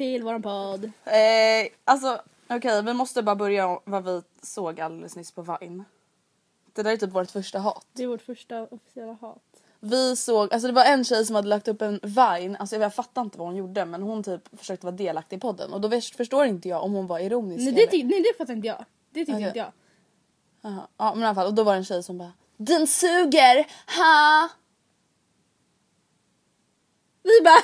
till 0.00 0.22
våran 0.22 0.42
podd. 0.42 0.84
Eh, 1.04 1.72
alltså 1.84 2.20
okej 2.48 2.82
vi 2.82 2.92
måste 2.92 3.22
bara 3.22 3.36
börja 3.36 3.80
vad 3.84 4.04
vi 4.04 4.22
såg 4.42 4.80
alldeles 4.80 5.16
nyss 5.16 5.32
på 5.32 5.42
Vine. 5.42 5.84
Det 6.72 6.82
där 6.82 6.92
är 6.92 6.96
typ 6.96 7.10
vårt 7.10 7.30
första 7.30 7.58
hat. 7.58 7.86
Det 7.92 8.02
är 8.02 8.06
vårt 8.06 8.22
första 8.22 8.62
officiella 8.62 9.12
hat. 9.12 9.42
Vi 9.80 10.16
såg, 10.16 10.52
alltså 10.52 10.66
det 10.66 10.74
var 10.74 10.84
en 10.84 11.04
tjej 11.04 11.26
som 11.26 11.36
hade 11.36 11.48
lagt 11.48 11.68
upp 11.68 11.82
en 11.82 12.00
Vine, 12.02 12.56
alltså 12.56 12.76
jag 12.76 12.94
fattar 12.94 13.22
inte 13.22 13.38
vad 13.38 13.46
hon 13.46 13.56
gjorde 13.56 13.84
men 13.84 14.02
hon 14.02 14.22
typ 14.22 14.58
försökte 14.58 14.86
vara 14.86 14.96
delaktig 14.96 15.36
i 15.36 15.40
podden 15.40 15.72
och 15.72 15.80
då 15.80 16.00
förstår 16.16 16.46
inte 16.46 16.68
jag 16.68 16.84
om 16.84 16.92
hon 16.92 17.06
var 17.06 17.18
ironisk 17.18 17.64
Nej 17.64 17.88
det, 17.90 18.04
nej 18.04 18.22
det 18.22 18.38
fattar 18.38 18.54
inte 18.54 18.68
jag. 18.68 18.84
Det 19.10 19.20
tyckte 19.20 19.32
Okej. 19.32 19.46
inte 19.46 19.58
jag. 19.58 19.72
Jaha. 20.60 20.86
Ja 20.96 21.14
men 21.14 21.22
i 21.22 21.26
alla 21.26 21.34
fall 21.34 21.46
och 21.46 21.54
då 21.54 21.62
var 21.62 21.72
det 21.72 21.78
en 21.78 21.84
tjej 21.84 22.02
som 22.02 22.18
bara 22.18 22.32
Den 22.56 22.86
suger, 22.86 23.66
ha! 23.96 24.48
Vi 27.22 27.40
bara 27.44 27.62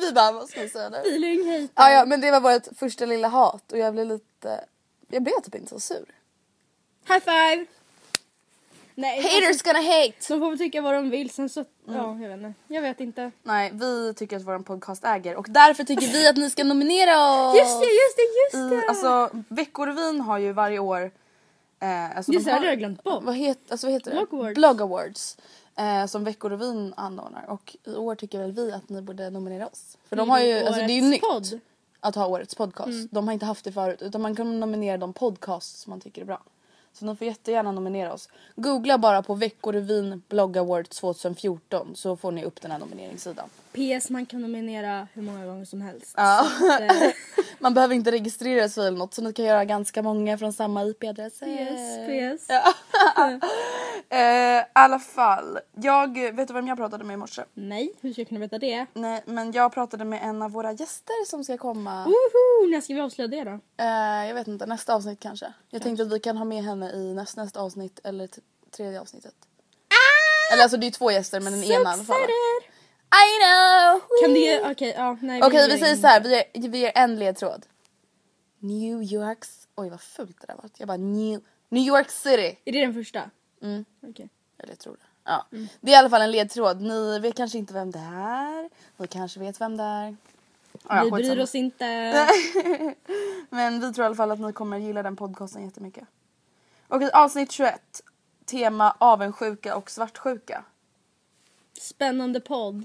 vi 0.00 0.12
bara 0.12 0.32
vad 0.32 0.48
ska 0.48 0.60
vi 0.62 0.68
säga 0.68 0.88
nu? 0.88 0.96
feeling 0.98 1.50
hate. 1.52 1.68
Ja, 1.74 1.90
ja 1.90 2.04
men 2.04 2.20
det 2.20 2.30
var 2.30 2.40
vårt 2.40 2.66
första 2.78 3.06
lilla 3.06 3.28
hat 3.28 3.72
och 3.72 3.78
jag 3.78 3.94
blev 3.94 4.06
lite, 4.06 4.64
jag 5.08 5.22
blev 5.22 5.40
typ 5.44 5.54
inte 5.54 5.68
så 5.68 5.80
sur. 5.80 6.04
High 7.08 7.20
five! 7.20 7.66
Nej, 8.94 9.22
Haters 9.22 9.62
gonna 9.62 9.78
hate! 9.78 10.12
de 10.28 10.40
får 10.40 10.48
väl 10.50 10.58
tycka 10.58 10.80
vad 10.82 10.94
de 10.94 11.10
vill 11.10 11.30
sen 11.30 11.48
så, 11.48 11.64
Mm. 11.88 12.00
ja 12.00 12.18
jag 12.22 12.28
vet 12.28 12.38
inte. 12.38 12.54
Jag 12.68 12.82
vet 12.82 13.00
inte. 13.00 13.30
Nej 13.42 13.70
vi 13.74 14.14
tycker 14.14 14.36
att 14.36 14.42
vår 14.46 14.58
podcast 14.58 15.04
äger 15.04 15.36
och 15.36 15.46
därför 15.48 15.84
tycker 15.84 16.06
vi 16.06 16.28
att 16.28 16.36
ni 16.36 16.50
ska 16.50 16.64
nominera 16.64 17.48
oss! 17.48 17.58
Just 17.58 17.80
det, 17.80 17.86
just 17.86 18.16
det, 18.16 18.58
just 18.58 18.72
i, 18.72 18.76
det! 18.76 18.88
alltså 18.88 19.30
Veckorevyn 19.48 20.20
har 20.20 20.38
ju 20.38 20.52
varje 20.52 20.78
år 20.78 21.10
eh, 21.80 22.16
alltså 22.16 22.32
Just 22.32 22.44
de 22.46 22.50
det, 22.50 22.54
har, 22.54 22.60
det 22.60 22.66
har 22.66 22.72
jag 22.72 22.78
glömt 22.78 23.02
bort. 23.02 23.22
Vad, 23.24 23.34
het, 23.34 23.58
alltså, 23.70 23.86
vad 23.86 23.94
heter 23.94 24.10
Blog 24.10 24.28
det? 24.30 24.36
Awards. 24.36 24.54
Blog 24.54 24.82
Awards. 24.82 25.36
Eh, 25.78 26.06
som 26.06 26.24
Veckorevyn 26.24 26.94
anordnar 26.96 27.44
och 27.48 27.76
i 27.84 27.94
år 27.94 28.14
tycker 28.14 28.38
väl 28.38 28.52
vi 28.52 28.72
att 28.72 28.88
ni 28.88 29.02
borde 29.02 29.30
nominera 29.30 29.66
oss. 29.66 29.98
För 30.08 30.16
de 30.16 30.30
har 30.30 30.40
ju, 30.40 30.58
alltså 30.58 30.80
det 30.80 30.92
är 30.92 31.02
ju 31.02 31.02
nytt 31.02 31.20
podd. 31.22 31.60
att 32.00 32.14
ha 32.14 32.26
årets 32.26 32.54
podcast. 32.54 32.88
Mm. 32.88 33.08
De 33.10 33.28
har 33.28 33.32
inte 33.34 33.46
haft 33.46 33.64
det 33.64 33.72
förut 33.72 34.02
utan 34.02 34.20
man 34.22 34.36
kan 34.36 34.60
nominera 34.60 34.98
de 34.98 35.12
podcasts 35.12 35.86
man 35.86 36.00
tycker 36.00 36.22
är 36.22 36.26
bra. 36.26 36.42
Så 36.92 37.04
ni 37.04 37.16
får 37.16 37.26
jättegärna 37.26 37.72
nominera 37.72 38.12
oss. 38.12 38.28
Googla 38.56 38.98
bara 38.98 39.22
på 39.22 39.34
Veckorevyn 39.34 40.22
Blog 40.28 40.58
Awards 40.58 41.00
2014 41.00 41.92
så 41.94 42.16
får 42.16 42.32
ni 42.32 42.44
upp 42.44 42.60
den 42.62 42.70
här 42.70 42.78
nomineringssidan. 42.78 43.48
PS 43.72 44.10
man 44.10 44.26
kan 44.26 44.42
nominera 44.42 45.08
hur 45.12 45.22
många 45.22 45.46
gånger 45.46 45.64
som 45.64 45.80
helst. 45.80 46.14
Ja. 46.16 46.40
Att, 46.40 46.80
eh, 46.80 47.10
Man 47.58 47.74
behöver 47.74 47.94
inte 47.94 48.12
registrera 48.12 48.68
sig 48.68 48.86
eller 48.86 48.98
något 48.98 49.14
så 49.14 49.22
ni 49.22 49.32
kan 49.32 49.44
göra 49.44 49.64
ganska 49.64 50.02
många 50.02 50.38
från 50.38 50.52
samma 50.52 50.84
IP-adress. 50.84 51.32
PS, 51.32 52.06
PS. 52.06 52.50
Eh, 52.50 52.58
I 54.10 54.62
alla 54.72 54.98
fall, 54.98 55.58
jag 55.74 56.32
vet 56.32 56.48
du 56.48 56.54
vem 56.54 56.66
jag 56.68 56.76
pratade 56.76 57.04
med 57.04 57.14
i 57.14 57.16
morse? 57.16 57.42
Nej, 57.54 57.92
hur 58.00 58.12
ska 58.12 58.20
jag 58.20 58.28
kunna 58.28 58.40
veta 58.40 58.58
det? 58.58 58.86
Nej, 58.94 59.22
men 59.26 59.52
jag 59.52 59.72
pratade 59.72 60.04
med 60.04 60.22
en 60.22 60.42
av 60.42 60.50
våra 60.50 60.72
gäster 60.72 61.26
som 61.26 61.44
ska 61.44 61.58
komma. 61.58 62.04
Woho! 62.04 62.70
När 62.70 62.80
ska 62.80 62.94
vi 62.94 63.00
avslöja 63.00 63.28
det 63.28 63.44
då? 63.44 63.60
Eh, 63.84 64.26
jag 64.28 64.34
vet 64.34 64.48
inte, 64.48 64.66
nästa 64.66 64.94
avsnitt 64.94 65.20
kanske. 65.20 65.52
Jag 65.70 65.82
tänkte 65.82 66.02
att 66.02 66.12
vi 66.12 66.20
kan 66.20 66.36
ha 66.36 66.44
med 66.44 66.64
henne 66.64 66.92
i 66.92 67.14
näst, 67.14 67.36
nästa 67.36 67.60
avsnitt 67.60 68.00
eller 68.04 68.28
tredje 68.76 69.00
avsnittet. 69.00 69.34
Eller 70.52 70.62
alltså 70.62 70.76
det 70.78 70.86
är 70.86 70.90
två 70.90 71.10
gäster 71.10 71.40
men 71.40 71.52
den 71.52 71.62
ena 71.64 71.72
i 71.72 71.76
alla 71.76 72.04
fall. 72.04 72.16
I 72.16 73.28
know! 73.42 74.00
Kan 74.22 74.34
det, 74.34 74.70
okej, 74.70 74.94
ja, 74.96 75.18
nej. 75.22 75.42
Okej 75.42 75.58
gör 75.60 75.66
vi 75.68 75.72
säger 75.78 75.86
ingen- 75.86 76.00
så 76.00 76.06
här, 76.06 76.20
vi 76.20 76.30
ger, 76.30 76.68
vi 76.68 76.78
ger 76.78 76.92
en 76.94 77.16
ledtråd. 77.18 77.66
New 78.58 79.02
Yorks... 79.02 79.68
Oj 79.76 79.90
vad 79.90 80.00
fult 80.00 80.40
det 80.40 80.46
där 80.46 80.54
var. 80.54 80.70
Jag 80.76 80.88
bara 80.88 80.96
New, 80.96 81.40
New 81.68 81.82
York 81.82 82.10
City. 82.10 82.58
Är 82.64 82.72
det 82.72 82.80
den 82.80 82.94
första? 82.94 83.30
Mm. 83.62 83.84
Okej. 84.02 84.28
Eller 84.58 84.72
jag 84.72 84.78
tror 84.78 84.92
det. 84.92 85.06
Ja. 85.24 85.46
Det 85.80 85.90
är 85.90 85.94
i 85.94 85.96
alla 85.96 86.10
fall 86.10 86.22
en 86.22 86.30
ledtråd. 86.30 86.80
Ni 86.80 87.18
vet 87.18 87.34
kanske 87.36 87.58
inte 87.58 87.74
vem 87.74 87.90
det 87.90 87.98
är. 87.98 88.70
Ni 88.96 89.06
kanske 89.06 89.40
vet 89.40 89.60
vem 89.60 89.76
det 89.76 89.82
är. 89.84 90.16
Ja, 90.88 91.02
vi 91.04 91.10
bryr 91.10 91.38
oss 91.40 91.54
inte. 91.54 91.84
Men 93.50 93.80
vi 93.80 93.92
tror 93.92 94.04
i 94.04 94.06
alla 94.06 94.14
fall 94.14 94.30
att 94.30 94.40
ni 94.40 94.52
kommer 94.52 94.78
gilla 94.78 95.02
den 95.02 95.16
podcasten 95.16 95.64
jättemycket. 95.64 96.04
Okej, 96.88 97.10
avsnitt 97.12 97.52
21. 97.52 98.02
Tema 98.44 98.96
avundsjuka 98.98 99.76
och 99.76 99.90
svartsjuka. 99.90 100.64
Spännande 101.80 102.40
podd. 102.40 102.84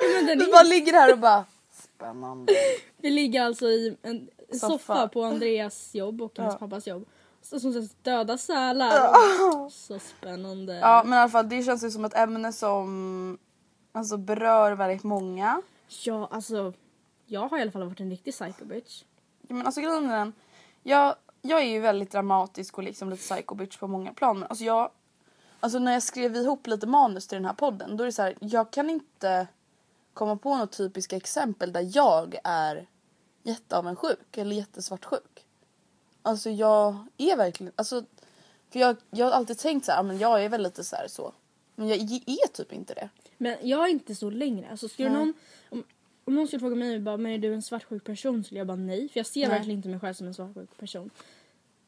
Vi 0.00 0.32
är, 0.32 0.52
bara 0.52 0.62
ligger 0.62 0.92
här 0.92 1.12
och 1.12 1.18
bara 1.18 1.44
spännande. 1.72 2.52
vi 2.96 3.10
ligger 3.10 3.42
alltså 3.42 3.66
i 3.66 3.96
en 4.02 4.28
soffa, 4.52 4.68
Soffa. 4.68 5.08
på 5.08 5.22
Andreas 5.22 5.94
jobb 5.94 6.22
och 6.22 6.38
hans 6.38 6.52
Ja. 6.54 6.58
pappas 6.58 6.86
jobb. 6.86 7.06
Så 7.42 7.60
som 7.60 7.72
sägs 7.72 7.94
döda 8.02 8.38
sälar. 8.38 9.70
Så 9.70 9.98
spännande. 9.98 10.74
Ja 10.74 11.02
men 11.04 11.12
i 11.12 11.16
alla 11.16 11.30
fall 11.30 11.48
det 11.48 11.62
känns 11.62 11.84
ju 11.84 11.90
som 11.90 12.04
ett 12.04 12.16
ämne 12.16 12.52
som 12.52 13.38
alltså, 13.92 14.16
berör 14.16 14.72
väldigt 14.72 15.04
många. 15.04 15.62
Ja, 16.04 16.28
alltså. 16.30 16.72
Jag 17.26 17.48
har 17.48 17.58
i 17.58 17.62
alla 17.62 17.70
fall 17.70 17.84
varit 17.84 18.00
en 18.00 18.10
riktig 18.10 18.34
psycho 18.34 18.64
bitch. 18.64 19.04
Ja, 19.48 19.54
men 19.54 19.66
alltså 19.66 19.80
grejen 19.80 20.10
är 20.10 20.18
den. 20.18 20.32
Jag, 20.82 21.14
jag 21.42 21.60
är 21.60 21.64
ju 21.64 21.80
väldigt 21.80 22.10
dramatisk 22.10 22.78
och 22.78 22.84
liksom 22.84 23.10
lite 23.10 23.22
psycho 23.22 23.54
bitch 23.54 23.78
på 23.78 23.86
många 23.86 24.12
plan. 24.12 24.38
Men 24.38 24.48
alltså 24.48 24.64
jag... 24.64 24.90
Alltså 25.60 25.78
när 25.78 25.92
jag 25.92 26.02
skrev 26.02 26.36
ihop 26.36 26.66
lite 26.66 26.86
manus 26.86 27.26
till 27.26 27.36
den 27.36 27.44
här 27.44 27.52
podden 27.52 27.96
då 27.96 28.04
är 28.04 28.06
det 28.06 28.12
så 28.12 28.22
här, 28.22 28.36
jag 28.40 28.70
kan 28.70 28.90
inte 28.90 29.46
komma 30.14 30.36
på 30.36 30.56
något 30.56 30.72
typiska 30.72 31.16
exempel 31.16 31.72
där 31.72 31.90
jag 31.96 32.36
är 32.44 32.86
jätteavundsjuk 33.42 34.36
eller 34.36 34.56
jättesvartsjuk. 34.56 35.46
Alltså 36.22 36.50
jag 36.50 37.06
är 37.18 37.36
verkligen, 37.36 37.72
alltså 37.76 38.04
för 38.70 38.80
jag, 38.80 38.96
jag 39.10 39.26
har 39.26 39.32
alltid 39.32 39.58
tänkt 39.58 39.84
så 39.84 39.92
här, 39.92 39.98
ja, 39.98 40.02
men 40.02 40.18
jag 40.18 40.44
är 40.44 40.48
väl 40.48 40.62
lite 40.62 40.84
så 40.84 40.96
här 40.96 41.08
så. 41.08 41.32
Men 41.74 41.88
jag 41.88 41.98
är 42.26 42.52
typ 42.52 42.72
inte 42.72 42.94
det. 42.94 43.08
Men 43.38 43.56
jag 43.62 43.84
är 43.84 43.88
inte 43.88 44.14
så 44.14 44.30
längre. 44.30 44.70
Alltså 44.70 44.88
skulle 44.88 45.08
Nej. 45.08 45.18
någon, 45.18 45.34
om, 45.70 45.84
om 46.24 46.34
någon 46.34 46.46
skulle 46.46 46.60
fråga 46.60 46.76
mig 46.76 47.00
bara, 47.00 47.16
men 47.16 47.32
är 47.32 47.38
du 47.38 47.54
en 47.54 47.62
svartsjuk 47.62 48.04
person? 48.04 48.44
Skulle 48.44 48.60
jag 48.60 48.66
bara 48.66 48.76
nej. 48.76 49.08
För 49.08 49.20
jag 49.20 49.26
ser 49.26 49.40
Nej. 49.40 49.48
verkligen 49.48 49.76
inte 49.78 49.88
mig 49.88 50.00
själv 50.00 50.14
som 50.14 50.26
en 50.26 50.34
svartsjuk 50.34 50.76
person. 50.76 51.10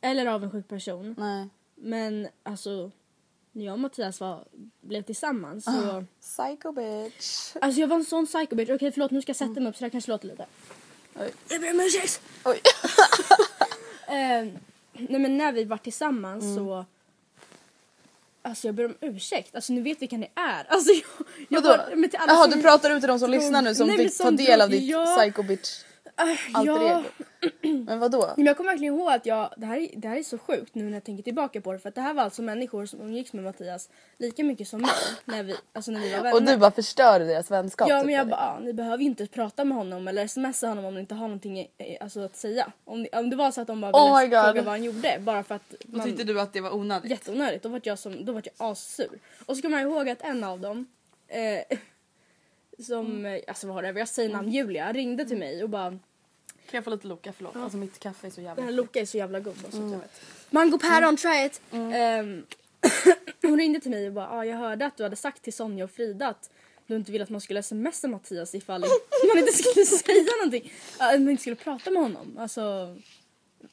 Eller 0.01 0.27
avundsjuk 0.27 0.69
person. 0.69 1.15
Nej. 1.19 1.49
Men 1.75 2.29
alltså, 2.43 2.91
när 3.53 3.65
jag 3.65 3.73
och 3.73 3.79
Mattias 3.79 4.21
var, 4.21 4.45
blev 4.81 5.03
tillsammans 5.03 5.65
så... 5.65 5.71
Ah. 5.71 6.05
Psycho 6.21 6.73
bitch. 6.73 7.57
Alltså 7.61 7.81
jag 7.81 7.89
var 7.89 7.97
en 7.97 8.05
sån 8.05 8.27
psycho 8.27 8.57
bitch. 8.57 8.71
Okej 8.71 8.93
förlåt 8.93 9.11
nu 9.11 9.23
ska 9.23 9.31
jag 9.31 9.37
sätta 9.37 9.61
mig 9.61 9.71
upp 9.71 9.77
så 9.77 9.85
det 9.85 9.91
kanske 9.91 10.11
låter 10.11 10.29
lite. 10.29 10.47
Oj. 11.21 11.35
Jag 11.49 11.61
ber 11.61 11.71
om 11.71 11.81
ursäkt! 11.81 12.23
Oj. 12.45 12.61
Eh, 14.13 14.49
nej 14.93 15.21
men 15.21 15.39
när 15.39 15.53
vi 15.53 15.65
var 15.65 15.77
tillsammans 15.77 16.45
Mm. 16.45 16.57
så... 16.57 16.85
Alltså 18.45 18.69
jag 18.69 18.75
ber 18.75 18.85
om 18.85 18.95
ursäkt. 19.01 19.55
Alltså 19.55 19.73
ni 19.73 19.81
vet 19.81 20.03
vilka 20.03 20.17
ni 20.17 20.31
är. 20.35 20.65
Alltså 20.69 20.93
jag... 20.93 21.27
jag 21.49 21.61
Vadå? 21.63 21.77
bara- 21.77 21.97
men 21.97 22.11
till 22.11 22.19
alla 22.19 22.33
Jaha 22.33 22.43
som- 22.43 22.51
du 22.59 22.63
pratar 22.63 22.91
ut 22.91 23.01
till 23.01 23.09
de 23.09 23.19
som 23.19 23.31
lyssnar 23.31 23.63
nu 23.63 23.75
som 23.75 23.87
Nej, 23.89 23.97
fick 23.97 24.19
ta 24.19 24.25
som 24.25 24.37
del 24.37 24.61
av 24.61 24.71
ditt 24.71 24.83
ja. 24.91 25.17
psycho 25.19 25.43
bitch 25.43 25.83
alter 26.15 26.73
ja. 26.83 26.99
ego. 26.99 27.05
Men 27.87 27.99
vadå? 27.99 28.33
Men 28.37 28.47
jag 28.47 28.57
kommer 28.57 28.71
verkligen 28.71 28.95
ihåg 28.95 29.13
att 29.13 29.27
jag, 29.27 29.55
det 29.57 29.67
här, 29.67 29.77
är- 29.77 29.91
det 29.97 30.09
här 30.09 30.17
är 30.17 30.23
så 30.23 30.39
sjukt 30.39 30.75
nu 30.75 30.85
när 30.85 30.93
jag 30.93 31.05
tänker 31.05 31.23
tillbaka 31.23 31.61
på 31.61 31.73
det 31.73 31.79
för 31.79 31.89
att 31.89 31.95
det 31.95 32.01
här 32.01 32.15
var 32.15 32.23
alltså 32.23 32.43
människor 32.43 32.87
som 32.87 33.01
umgicks 33.01 33.33
med 33.33 33.45
Mattias 33.45 33.89
lika 34.19 34.45
mycket 34.45 34.69
som 34.69 34.81
mig 34.81 34.91
när 35.25 35.43
vi, 35.43 35.55
alltså 35.73 35.91
när 35.91 36.01
vi 36.01 36.11
var 36.13 36.19
vänner. 36.23 36.35
Och 36.35 36.43
du 36.43 36.57
bara 36.57 36.71
förstörde 36.71 37.25
deras 37.25 37.51
vänskap. 37.51 37.89
Ja 37.89 37.99
typ, 37.99 38.07
men 38.07 38.15
jag 38.15 38.29
bara, 38.29 38.41
ah, 38.41 38.59
ni 38.59 38.73
behöver 38.73 38.99
ju 38.99 39.05
inte 39.05 39.27
prata 39.27 39.65
med 39.65 39.77
honom 39.79 40.09
eller 40.09 40.27
smsa 40.27 40.69
honom 40.69 40.85
om 40.85 40.95
ni 40.95 41.01
inte 41.01 41.15
har 41.15 41.29
någonting 41.29 41.67
alltså, 42.01 42.21
att 42.21 42.37
säga. 42.37 42.73
Om, 42.85 43.03
ni, 43.03 43.09
om 43.13 43.31
det 43.31 43.37
var 43.37 43.51
så 43.51 43.61
att 43.61 43.67
de 43.67 43.81
bara 43.81 43.93
Oh 43.93 44.21
ville 44.21 44.43
fråga 44.43 44.63
vad 44.63 44.73
han 44.73 44.85
gjorde 44.85 45.17
bara 45.21 45.43
för 45.45 45.55
att 45.55 45.75
Då 45.85 46.01
tyckte 46.01 46.25
du 46.25 46.41
att 46.41 46.53
det 46.53 46.61
var 46.61 46.75
onödigt? 46.75 47.11
jätteonödigt. 47.11 47.63
Då 47.63 47.69
var 47.69 47.81
jag, 47.85 47.99
som, 47.99 48.25
då 48.25 48.33
var 48.33 48.43
jag 48.45 48.71
assur. 48.71 49.19
Och 49.47 49.57
så 49.57 49.63
kommer 49.63 49.79
jag 49.81 49.91
ihåg 49.91 50.09
att 50.09 50.23
en 50.23 50.45
av 50.45 50.61
dem 50.61 50.87
eh, 51.29 51.79
som, 52.83 53.07
Mm. 53.07 53.35
eh, 53.35 53.41
alltså 53.49 53.67
vad 53.67 53.77
har 53.77 53.83
det, 53.93 53.99
jag 53.99 54.09
säger 54.09 54.29
namn 54.31 54.49
Julia, 54.53 54.93
ringde 54.93 55.25
till 55.25 55.37
mig 55.39 55.63
och 55.63 55.69
bara 55.69 55.91
Kan 55.91 55.99
jag 56.79 56.85
få 56.85 56.91
lite 56.91 57.07
Loka? 57.07 57.33
Förlåt. 57.37 57.57
Alltså 57.57 57.79
mitt 57.79 57.99
kaffe 57.99 58.27
är 58.27 58.31
så 58.31 58.41
jävla 58.41 58.55
Den 58.55 58.65
här 58.65 58.73
Loka 58.73 59.01
är 59.01 59.07
så 59.07 59.17
jävla 59.17 59.41
god 59.41 59.55
bara 59.55 59.71
så 59.73 59.85
att 59.87 59.93
jag 59.93 59.99
vet. 59.99 60.21
Mango 60.51 60.79
päron, 60.79 61.17
try 61.17 61.45
it! 61.47 61.61
Ehm, 61.73 62.47
hon 63.43 63.59
ringde 63.59 63.81
till 63.81 63.91
mig 63.91 64.07
och 64.07 64.13
bara 64.13 64.31
ah, 64.31 64.45
jag 64.45 64.57
hörde 64.57 64.87
att 64.87 64.97
du 64.97 65.03
hade 65.03 65.17
sagt 65.17 65.43
till 65.43 65.53
Sonja 65.53 65.85
och 65.85 65.91
Frida 65.91 66.29
att 66.29 66.51
du 66.87 66.97
inte 66.97 67.13
ville 67.13 67.25
att 67.25 67.31
man 67.31 67.41
skulle 67.41 67.63
smsa 67.63 68.09
Mattias 68.09 68.55
ifall 68.55 68.81
man 69.29 69.39
inte 69.39 69.53
skulle 69.53 69.87
säga 69.87 70.25
någonting. 70.39 70.73
Att 70.99 71.21
man 71.21 71.29
inte 71.31 71.41
skulle 71.41 71.57
prata 71.57 71.91
med 71.91 72.03
honom. 72.03 72.37
Alltså, 72.39 72.61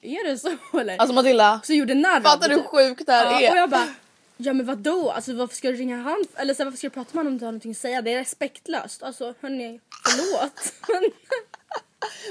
är 0.02 0.28
det 0.30 0.38
så 0.38 0.58
eller? 0.80 0.98
Alltså 0.98 1.14
Matilda, 1.16 1.62
så 1.64 1.74
gjorde 1.74 1.94
narr 1.94 2.22
fattar 2.22 2.50
du 2.50 2.56
hur 2.56 2.64
sjukt 2.64 3.06
det 3.06 3.12
här 3.14 3.26
Ja, 3.26 3.42
är? 3.42 3.52
och 3.52 3.58
jag 3.58 3.70
bara, 3.70 3.88
ja 4.42 4.54
men 4.54 4.66
vadå? 4.66 5.12
Alltså 5.12 5.34
varför 5.34 5.56
ska 5.56 5.72
du 5.72 5.76
ringa 5.78 5.98
han? 6.02 6.26
Eller 6.36 6.54
så 6.54 6.58
här, 6.58 6.66
varför 6.66 6.78
ska 6.78 6.88
du 6.88 6.94
prata 6.94 7.10
med 7.14 7.20
honom 7.20 7.34
om 7.34 7.38
du 7.38 7.46
har 7.46 7.52
någonting 7.52 7.72
att 7.72 7.78
säga? 7.78 8.02
Det 8.02 8.14
är 8.14 8.18
respektlöst. 8.20 9.04
Alltså 9.04 9.34
hörni, 9.40 9.80
förlåt. 10.06 10.74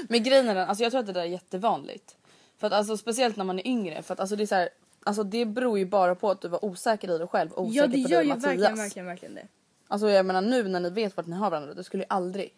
Men, 0.09 0.23
grejen 0.23 0.49
är 0.49 0.55
den, 0.55 0.69
alltså 0.69 0.83
jag 0.83 0.91
tror 0.91 0.99
att 0.99 1.07
det 1.07 1.13
där 1.13 1.21
är 1.21 1.25
jättevanligt. 1.25 2.15
För 2.57 2.67
att 2.67 2.73
alltså 2.73 2.97
speciellt 2.97 3.35
när 3.35 3.43
man 3.45 3.59
är 3.59 3.67
yngre 3.67 4.01
för 4.01 4.13
att 4.13 4.19
alltså 4.19 4.35
det 4.35 4.43
är 4.43 4.47
så 4.47 4.55
här, 4.55 4.69
alltså 5.03 5.23
det 5.23 5.45
beror 5.45 5.79
ju 5.79 5.85
bara 5.85 6.15
på 6.15 6.31
att 6.31 6.41
du 6.41 6.47
var 6.47 6.65
osäker 6.65 7.15
i 7.15 7.17
dig 7.17 7.27
själv 7.27 7.51
och 7.51 7.63
osäker 7.63 7.81
ja 7.81 7.87
det 7.87 8.03
på 8.03 8.09
gör 8.09 8.17
dig 8.17 8.27
ju 8.27 8.33
Mattias. 8.33 8.45
verkligen, 8.45 8.75
verkligen, 8.77 9.05
verkligen 9.05 9.35
det. 9.35 9.47
Alltså 9.87 10.09
jag 10.09 10.25
menar 10.25 10.41
nu 10.41 10.63
när 10.67 10.79
ni 10.79 10.89
vet 10.89 11.17
vart 11.17 11.27
ni 11.27 11.35
har 11.35 11.49
varandra, 11.49 11.73
du 11.73 11.83
skulle 11.83 12.03
ju 12.03 12.07
aldrig... 12.09 12.53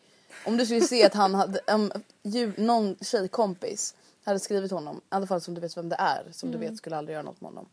Om 0.45 0.57
du 0.57 0.65
skulle 0.65 0.81
se 0.81 1.05
att 1.05 1.13
han 1.13 1.35
hade, 1.35 1.59
um, 1.67 1.91
ju, 2.23 2.53
någon 2.57 2.95
tjejkompis 3.01 3.95
hade 4.23 4.39
skrivit 4.39 4.71
honom, 4.71 4.97
i 4.97 4.99
alla 5.09 5.27
fall 5.27 5.41
som 5.41 5.53
du 5.53 5.61
vet 5.61 5.77
vem 5.77 5.89
det 5.89 5.95
är, 5.99 6.23
som 6.31 6.49
Mm. 6.49 6.61
du 6.61 6.67
vet 6.67 6.77
skulle 6.77 6.95
aldrig 6.97 7.13
göra 7.13 7.23
något 7.23 7.41
med 7.41 7.49
honom. 7.49 7.65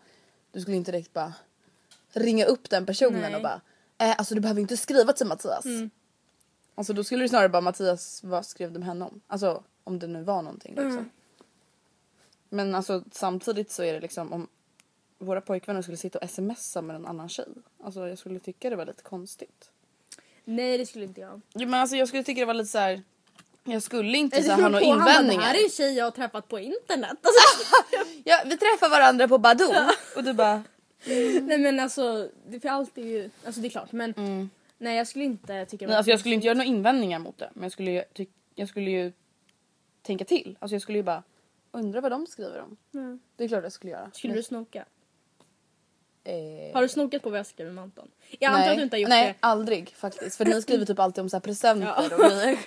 Du 0.53 0.61
skulle 0.61 0.77
inte 0.77 0.93
direkt 0.93 1.13
bara 1.13 1.33
ringa 2.13 2.45
upp 2.45 2.71
den 2.71 2.87
personen 2.87 3.21
Nej. 3.21 3.37
och 3.37 3.43
bara, 3.43 3.61
eh, 3.99 4.15
alltså 4.19 4.35
du 4.35 4.41
behöver 4.41 4.61
inte 4.61 4.77
skriva 4.77 5.13
till 5.13 5.27
Mattias. 5.27 5.65
Mm. 5.65 5.91
Alltså 6.75 6.93
då 6.93 7.05
skulle 7.05 7.25
du 7.25 7.29
snarare 7.29 7.49
bara 7.49 7.63
Mattias, 7.63 8.21
vad 8.25 8.47
skrev 8.47 8.73
du 8.73 8.79
med 8.79 8.89
henne 8.89 9.05
om? 9.05 9.21
Alltså 9.27 9.63
om 9.85 9.99
det 9.99 10.07
nu 10.07 10.23
var 10.23 10.43
någonting 10.43 10.75
liksom. 10.75 10.93
Mm. 10.93 11.11
Men 12.49 12.75
alltså 12.75 13.05
samtidigt 13.13 13.71
så 13.71 13.83
är 13.83 13.93
det 13.93 14.01
liksom 14.01 14.33
om 14.33 14.49
våra 15.19 15.41
pojkvänner 15.41 15.83
skulle 15.83 15.97
sitta 15.97 16.19
och 16.19 16.31
smsa 16.31 16.83
med 16.83 16.97
en 16.97 17.07
annan 17.07 17.29
tjej. 17.29 17.49
Alltså 17.85 18.09
jag 18.09 18.19
skulle 18.19 18.39
tycka 18.41 18.71
det 18.71 18.77
var 18.77 18.87
lite 18.87 19.03
konstigt. 19.03 19.71
Nej 20.45 20.79
det 20.79 20.87
skulle 20.87 21.05
inte 21.05 21.21
jag. 21.21 21.41
Jo, 21.55 21.69
men 21.69 21.81
alltså 21.81 21.97
jag 21.97 22.09
skulle 22.09 22.23
tycka 22.23 22.41
det 22.41 22.47
var 22.47 22.55
lite 22.55 22.71
så 22.71 22.79
här. 22.79 23.03
Jag 23.65 23.83
skulle 23.83 24.19
inte 24.19 24.43
så 24.43 24.53
här, 24.53 24.63
ha 24.63 24.69
några 24.69 24.85
invändningar. 24.85 25.41
Det 25.41 25.47
här 25.47 25.55
är 25.55 25.65
en 25.65 25.71
tjej 25.71 25.95
jag 25.95 26.05
har 26.05 26.11
träffat 26.11 26.49
på 26.49 26.59
internet. 26.59 27.17
Alltså, 27.23 27.75
ja, 28.25 28.43
vi 28.47 28.57
träffar 28.59 28.89
varandra 28.89 29.29
på 29.29 29.39
Badoo 29.39 29.73
och 30.17 30.25
du 30.25 30.33
bara 30.33 30.63
nej 31.43 31.59
men 31.59 31.81
alltså, 31.81 32.29
det, 32.47 32.61
för 32.61 32.69
allt 32.69 32.99
är 32.99 33.03
ju, 33.03 33.31
alltså 33.47 33.61
det 33.61 33.69
är 33.69 33.71
klart 33.71 33.93
men 33.93 34.15
nej 34.79 34.97
jag 34.97 35.07
skulle 35.07 35.25
inte 35.25 35.65
tycka 35.67 35.77
det 35.77 35.85
Mm. 35.85 35.91
Nej, 35.91 35.97
alltså 35.97 36.11
jag 36.11 36.21
skulle 36.21 36.35
inte 36.35 36.47
göra 36.47 36.55
några 36.57 36.69
invändningar 36.69 37.19
mot 37.19 37.39
det 37.39 37.51
men 37.55 37.63
jag 37.63 37.73
skulle 37.73 37.91
ju, 37.91 38.03
tyck, 38.13 38.31
jag 38.55 38.69
skulle 38.69 38.91
ju 38.91 39.13
tänka 40.03 40.25
till. 40.25 40.57
Alltså 40.61 40.75
jag 40.75 40.83
skulle 40.83 40.99
ju 40.99 41.03
bara 41.05 41.23
undra 41.73 42.01
vad 42.01 42.13
de 42.13 42.27
skriver 42.27 42.61
om. 42.61 42.77
Mm. 42.95 43.21
Det 43.37 43.45
är 43.45 43.49
klart 43.49 43.63
jag 43.63 43.73
skulle 43.73 43.93
göra. 43.93 44.11
Skulle 44.15 44.35
du 44.35 44.43
snoka? 44.43 44.85
Eh, 46.25 46.75
Har 46.75 46.83
du 46.83 46.89
snokat 46.89 47.23
på 47.23 47.31
vad 47.31 47.39
jag 47.39 47.47
skriver 47.47 47.73
med 47.73 47.85
Anton? 47.85 48.09
Jag 48.39 48.49
antar 48.49 48.61
nej, 48.61 48.71
att 48.71 48.77
du 48.77 48.83
inte 48.83 48.97
har 48.97 49.01
gjort 49.01 49.09
nej 49.09 49.27
det. 49.27 49.35
aldrig 49.41 49.91
faktiskt. 49.91 50.37
För 50.37 50.45
ni 50.45 50.63
skriver 50.63 50.85
typ 50.85 50.99
alltid 50.99 51.23
om 51.23 51.29
så 51.31 51.37
här 51.37 51.41
presenter 51.41 52.15
och 52.15 52.31
grejer. 52.31 52.59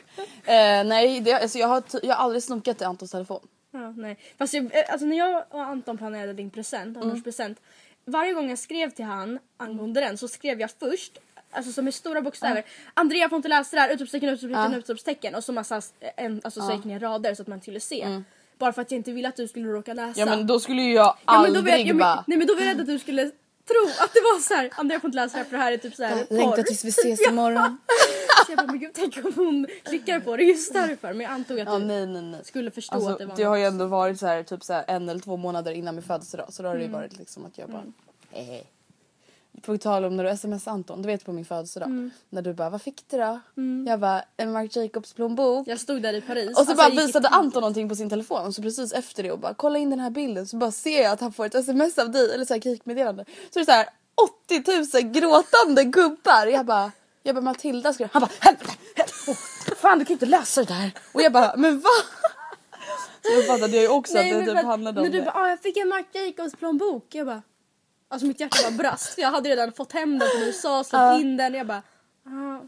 Eh, 0.45 0.88
nej, 0.88 1.19
det, 1.19 1.34
alltså 1.34 1.60
jag, 1.60 1.68
har, 1.68 1.84
jag 2.04 2.16
har 2.16 2.24
aldrig 2.24 2.44
snokat 2.44 2.81
i 2.81 2.84
Antons 2.84 3.12
telefon. 3.12 3.48
Ja, 3.72 3.92
nej. 3.92 4.18
Fast 4.38 4.54
jag, 4.54 4.63
eh, 4.66 4.84
alltså 4.89 5.06
när 5.06 5.18
jag 5.18 5.44
och 5.50 5.62
Anton 5.62 5.98
planerade 5.98 6.34
din 6.34 6.50
present, 6.50 6.98
Mm. 6.98 7.10
Anders 7.10 7.24
present. 7.24 7.62
Varje 8.06 8.33
gång 8.33 8.50
jag 8.50 8.59
skrev 8.59 8.89
till 8.89 9.06
han 9.06 9.39
angående 9.57 10.01
den 10.01 10.18
så 10.18 10.27
skrev 10.27 10.62
jag 10.62 10.71
först 10.80 11.19
Alltså 11.53 11.71
som 11.71 11.86
med 11.86 11.94
stora 11.94 12.21
bokstäver. 12.21 12.63
Andrea 12.94 13.30
får 13.30 13.36
inte 13.36 13.50
läsa 13.50 13.75
det 13.75 13.81
här! 13.81 13.89
Utropstecken, 13.89 14.30
utropstecken, 14.30 14.74
utropstecken. 14.74 15.36
Och 15.36 15.44
så 15.44 15.53
massa 15.53 15.81
en, 16.18 16.42
alltså 16.44 16.62
så 16.62 16.71
gick 16.71 16.83
ner 16.83 17.00
rader 17.00 17.36
så 17.36 17.42
att 17.42 17.48
man 17.48 17.62
skulle 17.62 17.80
se. 17.80 18.24
Bara 18.57 18.74
för 18.74 18.81
att 18.81 18.92
jag 18.92 19.00
inte 19.00 19.12
ville 19.12 19.27
att 19.27 19.36
du 19.36 19.48
skulle 19.48 19.69
råka 19.69 19.94
läsa. 19.94 20.21
Mm. 20.21 20.31
Ja 20.31 20.38
men 20.38 20.48
då 20.48 20.59
skulle 20.59 20.81
ju 20.81 20.94
jag 20.94 21.18
Ja, 21.25 21.42
men 21.42 21.53
då 21.53 21.62
var 21.62 21.69
jag, 21.69 21.80
ja, 21.80 21.94
bara 21.94 22.15
men, 22.15 22.24
Nej 22.27 22.38
men 22.38 22.48
då 22.48 22.56
var 22.56 22.62
jag 22.62 22.69
rädd 22.69 22.81
att 22.81 22.88
du 22.88 23.00
skulle 23.00 23.31
tro 23.72 24.04
att 24.06 24.14
det 24.14 24.20
var 24.20 24.40
så 24.40 24.54
här. 24.54 24.70
Andrea 24.76 25.00
får 25.00 25.08
inte 25.08 25.16
läsa 25.16 25.34
det 25.38 25.44
här 25.44 25.50
för 25.50 25.58
det 25.58 25.64
här 25.64 25.72
är 25.72 25.78
typ 25.78 25.96
så 25.96 26.04
här 26.04 26.26
porr. 26.26 26.64
tills 26.64 26.86
vi 26.86 26.90
ses 26.90 27.22
imorgon. 27.30 27.78
Så 28.46 28.52
jag 28.52 28.58
bara, 28.58 28.68
men 28.68 28.80
gud 28.80 28.92
tänk 28.94 29.18
om 29.26 29.34
hon 29.36 29.68
klickar 29.84 30.20
på 30.20 30.38
det 30.38 30.44
just 30.44 30.74
därför. 30.74 31.08
Men 31.14 31.20
jag 31.22 31.32
antog 31.32 31.60
att 31.60 31.68
Ja, 31.68 31.80
du 31.80 31.86
nej 31.86 32.06
nej 32.06 32.22
nej. 32.22 32.40
skulle 32.44 32.72
förstå 32.72 32.96
Alltså, 32.96 33.10
att 33.12 33.18
det 33.20 33.26
var 33.26 33.36
det 33.36 33.44
har 33.44 33.56
ju 33.58 33.64
ändå 33.64 33.86
varit 33.86 34.20
så 34.20 34.28
här, 34.28 34.44
typ 34.44 34.64
så 34.64 34.74
här, 34.74 34.86
en 34.88 35.10
eller 35.10 35.20
två 35.22 35.38
månader 35.38 35.72
innan 35.72 35.96
min 35.96 36.04
födelsedag 36.04 36.54
så 36.54 36.64
då 36.64 36.70
har 36.70 36.76
det 36.76 36.82
ju 36.82 36.88
Mm. 36.88 37.00
varit 37.02 37.18
liksom 37.18 37.46
att 37.46 37.58
jag 37.58 37.70
bara 37.70 37.84
eh. 38.32 38.62
På 39.62 39.77
tal 39.77 40.06
om 40.06 40.18
när 40.18 40.24
du 40.24 40.30
sms 40.30 40.68
Anton, 40.68 41.01
du 41.01 41.07
vet 41.07 41.25
på 41.25 41.31
min 41.33 41.45
födelsedag 41.45 41.86
Mm. 41.89 42.12
när 42.30 42.42
du 42.42 42.53
bara 42.53 42.69
vad 42.69 42.81
fick 42.81 43.03
du 43.09 43.18
då? 43.18 43.39
Jag 43.88 44.00
bara 44.00 44.24
en 44.38 44.51
Marc 44.51 44.75
Jacobs 44.75 45.13
plånbok. 45.13 45.68
Jag 45.68 45.80
stod 45.80 46.01
där 46.01 46.13
i 46.13 46.21
Paris. 46.21 46.48
Och 46.50 46.53
så 46.56 46.59
alltså, 46.59 46.75
bara 46.75 46.89
jag 46.89 47.06
visade. 47.06 47.27
Anton 47.27 47.62
någonting 47.62 47.89
på 47.89 47.95
sin 47.95 48.09
telefon 48.09 48.45
och 48.45 48.56
så 48.56 48.62
precis 48.62 48.94
efter 48.94 49.24
det 49.24 49.31
och 49.31 49.39
bara 49.39 49.53
kolla 49.53 49.80
in 49.80 49.89
den 49.89 50.00
här 50.00 50.09
bilden 50.09 50.48
så 50.48 50.57
bara 50.57 50.71
ser 50.71 51.01
jag 51.03 51.12
att 51.12 51.21
han 51.21 51.33
får 51.33 51.45
ett 51.45 51.56
sms 51.56 51.98
av 51.98 52.12
dig 52.12 52.33
eller 52.33 52.45
så 52.45 52.53
här 52.53 52.62
kikmeddelande. 52.62 53.25
Så 53.53 53.59
det 53.59 53.59
är 53.59 53.65
så 53.65 53.71
här 53.71 53.88
80 54.48 55.01
000 55.03 55.12
gråtande 55.12 55.83
gubbar. 55.83 56.48
Jag 56.48 56.65
bara, 56.65 56.92
jag 57.24 57.36
bara 57.36 57.42
Matilda 57.42 57.94
skrev 57.94 58.09
Han 58.13 58.21
bara 58.21 58.31
helvete. 58.39 58.71
Oh, 59.27 59.36
fan 59.75 60.00
du 60.00 60.06
kan 60.06 60.13
inte 60.13 60.25
läsa 60.25 60.63
det 60.63 60.74
där. 60.74 60.92
Och 61.13 61.21
jag 61.21 61.31
bara 61.33 61.56
men 61.57 61.80
va? 61.80 61.89
Så 63.21 63.36
då 63.36 63.42
fattade 63.42 63.75
jag 63.75 63.83
ju 63.83 63.89
också 63.89 64.13
Nej, 64.13 64.31
att 64.31 64.38
men 64.38 64.45
det 64.45 64.51
typ 64.51 64.59
att 64.59 64.65
handlade 64.65 65.00
om 65.00 65.06
När 65.06 65.12
du 65.12 65.19
det. 65.19 65.25
bara 65.25 65.36
ah, 65.44 65.50
jag 65.50 65.59
fick 65.59 65.77
en 65.77 65.88
Marc 65.89 66.06
Jacobs 66.13 66.56
plånbok. 66.56 67.06
Jag 67.15 67.25
bara 67.27 67.42
Alltså 68.12 68.28
mitt 68.28 68.40
hjärta 68.40 68.58
bara 68.63 68.78
brast 68.78 69.13
för 69.13 69.22
jag 69.22 69.31
hade 69.31 69.50
redan 69.50 69.72
fått 69.74 69.92
hem 69.92 70.19
den 70.19 70.30
från 70.30 70.42
USA, 70.44 70.84
släppt 70.84 71.22
in 71.22 71.38
den. 71.38 71.54
Jag 71.54 71.68
bara 71.68 71.84
ah, 72.25 72.60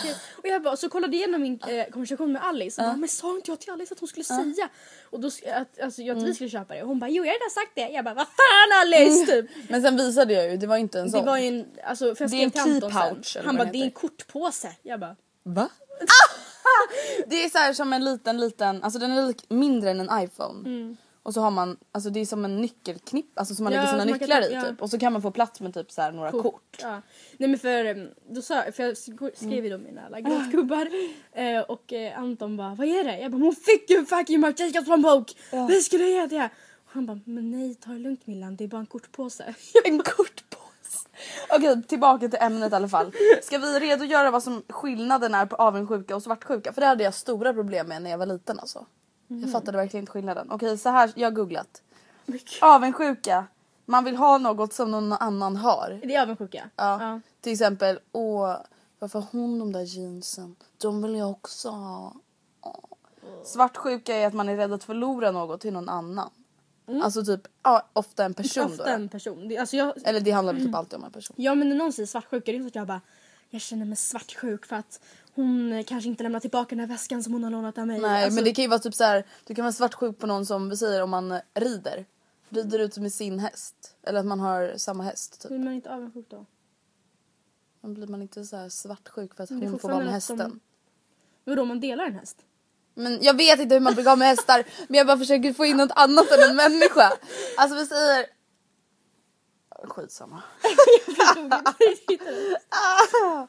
okej. 0.00 0.14
Och 0.36 0.48
jag 0.48 0.62
bara 0.62 0.76
så 0.76 0.88
kollade 0.88 1.16
jag 1.16 1.22
igenom 1.22 1.42
min 1.42 1.60
eh, 1.66 1.86
konversation 1.90 2.32
med 2.32 2.44
Alice 2.44 2.80
och 2.82 2.86
bara, 2.88 2.96
men 2.96 3.08
sa 3.08 3.34
inte 3.36 3.50
jag 3.50 3.60
till 3.60 3.72
Alice 3.72 3.94
att 3.94 4.00
hon 4.00 4.08
skulle 4.08 4.24
säga? 4.24 4.68
Och 5.10 5.20
då 5.20 5.26
att, 5.28 5.80
alltså, 5.80 6.02
jag, 6.02 6.14
att 6.16 6.18
Mm. 6.18 6.28
vi 6.28 6.34
skulle 6.34 6.50
köpa 6.50 6.74
det 6.74 6.82
och 6.82 6.88
hon 6.88 6.98
bara 6.98 7.10
jo 7.10 7.24
jag 7.24 7.32
har 7.32 7.38
redan 7.38 7.50
sagt 7.50 7.70
det. 7.74 7.88
Jag 7.88 8.04
bara 8.04 8.14
vad 8.14 8.26
fan 8.26 8.80
Alice 8.82 9.26
typ. 9.26 9.50
Men 9.68 9.82
sen 9.82 9.96
visade 9.96 10.32
jag 10.34 10.50
ju, 10.50 10.56
det 10.56 10.66
var 10.66 10.76
inte 10.76 10.98
en 11.00 11.04
Det 11.06 11.10
sån. 11.10 11.24
var 11.26 11.38
ju 11.38 11.46
en, 11.48 11.66
alltså 11.84 12.14
för 12.14 12.24
jag 12.24 12.30
Det 12.30 12.36
är 12.36 12.42
en 12.44 12.50
key 12.80 12.80
pouch, 12.80 13.36
Han 13.44 13.56
bara 13.56 13.64
det 13.64 13.70
det 13.72 13.78
är 13.78 13.82
en 13.82 13.84
heter." 13.88 14.00
kortpåse. 14.00 14.72
Jag 14.82 15.00
bara 15.00 15.16
Va? 15.42 15.68
det 17.26 17.44
är 17.44 17.50
så 17.50 17.58
här 17.58 17.72
som 17.72 17.92
en 17.92 18.04
liten 18.04 18.40
liten, 18.40 18.82
alltså 18.82 18.98
den 18.98 19.10
är 19.10 19.26
lik, 19.26 19.44
mindre 19.48 19.90
än 19.90 20.00
en 20.08 20.22
iPhone. 20.24 20.96
Och 21.28 21.34
så 21.34 21.40
har 21.40 21.50
man, 21.50 21.76
alltså 21.92 22.10
det 22.10 22.20
är 22.20 22.26
som 22.26 22.44
en 22.44 22.56
nyckelknipp, 22.60 23.38
alltså 23.38 23.54
som 23.54 23.64
man 23.64 23.72
Ja, 23.72 23.78
lägger 23.80 23.92
sina 23.92 24.04
kan 24.04 24.12
nycklar 24.12 24.40
ta- 24.42 24.48
i 24.48 24.52
ja. 24.54 24.62
typ. 24.62 24.82
Och 24.82 24.90
så 24.90 24.98
kan 24.98 25.12
man 25.12 25.22
få 25.22 25.30
plats 25.30 25.60
med 25.60 25.74
typ 25.74 25.92
så 25.92 26.02
här 26.02 26.12
några 26.12 26.30
kort. 26.32 26.76
Ja. 26.82 27.02
Nej 27.36 27.48
men 27.48 27.58
för, 27.58 27.84
em, 27.84 28.08
då 28.30 28.42
sa, 28.42 28.62
för 28.72 28.82
jag 28.82 28.92
sk- 28.94 29.30
skrev 29.36 29.64
ju 29.64 29.70
då 29.70 29.78
mina 29.78 30.06
alla 30.06 30.20
gråtgubbar 30.20 30.88
eh, 31.32 31.60
och 31.60 31.92
eh, 31.92 32.18
Anton 32.18 32.56
bara 32.56 32.74
vad 32.74 32.86
är 32.88 33.04
det? 33.04 33.18
Jag 33.18 33.30
bara 33.32 33.38
hon 33.42 33.54
fick 33.54 33.90
ju 33.90 34.06
fucking 34.06 34.42
Jacobs 34.42 34.84
plånbok! 34.84 35.36
Vi 35.68 35.80
skulle 35.82 36.04
ge 36.04 36.26
det! 36.26 36.44
Och 36.84 36.90
han 36.92 37.06
bara 37.06 37.20
men 37.24 37.50
nej 37.50 37.74
ta 37.74 37.90
det 37.90 37.98
lugnt 37.98 38.26
Millan 38.26 38.56
det 38.56 38.64
är 38.64 38.68
bara 38.68 38.80
en 38.80 38.86
kortpåse. 38.86 39.54
En 39.84 39.98
kortpåse. 39.98 41.08
Okej 41.50 41.82
tillbaka 41.82 42.28
till 42.28 42.38
ämnet 42.42 42.72
i 42.72 42.74
alla 42.76 42.88
fall. 42.88 43.12
Ska 43.42 43.58
vi 43.58 43.78
redogöra 43.80 44.30
vad 44.30 44.42
som 44.42 44.62
skillnaden 44.68 45.34
är 45.34 45.46
på 45.46 45.56
avundsjuka 45.56 46.16
och 46.16 46.22
svartsjuka? 46.22 46.72
För 46.72 46.80
det 46.80 46.86
hade 46.86 47.04
jag 47.04 47.14
stora 47.14 47.52
problem 47.54 47.86
med 47.88 48.02
när 48.02 48.10
jag 48.10 48.18
var 48.18 48.26
liten 48.26 48.60
alltså. 48.60 48.86
Jag 49.28 49.52
fattade 49.52 49.78
verkligen 49.78 50.02
inte 50.02 50.12
skillnaden. 50.12 50.50
Okej 50.50 50.78
så 50.78 50.88
här, 50.88 51.12
jag 51.16 51.26
har 51.26 51.32
googlat. 51.32 51.82
Avundsjuka. 52.60 53.46
Man 53.84 54.04
vill 54.04 54.16
ha 54.16 54.38
något 54.38 54.72
som 54.72 54.90
någon 54.90 55.12
annan 55.12 55.56
har. 55.56 56.00
Det 56.02 56.14
är 56.14 56.22
avundsjuka. 56.22 56.70
Ja. 56.76 57.20
Till 57.40 57.52
exempel, 57.52 57.98
åh 58.12 58.56
varför 58.98 59.20
har 59.20 59.26
hon 59.32 59.58
de 59.58 59.72
där 59.72 59.82
jeansen? 59.82 60.56
De 60.78 61.02
vill 61.02 61.14
jag 61.14 61.30
också 61.30 61.68
ha. 61.70 62.14
Åh. 62.60 62.74
Svartsjuka 63.44 64.14
är 64.16 64.26
att 64.26 64.34
man 64.34 64.48
är 64.48 64.56
rädd 64.56 64.72
att 64.72 64.84
förlora 64.84 65.30
något 65.30 65.60
till 65.60 65.72
någon 65.72 65.88
annan. 65.88 66.30
Alltså 67.02 67.24
typ, 67.24 67.40
ja, 67.62 67.88
ofta 67.92 68.24
en 68.24 68.34
person 68.34 68.62
då. 68.62 68.68
Mm. 68.68 68.80
Ofta 68.80 68.92
en 68.94 69.08
person. 69.08 69.48
Det, 69.48 69.58
alltså 69.58 69.76
jag, 69.76 69.92
Eller 70.04 70.20
det 70.20 70.30
handlar 70.30 70.52
väl 70.52 70.64
typ 70.64 70.74
alltid 70.74 70.98
om 70.98 71.04
en 71.04 71.12
person. 71.12 71.34
ja 71.38 71.54
men 71.54 71.68
när 71.68 71.76
någon 71.76 71.92
säger 71.92 72.06
svartsjuka 72.06 72.52
det 72.52 72.58
är 72.58 72.62
så 72.62 72.66
att 72.66 72.74
jag 72.74 72.86
bara 72.86 73.00
jag 73.50 73.60
känner 73.60 73.84
mig 73.84 73.96
svartsjuk 73.96 74.66
för 74.66 74.76
att 74.76 75.00
hon 75.34 75.84
kanske 75.86 76.08
inte 76.08 76.22
lämnar 76.22 76.40
tillbaka 76.40 76.68
den 76.68 76.80
här 76.80 76.86
väskan 76.86 77.22
som 77.22 77.32
hon 77.32 77.44
har 77.44 77.50
lånat 77.50 77.78
av 77.78 77.86
mig. 77.86 78.00
Nej 78.00 78.24
Alltså, 78.24 78.34
men 78.34 78.44
det 78.44 78.54
kan 78.54 78.62
ju 78.62 78.68
vara 78.68 78.78
typ 78.78 78.94
så 78.94 79.04
här, 79.04 79.26
du 79.44 79.54
kan 79.54 79.64
vara 79.64 79.72
svartsjuk 79.72 80.18
på 80.18 80.26
någon 80.26 80.46
som 80.46 80.68
vi 80.68 80.76
säger 80.76 81.02
om 81.02 81.10
man 81.10 81.40
rider. 81.54 82.06
rider 82.48 82.78
ut 82.78 82.96
med 82.98 83.12
sin 83.12 83.38
häst. 83.38 83.96
Eller 84.02 84.20
att 84.20 84.26
man 84.26 84.40
har 84.40 84.74
samma 84.76 85.04
häst 85.04 85.40
typ. 85.42 85.48
Blir 85.48 85.58
man 85.58 85.72
inte 85.72 85.90
avundsjuk 85.94 86.26
då? 86.28 86.46
Men 87.80 87.94
blir 87.94 88.06
man 88.06 88.22
inte 88.22 88.44
så 88.44 88.56
här 88.56 88.68
svartsjuk 88.68 89.34
för 89.34 89.44
att 89.44 89.50
hon 89.50 89.78
får 89.78 89.88
vara 89.88 90.04
med 90.04 90.12
hästen? 90.12 90.38
de- 90.38 90.60
Vadå 91.44 91.62
om 91.62 91.68
man 91.68 91.80
delar 91.80 92.04
en 92.06 92.14
häst? 92.14 92.36
Men 92.94 93.18
jag 93.22 93.36
vet 93.36 93.60
inte 93.60 93.74
hur 93.74 93.80
man 93.82 93.94
blir 93.94 94.08
av 94.12 94.18
med 94.18 94.28
hästar 94.28 94.64
men 94.88 94.98
jag 94.98 95.06
bara 95.06 95.18
försöker 95.18 95.52
få 95.52 95.64
in 95.66 95.76
något 95.76 95.90
annat 95.94 96.30
än 96.30 96.50
en 96.50 96.56
människa. 96.56 97.12
Alltså 97.58 97.76
vi 97.78 97.86
säger... 97.86 98.26
Skitsamma. 99.84 100.42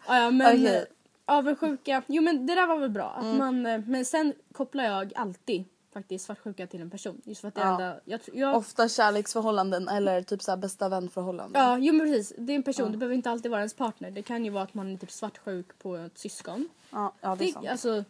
Ah, 0.07 0.19
ja, 0.19 0.31
men 0.31 0.61
okay. 0.61 0.85
avundsjuka, 1.25 2.01
jo 2.07 2.21
men 2.23 2.45
det 2.45 2.55
där 2.55 2.67
var 2.67 2.77
väl 2.77 2.89
bra. 2.89 3.09
Att 3.09 3.23
Mm. 3.23 3.37
man, 3.37 3.65
eh, 3.65 3.81
men 3.87 4.05
sen 4.05 4.33
kopplar 4.53 4.83
jag 4.83 5.13
alltid 5.15 5.63
faktiskt 5.93 6.25
svartsjuka 6.25 6.67
till 6.67 6.81
en 6.81 6.89
person. 6.89 7.21
Just 7.25 7.41
för 7.41 7.47
att 7.47 7.55
det 7.55 7.61
Ja. 7.61 7.71
enda, 7.71 7.99
jag, 8.05 8.19
jag, 8.33 8.55
Ofta 8.55 8.89
kärleksförhållanden 8.89 9.87
eller 9.87 10.21
typ 10.21 10.41
så 10.43 10.57
bästa 10.57 10.89
vänförhållanden. 10.89 11.61
Ja, 11.61 11.77
jo 11.77 11.93
men 11.93 12.07
precis. 12.07 12.33
Det 12.37 12.53
är 12.53 12.55
en 12.55 12.63
person, 12.63 12.91
det 12.91 12.97
behöver 12.97 13.15
inte 13.15 13.31
alltid 13.31 13.51
vara 13.51 13.61
ens 13.61 13.73
partner. 13.73 14.11
Det 14.11 14.21
kan 14.21 14.45
ju 14.45 14.51
vara 14.51 14.63
att 14.63 14.73
man 14.73 14.93
är 14.93 14.97
typ 14.97 15.11
svartsjuk 15.11 15.79
på 15.79 15.95
ett 15.95 16.17
syskon. 16.17 16.69
Ja, 16.91 17.13
ja 17.21 17.35
det 17.35 17.45
är 17.49 17.51
sant. 17.53 17.65
Det, 17.65 17.71
alltså, 17.71 18.03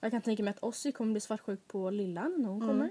jag 0.00 0.10
kan 0.10 0.20
tänka 0.22 0.42
mig 0.42 0.50
att 0.50 0.62
Ossi 0.62 0.92
kommer 0.92 1.12
bli 1.12 1.20
svartsjuk 1.20 1.68
på 1.68 1.90
Lillan 1.90 2.34
när 2.38 2.48
hon 2.48 2.62
Mm. 2.62 2.68
kommer. 2.74 2.90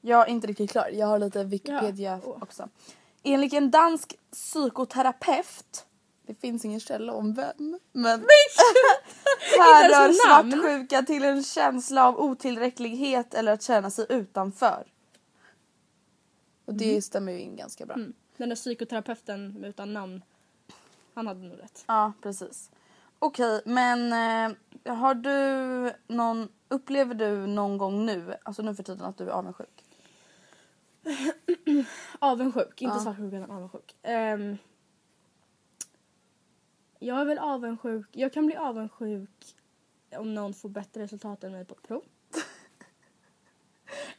Jag 0.00 0.28
är 0.28 0.32
inte 0.32 0.46
riktigt 0.46 0.70
klar. 0.70 0.88
Jag 0.92 1.06
har 1.06 1.18
lite 1.18 1.44
Wikipedia 1.44 2.20
Ja. 2.24 2.38
också. 2.42 2.68
Enligt 3.22 3.52
en 3.52 3.70
dansk 3.70 4.14
psykoterapeut, 4.32 5.86
det 6.26 6.34
finns 6.34 6.64
ingen 6.64 6.80
källa 6.80 7.12
om 7.12 7.34
vem, 7.34 7.78
men 7.92 8.20
härrör 9.58 10.12
svartsjuka 10.12 11.02
till 11.02 11.24
en 11.24 11.42
känsla 11.42 12.08
av 12.08 12.20
otillräcklighet 12.20 13.34
eller 13.34 13.52
att 13.52 13.62
känna 13.62 13.90
sig 13.90 14.06
utanför. 14.08 14.86
Och 16.64 16.74
det 16.74 17.02
stämmer 17.02 17.32
ju 17.32 17.40
in 17.40 17.56
ganska 17.56 17.86
bra. 17.86 17.94
Mm. 17.94 18.12
Den 18.36 18.48
där 18.48 18.56
psykoterapeuten 18.56 19.64
utan 19.64 19.92
namn, 19.92 20.22
han 21.14 21.26
hade 21.26 21.40
nog 21.40 21.58
rätt. 21.58 21.84
Ja, 21.86 22.12
precis. 22.22 22.70
Okej, 23.18 23.62
men 23.64 24.12
eh, 24.12 24.94
har 24.94 25.14
du 25.14 25.92
någon, 26.06 26.48
upplever 26.68 27.14
du 27.14 27.46
någon 27.46 27.78
gång 27.78 28.06
nu, 28.06 28.34
alltså 28.42 28.62
nu 28.62 28.74
för 28.74 28.82
tiden 28.82 29.06
att 29.06 29.18
du 29.18 29.24
är 29.24 29.32
avundsjuk? 29.32 29.81
Avundsjuk, 32.18 32.82
inte 32.82 32.98
svartsjuk 32.98 33.32
utan 33.32 33.50
avundsjuk. 33.50 33.96
Ehm, 34.02 34.56
jag 36.98 37.20
är 37.20 37.24
väl 37.24 37.38
avundsjuk, 37.38 38.08
jag 38.12 38.32
kan 38.32 38.46
bli 38.46 38.56
avundsjuk 38.56 39.30
om 40.16 40.34
någon 40.34 40.54
får 40.54 40.68
bättre 40.68 41.02
resultat 41.02 41.44
än 41.44 41.52
mig 41.52 41.64
på 41.64 41.74
ett 41.74 41.82
prov. 41.82 42.02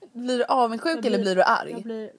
Blir 0.14 0.38
du 0.38 0.44
avundsjuk 0.44 0.98
Jag 0.98 1.06
eller 1.06 1.20
blir 1.20 1.36
du 1.36 1.44
arg? 1.44 1.72
Jag 1.72 1.84
blir 1.84 2.12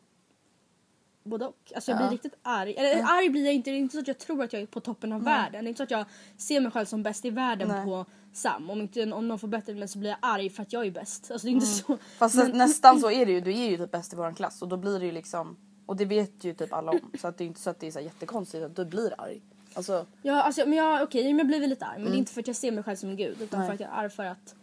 både 1.22 1.46
och. 1.46 1.72
Alltså 1.74 1.90
jag 1.90 1.96
Ja. 2.00 2.02
blir 2.02 2.10
riktigt 2.10 2.34
arg. 2.42 2.74
Eller 2.74 3.02
arg 3.02 3.28
blir 3.30 3.44
jag 3.44 3.54
inte, 3.54 3.70
det 3.70 3.76
är 3.76 3.78
inte 3.78 3.92
så 3.92 4.00
att 4.00 4.08
jag 4.08 4.18
tror 4.18 4.42
att 4.44 4.52
jag 4.52 4.62
är 4.62 4.66
på 4.66 4.80
toppen 4.80 5.12
av 5.12 5.24
världen. 5.24 5.64
Det 5.64 5.68
är 5.68 5.68
inte 5.68 5.76
så 5.76 5.82
att 5.82 5.90
jag 5.90 6.06
ser 6.36 6.60
mig 6.60 6.72
själv 6.72 6.86
som 6.86 7.02
bäst 7.02 7.24
i 7.24 7.30
världen 7.30 7.68
Nej. 7.68 7.84
på 7.84 8.06
Sam. 8.36 8.70
Om, 8.70 8.80
inte, 8.80 9.12
om 9.12 9.28
någon 9.28 9.38
får 9.38 9.48
bättre 9.48 9.72
än 9.72 9.78
mig 9.78 9.88
så 9.88 9.98
blir 9.98 10.10
jag 10.10 10.18
arg 10.22 10.50
för 10.50 10.62
att 10.62 10.72
jag 10.72 10.86
är 10.86 10.90
bäst. 10.90 11.30
Alltså 11.30 11.46
det 11.46 11.50
är 11.50 11.52
inte 11.52 11.66
så. 11.66 11.98
Fast 12.18 12.36
nä- 12.36 12.48
nästan 12.48 13.00
så 13.00 13.10
är 13.10 13.26
det 13.26 13.32
ju. 13.32 13.40
Du 13.40 13.50
är 13.50 13.70
ju 13.70 13.76
typ 13.78 13.90
bäst 13.90 14.12
i 14.12 14.16
våran 14.16 14.34
klass 14.34 14.62
och 14.62 14.68
då 14.68 14.76
blir 14.76 14.98
det 14.98 15.06
ju 15.06 15.12
liksom 15.12 15.56
och 15.86 15.96
det 15.96 16.04
vet 16.04 16.44
ju 16.44 16.54
typ 16.54 16.72
alla 16.72 16.90
om 16.92 17.10
så 17.20 17.28
att 17.28 17.38
det 17.38 17.44
är 17.44 17.46
inte 17.46 17.60
så 17.60 17.70
att 17.70 17.80
det 17.80 17.86
är 17.86 17.90
så 17.90 18.00
jättekonstigt 18.00 18.64
att 18.64 18.76
du 18.76 18.84
blir 18.84 19.20
arg. 19.20 19.42
Alltså 19.74 20.06
Ja, 20.22 20.42
alltså, 20.42 20.66
men 20.66 20.78
jag, 20.78 21.02
okej, 21.02 21.24
men 21.24 21.38
jag 21.38 21.46
blir 21.46 21.66
lite 21.66 21.84
arg. 21.86 21.98
Men 22.02 22.10
det 22.10 22.16
är 22.16 22.18
inte 22.18 22.32
för 22.32 22.40
att 22.40 22.46
jag 22.46 22.56
ser 22.56 22.72
mig 22.72 22.84
själv 22.84 22.96
som 22.96 23.08
en 23.10 23.16
gud. 23.16 23.36
Utan 23.42 23.60
Nej. 23.60 23.66
för 23.68 23.74
att 23.74 23.80
jag 23.80 23.90
är 23.90 23.94
arg 23.94 24.10
för 24.10 24.24
att... 24.24 24.54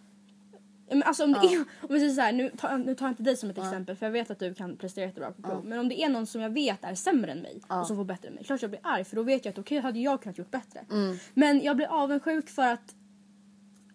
Ja, 0.88 0.96
Men 0.96 1.04
alltså 1.04 1.24
om 1.24 1.32
det 1.34 1.40
är, 1.40 1.60
om 1.82 1.88
vi 1.90 2.00
säger 2.00 2.14
så 2.14 2.22
här, 2.22 2.32
nu, 2.34 2.50
tar, 2.58 2.78
nu 2.78 2.96
tar 2.96 3.06
jag 3.06 3.12
inte 3.12 3.24
dig 3.24 3.38
som 3.38 3.50
ett 3.50 3.58
exempel 3.58 3.96
för 3.96 4.06
jag 4.06 4.12
vet 4.14 4.32
att 4.32 4.40
du 4.40 4.54
kan 4.54 4.78
prestera 4.78 5.06
jättebra 5.06 5.32
på 5.32 5.42
prov. 5.42 5.66
Men 5.66 5.80
om 5.80 5.90
det 5.90 6.02
är 6.04 6.10
någon 6.10 6.26
som 6.26 6.42
jag 6.42 6.50
vet 6.50 6.84
är 6.84 6.96
sämre 6.96 7.32
än 7.32 7.40
mig 7.42 7.62
och 7.68 7.88
som 7.88 7.96
får 7.96 8.04
bättre 8.06 8.28
än 8.28 8.34
mig. 8.34 8.44
Klart 8.44 8.62
jag 8.62 8.72
blir 8.72 8.82
arg 8.84 9.04
för 9.04 9.16
då 9.16 9.24
vet 9.24 9.46
jag 9.46 9.52
att 9.52 9.60
okej 9.60 9.80
hade 9.80 10.00
jag 10.00 10.22
kunnat 10.22 10.38
gjort 10.38 10.52
bättre. 10.52 10.86
Men 11.34 11.62
jag 11.64 11.76
blir 11.76 11.88
avundsjuk 11.88 12.50
för 12.50 12.68
att 12.68 12.96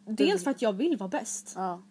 Dels 0.07 0.45
för 0.45 0.51
att 0.51 0.63
jag 0.63 0.73
vill 0.73 0.97
vara 0.97 1.09
bäst. 1.09 1.53
ja. 1.57 1.83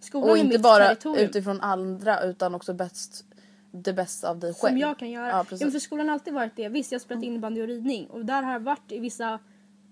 Skolan 0.00 0.30
Och 0.30 0.36
är 0.36 0.40
inte 0.40 0.54
mitt 0.54 0.62
bara 0.62 0.84
territorium. 0.88 1.24
utifrån 1.28 1.60
andra 1.60 2.22
utan 2.22 2.54
också 2.54 2.74
bäst 2.74 3.24
det 3.70 3.92
bästa 3.92 4.30
av 4.30 4.38
dig 4.38 4.54
själv. 4.54 4.70
Som 4.70 4.78
jag 4.78 4.98
kan 4.98 5.10
göra. 5.10 5.28
Ja, 5.28 5.36
Ja, 5.38 5.44
precis. 5.44 5.72
för 5.72 5.78
skolan 5.78 6.08
har 6.08 6.12
alltid 6.14 6.34
varit 6.34 6.56
det. 6.56 6.68
Visst 6.68 6.92
jag 6.92 6.98
har 6.98 7.02
spelat 7.02 7.24
innebandy 7.24 7.62
och 7.62 7.66
ridning 7.68 8.06
och 8.06 8.24
där 8.24 8.42
har 8.42 8.52
det 8.52 8.58
varit 8.64 8.92
i 8.92 8.98
vissa 8.98 9.38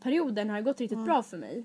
perioder 0.02 0.44
när 0.44 0.54
det 0.54 0.60
har 0.60 0.64
gått 0.64 0.80
riktigt 0.80 1.04
bra 1.04 1.22
för 1.22 1.36
mig. 1.38 1.64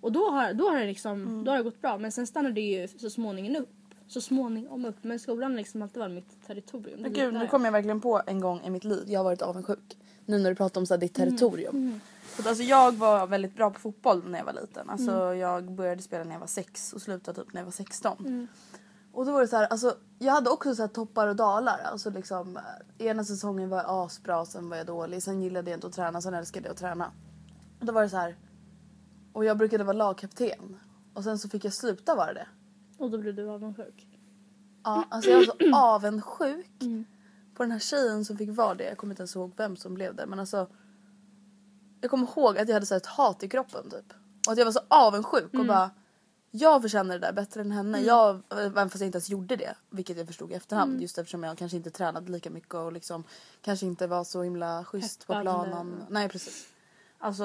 Och 0.00 0.12
då 0.12 0.30
har, 0.30 0.52
då 0.54 0.68
har 0.68 0.78
det 0.80 0.86
liksom, 0.86 1.44
då 1.44 1.50
har 1.50 1.58
det 1.58 1.64
gått 1.64 1.80
bra 1.80 1.98
men 1.98 2.12
sen 2.12 2.26
stannar 2.26 2.50
det 2.50 2.60
ju 2.60 2.88
så 2.88 3.10
småningom 3.10 3.56
upp. 3.62 3.68
Så 4.06 4.20
småningom 4.20 4.84
upp. 4.84 4.96
Men 5.04 5.18
skolan 5.18 5.50
har 5.50 5.58
liksom 5.58 5.82
alltid 5.82 6.00
varit 6.00 6.14
mitt 6.14 6.46
territorium. 6.46 7.00
Men 7.00 7.12
gud, 7.12 7.34
nu 7.34 7.46
kom 7.46 7.64
jag 7.64 7.72
verkligen 7.72 8.00
på 8.00 8.22
en 8.26 8.40
gång 8.40 8.60
i 8.66 8.70
mitt 8.70 8.84
liv. 8.84 9.04
Jag 9.06 9.20
har 9.20 9.24
varit 9.24 9.42
avundsjuk. 9.42 9.96
Nu 10.26 10.38
när 10.38 10.50
du 10.50 10.56
pratar 10.56 10.80
om 10.80 10.86
så 10.86 10.94
här, 10.94 11.00
ditt 11.00 11.14
territorium. 11.14 12.00
Att, 12.38 12.46
alltså, 12.46 12.62
jag 12.62 12.92
var 12.92 13.26
väldigt 13.26 13.56
bra 13.56 13.70
på 13.70 13.80
fotboll 13.80 14.30
när 14.30 14.38
jag 14.38 14.44
var 14.46 14.52
liten. 14.52 14.90
Alltså, 14.90 15.34
Jag 15.34 15.72
började 15.72 16.02
spela 16.02 16.24
när 16.24 16.32
jag 16.32 16.40
var 16.40 16.46
sex 16.46 16.92
och 16.92 17.02
slutade 17.02 17.44
typ 17.44 17.52
när 17.52 17.60
jag 17.60 17.64
var 17.66 17.72
16. 17.72 18.48
Och 19.12 19.26
då 19.26 19.32
var 19.32 19.40
det 19.40 19.48
så 19.48 19.56
här, 19.56 19.66
alltså, 19.66 19.96
jag 20.18 20.32
hade 20.32 20.50
också 20.50 20.74
så 20.74 20.88
toppar 20.88 21.26
och 21.28 21.36
dalar. 21.36 21.78
Alltså, 21.78 22.10
liksom, 22.10 22.56
eh, 22.56 23.06
ena 23.06 23.24
säsongen 23.24 23.68
var 23.68 23.76
jag 23.78 23.86
asbra, 23.88 24.44
sen 24.44 24.68
var 24.68 24.76
jag 24.76 24.86
dålig. 24.86 25.22
Sen 25.22 25.42
gillade 25.42 25.70
jag 25.70 25.76
inte 25.76 25.86
att 25.86 25.92
träna, 25.92 26.20
sen 26.20 26.34
älskade 26.34 26.66
jag 26.66 26.72
att 26.72 26.78
träna. 26.78 27.12
Och 27.80 27.86
då 27.86 27.92
var 27.92 28.02
det 28.02 28.08
så 28.08 28.16
här. 28.16 28.36
Och 29.32 29.44
jag 29.44 29.58
brukade 29.58 29.84
vara 29.84 29.96
lagkapten. 29.96 30.76
Och 31.14 31.24
sen 31.24 31.38
så 31.38 31.48
fick 31.48 31.64
jag 31.64 31.72
sluta 31.72 32.14
vara 32.14 32.32
det. 32.32 32.46
Och 32.98 33.10
då 33.10 33.18
blir 33.18 33.32
du 33.32 33.48
avundsjuk. 33.50 34.08
Ja, 34.84 35.04
alltså 35.10 35.30
jag 35.30 35.38
var 35.38 35.44
så 35.44 35.56
avundsjuk 35.76 36.82
på 37.54 37.62
den 37.62 37.72
här 37.72 37.78
tjejen 37.78 38.24
som 38.24 38.36
fick 38.38 38.56
vara 38.56 38.74
det. 38.74 38.84
Jag 38.84 38.96
kommer 38.98 39.12
inte 39.12 39.20
ens 39.20 39.36
ihåg 39.36 39.52
vem 39.56 39.76
som 39.76 39.94
blev 39.94 40.14
det. 40.16 40.26
Men 40.26 40.40
alltså. 40.40 40.66
Jag 42.02 42.10
kommer 42.10 42.26
ihåg 42.26 42.58
att 42.58 42.68
jag 42.68 42.74
hade 42.74 42.86
så 42.86 42.94
här 42.94 43.00
ett 43.00 43.06
hat 43.06 43.42
i 43.42 43.48
kroppen 43.48 43.90
typ. 43.90 44.12
Och 44.46 44.52
att 44.52 44.58
jag 44.58 44.64
var 44.64 44.72
så 44.72 44.80
avundsjuk 44.88 45.54
och 45.54 45.66
bara. 45.66 45.90
Jag 46.50 46.82
förtjänar 46.82 47.14
det 47.14 47.26
där 47.26 47.32
bättre 47.32 47.60
än 47.60 47.70
henne. 47.72 48.00
Jag, 48.00 48.42
även 48.50 48.90
fast 48.90 49.00
jag 49.00 49.08
inte 49.08 49.16
ens 49.16 49.28
gjorde 49.30 49.56
det. 49.56 49.74
Vilket 49.90 50.16
jag 50.16 50.26
förstod 50.26 50.50
i 50.50 50.54
efterhand. 50.54 51.00
Just 51.02 51.18
eftersom 51.18 51.42
jag 51.42 51.58
kanske 51.58 51.76
inte 51.76 51.90
tränade 51.90 52.32
lika 52.32 52.50
mycket 52.50 52.74
och 52.74 52.92
liksom 52.92 53.24
kanske 53.60 53.86
inte 53.86 54.06
var 54.06 54.24
så 54.24 54.42
himla 54.42 54.84
schysst 54.84 55.26
på 55.26 55.32
Peppad 55.32 55.42
planen. 55.44 55.92
eller- 55.92 56.06
Nej 56.10 56.28
precis. 56.28 56.66
Alltså 57.18 57.44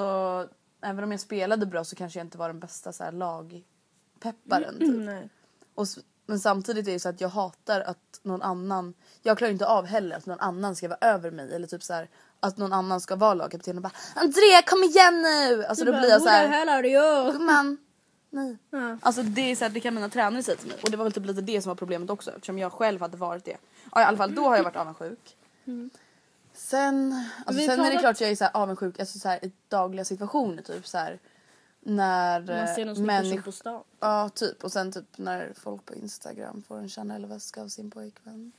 även 0.82 1.04
om 1.04 1.12
jag 1.12 1.20
spelade 1.20 1.66
bra 1.66 1.84
så 1.84 1.96
kanske 1.96 2.20
jag 2.20 2.26
inte 2.26 2.38
var 2.38 2.48
den 2.48 2.60
bästa 2.60 2.92
så 2.92 3.04
här, 3.04 3.12
lagpepparen. 3.12 4.80
Typ. 4.80 4.96
Nej. 5.06 5.30
Och, 5.76 5.88
men 6.27 6.39
samtidigt 6.39 6.88
är 6.88 6.91
det 6.91 7.00
så 7.00 7.10
att 7.10 7.22
jag 7.22 7.29
hatar 7.29 7.81
att 7.81 8.19
någon 8.24 8.41
annan, 8.41 8.93
jag 9.22 9.38
klarar 9.38 9.51
inte 9.51 9.67
av 9.67 9.86
heller 9.86 10.17
att 10.17 10.25
någon 10.25 10.39
annan 10.39 10.75
ska 10.75 10.88
vara 10.88 11.00
över 11.01 11.31
mig 11.31 11.55
eller 11.55 11.67
typ 11.67 11.84
så 11.84 11.93
här 11.93 12.10
att 12.39 12.57
någon 12.57 12.74
annan 12.74 13.01
ska 13.01 13.15
vara 13.15 13.34
lagkapten 13.34 13.77
och 13.77 13.84
bara 13.84 13.91
Andrea 14.15 14.62
kom 14.65 14.84
igen 14.84 15.22
nu! 15.22 15.65
Alltså 15.65 15.86
då 15.86 15.91
blir 15.91 16.10
jag 16.10 16.22
så 16.22 16.29
här, 16.29 16.48
hell 16.48 16.69
are 16.69 16.88
you? 16.88 17.31
gumman, 17.31 17.77
nej. 18.29 18.57
Ja. 18.69 18.98
Alltså 19.01 19.24
det 19.24 19.51
är 19.51 19.55
så 19.55 19.65
här, 19.65 19.69
det 19.69 19.79
kan 19.79 19.93
mina 19.96 20.10
tränare 20.10 20.43
säga 20.43 20.57
till 20.57 20.67
mig 20.67 20.77
och 20.84 20.91
det 20.91 20.98
var 20.98 21.05
väl 21.05 21.13
typ 21.13 21.25
lite 21.25 21.41
det 21.41 21.62
som 21.62 21.69
var 21.69 21.75
problemet 21.75 22.10
också 22.10 22.31
eftersom 22.31 22.60
jag 22.60 22.72
själv 22.72 23.01
hade 23.01 23.17
varit 23.17 23.46
det. 23.46 23.57
Ja 23.91 24.01
i 24.01 24.03
alla 24.03 24.17
fall 24.17 24.36
då 24.36 24.43
har 24.48 24.55
jag 24.55 24.63
varit 24.63 24.75
avundsjuk. 24.75 25.36
Sen, 26.53 27.24
alltså, 27.46 27.65
sen 27.65 27.79
är 27.79 27.91
det 27.91 27.98
klart 27.98 28.22
jag 28.22 28.29
är 28.29 28.36
så 28.36 28.43
här 28.43 28.51
avundsjuk 28.53 29.00
alltså, 29.00 29.19
så 29.19 29.29
här, 29.29 29.46
i 29.46 29.51
dagliga 29.67 30.05
situationer 30.05 30.62
typ 30.62 30.88
så 30.88 30.98
här 30.98 31.19
när 31.88 32.41
Man 32.41 32.75
ser 32.75 32.86
någon 32.86 32.96
snygg 32.96 33.08
person 33.10 33.44
på 33.44 33.51
stan. 33.51 33.84
Ja, 34.00 34.29
typ. 34.29 34.63
Och 34.63 34.72
sen 34.72 34.91
typ 34.91 35.17
när 35.17 35.53
folk 35.62 35.86
på 35.86 35.96
Instagram 35.96 36.63
får 36.67 36.77
en 36.77 36.89
Chanel-väska 36.89 37.62
av 37.62 37.67
sin 37.67 37.91
pojkvän. 37.91 38.51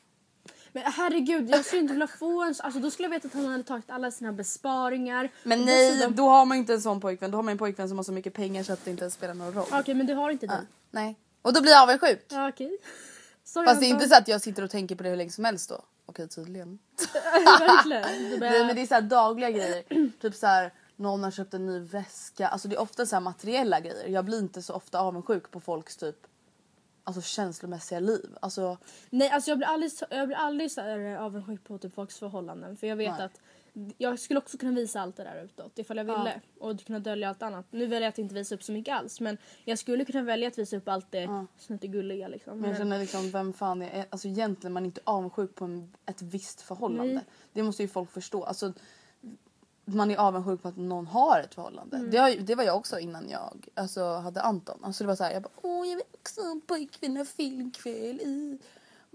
Men 0.72 0.82
herregud, 0.92 1.50
jag 1.50 1.64
skulle 1.64 1.82
inte 1.82 1.92
vilja 1.94 2.06
få 2.06 2.42
en 2.42 2.54
Alltså 2.58 2.80
då 2.80 2.90
skulle 2.90 3.06
jag 3.06 3.10
veta 3.10 3.28
att 3.28 3.34
han 3.34 3.46
hade 3.46 3.62
tagit 3.62 3.90
alla 3.90 4.10
sina 4.10 4.32
besparingar. 4.32 5.30
Men 5.42 5.64
nej, 5.64 5.90
dessutom- 5.90 6.16
då 6.16 6.28
har 6.28 6.44
man 6.44 6.56
inte 6.58 6.72
en 6.72 6.80
sån 6.80 7.00
pojkvän. 7.00 7.30
Då 7.30 7.38
har 7.38 7.42
man 7.42 7.52
en 7.52 7.58
pojkvän 7.58 7.88
som 7.88 7.98
har 7.98 8.04
så 8.04 8.12
mycket 8.12 8.34
pengar 8.34 8.62
så 8.62 8.72
att 8.72 8.84
det 8.84 8.90
inte 8.90 9.10
spelar 9.10 9.34
någon 9.34 9.52
roll. 9.54 9.66
Okej 9.72 9.94
men 9.94 10.06
det 10.06 10.14
har 10.14 10.30
inte 10.30 10.46
du. 10.46 10.52
Ja, 10.52 10.60
nej. 10.90 11.16
Och 11.42 11.52
då 11.52 11.60
blir 11.60 11.72
jag 11.72 11.82
avundsjuk. 11.82 12.26
Ja 12.28 12.48
okej. 12.48 12.78
Sorry, 13.44 13.66
Fast 13.66 13.80
det 13.80 13.86
är 13.86 13.90
inte 13.90 14.08
så 14.08 14.14
att 14.16 14.28
jag 14.28 14.40
sitter 14.40 14.62
och 14.64 14.70
tänker 14.70 14.94
på 14.96 15.02
det 15.02 15.08
hur 15.08 15.16
länge 15.16 15.30
som 15.30 15.44
helst 15.44 15.68
då. 15.68 15.84
Okej, 16.06 16.28
tydligen. 16.28 16.78
Verkligen. 17.60 18.30
Du 18.30 18.38
Nej, 18.40 18.50
men 18.58 18.68
det 18.68 18.74
bara, 18.74 18.80
är 18.80 18.86
så 18.86 18.94
här 18.94 19.02
dagliga 19.02 19.50
grejer. 19.50 20.10
typ 20.20 20.34
så 20.34 20.46
här, 20.46 20.72
någon 20.98 21.24
har 21.24 21.30
köpt 21.30 21.54
en 21.54 21.66
ny 21.66 21.78
väska. 21.78 22.48
Alltså 22.48 22.68
det 22.68 22.76
är 22.76 22.80
ofta 22.80 23.06
så 23.06 23.16
här 23.16 23.20
materiella 23.20 23.80
grejer. 23.80 24.08
Jag 24.08 24.24
blir 24.24 24.38
inte 24.38 24.62
så 24.62 24.74
ofta 24.74 25.00
avundsjuk 25.00 25.50
på 25.50 25.60
folks 25.60 25.96
typ 25.96 26.26
alltså 27.04 27.22
känslomässiga 27.22 28.00
liv. 28.00 28.36
Alltså 28.40 28.78
nej 29.10 29.30
alltså 29.30 29.50
jag 29.50 29.58
blir 29.58 29.68
aldrig, 29.68 29.92
jag 30.10 30.28
blir 30.28 30.36
aldrig 30.36 30.72
så 30.72 30.80
här 30.80 30.98
eh, 30.98 31.22
avundsjuk 31.22 31.64
på 31.64 31.78
typ 31.78 31.94
folks 31.94 32.18
förhållanden. 32.18 32.76
För 32.76 32.86
jag 32.86 32.96
vet 32.96 33.18
Nej. 33.18 33.26
att 33.26 33.40
jag 33.98 34.18
skulle 34.18 34.38
också 34.38 34.58
kunna 34.58 34.72
visa 34.72 35.00
allt 35.00 35.16
det 35.16 35.24
där 35.24 35.44
utåt 35.44 35.78
ifall 35.78 35.96
jag 35.96 36.04
ville. 36.04 36.40
Och 36.58 36.84
kunna 36.84 36.98
dölja 36.98 37.28
allt 37.28 37.42
annat. 37.42 37.66
Nu 37.70 37.86
väljer 37.86 38.00
jag 38.00 38.08
att 38.08 38.18
inte 38.18 38.34
visa 38.34 38.54
upp 38.54 38.62
så 38.62 38.72
mycket 38.72 38.94
alls. 38.94 39.20
Men 39.20 39.38
jag 39.64 39.78
skulle 39.78 40.04
kunna 40.04 40.22
välja 40.22 40.48
att 40.48 40.58
visa 40.58 40.76
upp 40.76 40.88
allt 40.88 41.06
det 41.10 41.26
som 41.58 41.72
inte 41.72 41.86
är 41.86 41.88
gulliga 41.88 42.28
liksom. 42.28 42.60
Men 42.60 42.70
jag 42.70 42.78
känner 42.78 42.98
liksom 42.98 43.30
vem 43.30 43.52
fan 43.52 43.82
är, 43.82 44.06
alltså 44.10 44.28
egentligen 44.28 44.72
man 44.72 44.82
är 44.82 44.86
inte 44.86 45.00
avundsjuk 45.04 45.54
på 45.54 45.64
en, 45.64 45.94
ett 46.06 46.22
visst 46.22 46.60
förhållande. 46.60 47.14
Nej. 47.14 47.24
Det 47.52 47.62
måste 47.62 47.82
ju 47.82 47.88
folk 47.88 48.10
förstå. 48.10 48.44
Alltså, 48.44 48.72
man 49.94 50.10
är 50.10 50.16
avundsjuk 50.16 50.62
på 50.62 50.68
att 50.68 50.76
någon 50.76 51.06
har 51.06 51.40
ett 51.40 51.54
förhållande. 51.54 51.98
Det, 51.98 52.18
har, 52.18 52.28
ju- 52.28 52.40
det 52.40 52.54
var 52.54 52.64
jag 52.64 52.76
också 52.76 52.98
innan 52.98 53.28
jag 53.30 53.68
alltså, 53.74 54.14
hade 54.14 54.42
Anton. 54.42 54.78
Alltså 54.84 55.04
det 55.04 55.08
var 55.08 55.16
så 55.16 55.24
här, 55.24 55.32
jag 55.32 55.42
bara 55.42 55.50
åh 55.62 55.88
jag 55.88 55.96
vill 55.96 56.04
också 56.14 56.40
ha 56.40 56.50
en 56.50 56.60
pojkvän 56.60 57.16
och 57.20 57.26
filmkväll 57.28 58.20
i. 58.20 58.58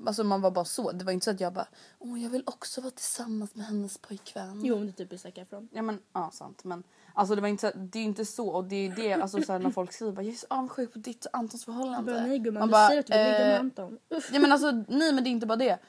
Alltså 0.05 0.23
man 0.23 0.41
var 0.41 0.51
bara 0.51 0.65
så. 0.65 0.91
Det 0.91 1.05
var 1.05 1.11
inte 1.11 1.23
så 1.23 1.31
att 1.31 1.39
jag 1.39 1.53
bara 1.53 1.67
åh 1.99 2.21
jag 2.23 2.29
vill 2.29 2.43
också 2.45 2.81
vara 2.81 2.91
tillsammans 2.91 3.55
med 3.55 3.65
hennes 3.65 3.97
pojkvän. 3.97 4.61
Jo 4.65 4.75
men 4.77 4.85
det 4.97 5.03
är 5.03 5.05
typ 5.07 5.19
Zac 5.19 5.31
Efron. 5.35 5.69
Ja 5.71 5.81
men 5.81 5.99
ja 6.13 6.31
sant 6.33 6.63
men 6.63 6.83
alltså 7.13 7.35
det 7.35 7.41
var 7.41 7.47
inte 7.47 7.71
så, 7.71 7.77
det 7.77 7.99
är 7.99 8.03
inte 8.03 8.25
så 8.25 8.49
och 8.49 8.63
det 8.63 8.75
är 8.75 8.95
det 8.95 9.13
alltså 9.13 9.41
så 9.41 9.51
här, 9.51 9.59
när 9.59 9.69
folk 9.71 9.93
skriver 9.93 10.11
bara 10.13 10.21
jag 10.23 10.33
är 10.33 10.37
så 10.37 10.45
avundsjuk 10.49 10.93
på 10.93 10.99
ditt 10.99 11.25
och 11.25 11.37
Antons 11.37 11.65
förhållande. 11.65 12.11
Bara, 12.13 12.25
nej 12.25 12.39
gumman, 12.39 12.59
Man 12.59 12.67
du 12.67 12.71
bara, 12.71 12.87
säger 12.87 12.99
att 12.99 13.05
du 13.07 13.13
vill 13.13 13.23
ligga 13.25 13.37
med 13.39 13.53
eh, 13.53 13.59
Anton. 13.59 13.99
Uff. 14.09 14.29
Ja 14.33 14.39
men 14.39 14.51
alltså 14.51 14.71
nej 14.71 15.13
men 15.13 15.23
det 15.23 15.29
är 15.29 15.31
inte 15.31 15.45
bara 15.47 15.55
det. 15.55 15.79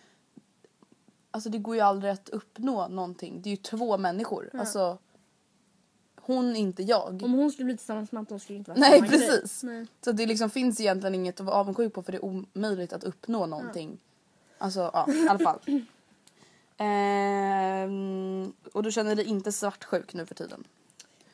Alltså 1.34 1.50
det 1.50 1.58
går 1.58 1.74
ju 1.74 1.80
aldrig 1.80 2.12
att 2.12 2.28
uppnå 2.28 2.88
någonting. 2.88 3.42
Det 3.42 3.48
är 3.48 3.50
ju 3.50 3.56
två 3.56 3.98
människor. 3.98 4.50
Alltså 4.54 4.98
hon 6.20 6.56
inte 6.56 6.82
jag. 6.82 7.22
Om 7.22 7.32
hon 7.32 7.52
skulle 7.52 7.64
bli 7.64 7.76
tillsammans 7.76 8.12
med 8.12 8.18
Anton 8.18 8.40
skulle 8.40 8.56
det 8.56 8.58
inte 8.58 8.70
vara 8.70 8.80
Nej 8.80 8.98
samma 8.98 9.06
grej. 9.06 9.18
precis. 9.18 9.62
Nej. 9.62 9.86
Så 10.04 10.12
det 10.12 10.26
liksom 10.26 10.50
finns 10.50 10.80
egentligen 10.80 11.14
inget 11.14 11.40
att 11.40 11.46
vara 11.46 11.56
avundsjuk 11.56 11.92
på 11.92 12.02
för 12.02 12.12
det 12.12 12.18
är 12.18 12.24
omöjligt 12.24 12.92
att 12.92 13.04
uppnå 13.04 13.46
någonting. 13.46 13.98
Alltså 14.58 14.90
ja 14.92 15.06
i 15.12 15.28
alla 15.28 15.38
fall. 15.38 15.58
Ehm, 16.76 18.52
och 18.72 18.82
du 18.82 18.92
känner 18.92 19.14
dig 19.16 19.24
inte 19.24 19.52
svartsjuk 19.52 20.14
nu 20.14 20.26
för 20.26 20.34
tiden? 20.34 20.64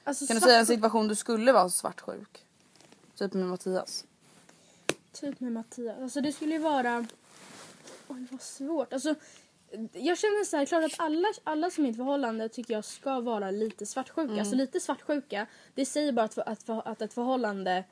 Alltså, 0.05 0.27
Kan 0.27 0.35
du 0.35 0.41
säga 0.41 0.59
en 0.59 0.67
situation 0.67 1.09
du 1.09 1.15
skulle 1.15 1.53
vara 1.53 1.69
svartsjuk? 1.69 2.45
Typ 3.15 3.35
med 3.35 3.47
Mattias. 3.47 4.05
Typ 5.13 5.41
med 5.41 5.53
Mattias. 5.53 5.99
Alltså 6.01 6.21
det 6.21 6.33
skulle 6.33 6.53
ju 6.53 6.59
vara... 6.59 7.07
Oj 8.09 8.27
vad 8.31 8.43
svårt. 8.43 8.93
Alltså, 8.93 9.15
jag 9.93 10.19
känner 10.19 10.45
så 10.45 10.57
här, 10.57 10.65
klart 10.67 10.85
att 10.85 10.95
alla, 11.01 11.29
alla 11.45 11.71
som 11.71 11.85
är 11.85 11.89
i 11.89 11.91
ett 11.91 11.97
förhållande 11.97 12.49
tycker 12.49 12.75
jag 12.75 12.85
ska 12.85 13.21
vara 13.21 13.51
lite 13.51 13.87
svartsjuka. 13.87 14.23
Mm. 14.29 14.39
Alltså 14.39 14.55
lite 14.55 14.81
svartsjuka, 14.81 15.47
det 15.75 15.87
säger 15.87 16.13
bara 16.13 16.25
att, 16.25 16.39
att, 16.39 16.69
att 16.87 17.03
ett 17.03 17.13
förhållande 17.13 17.85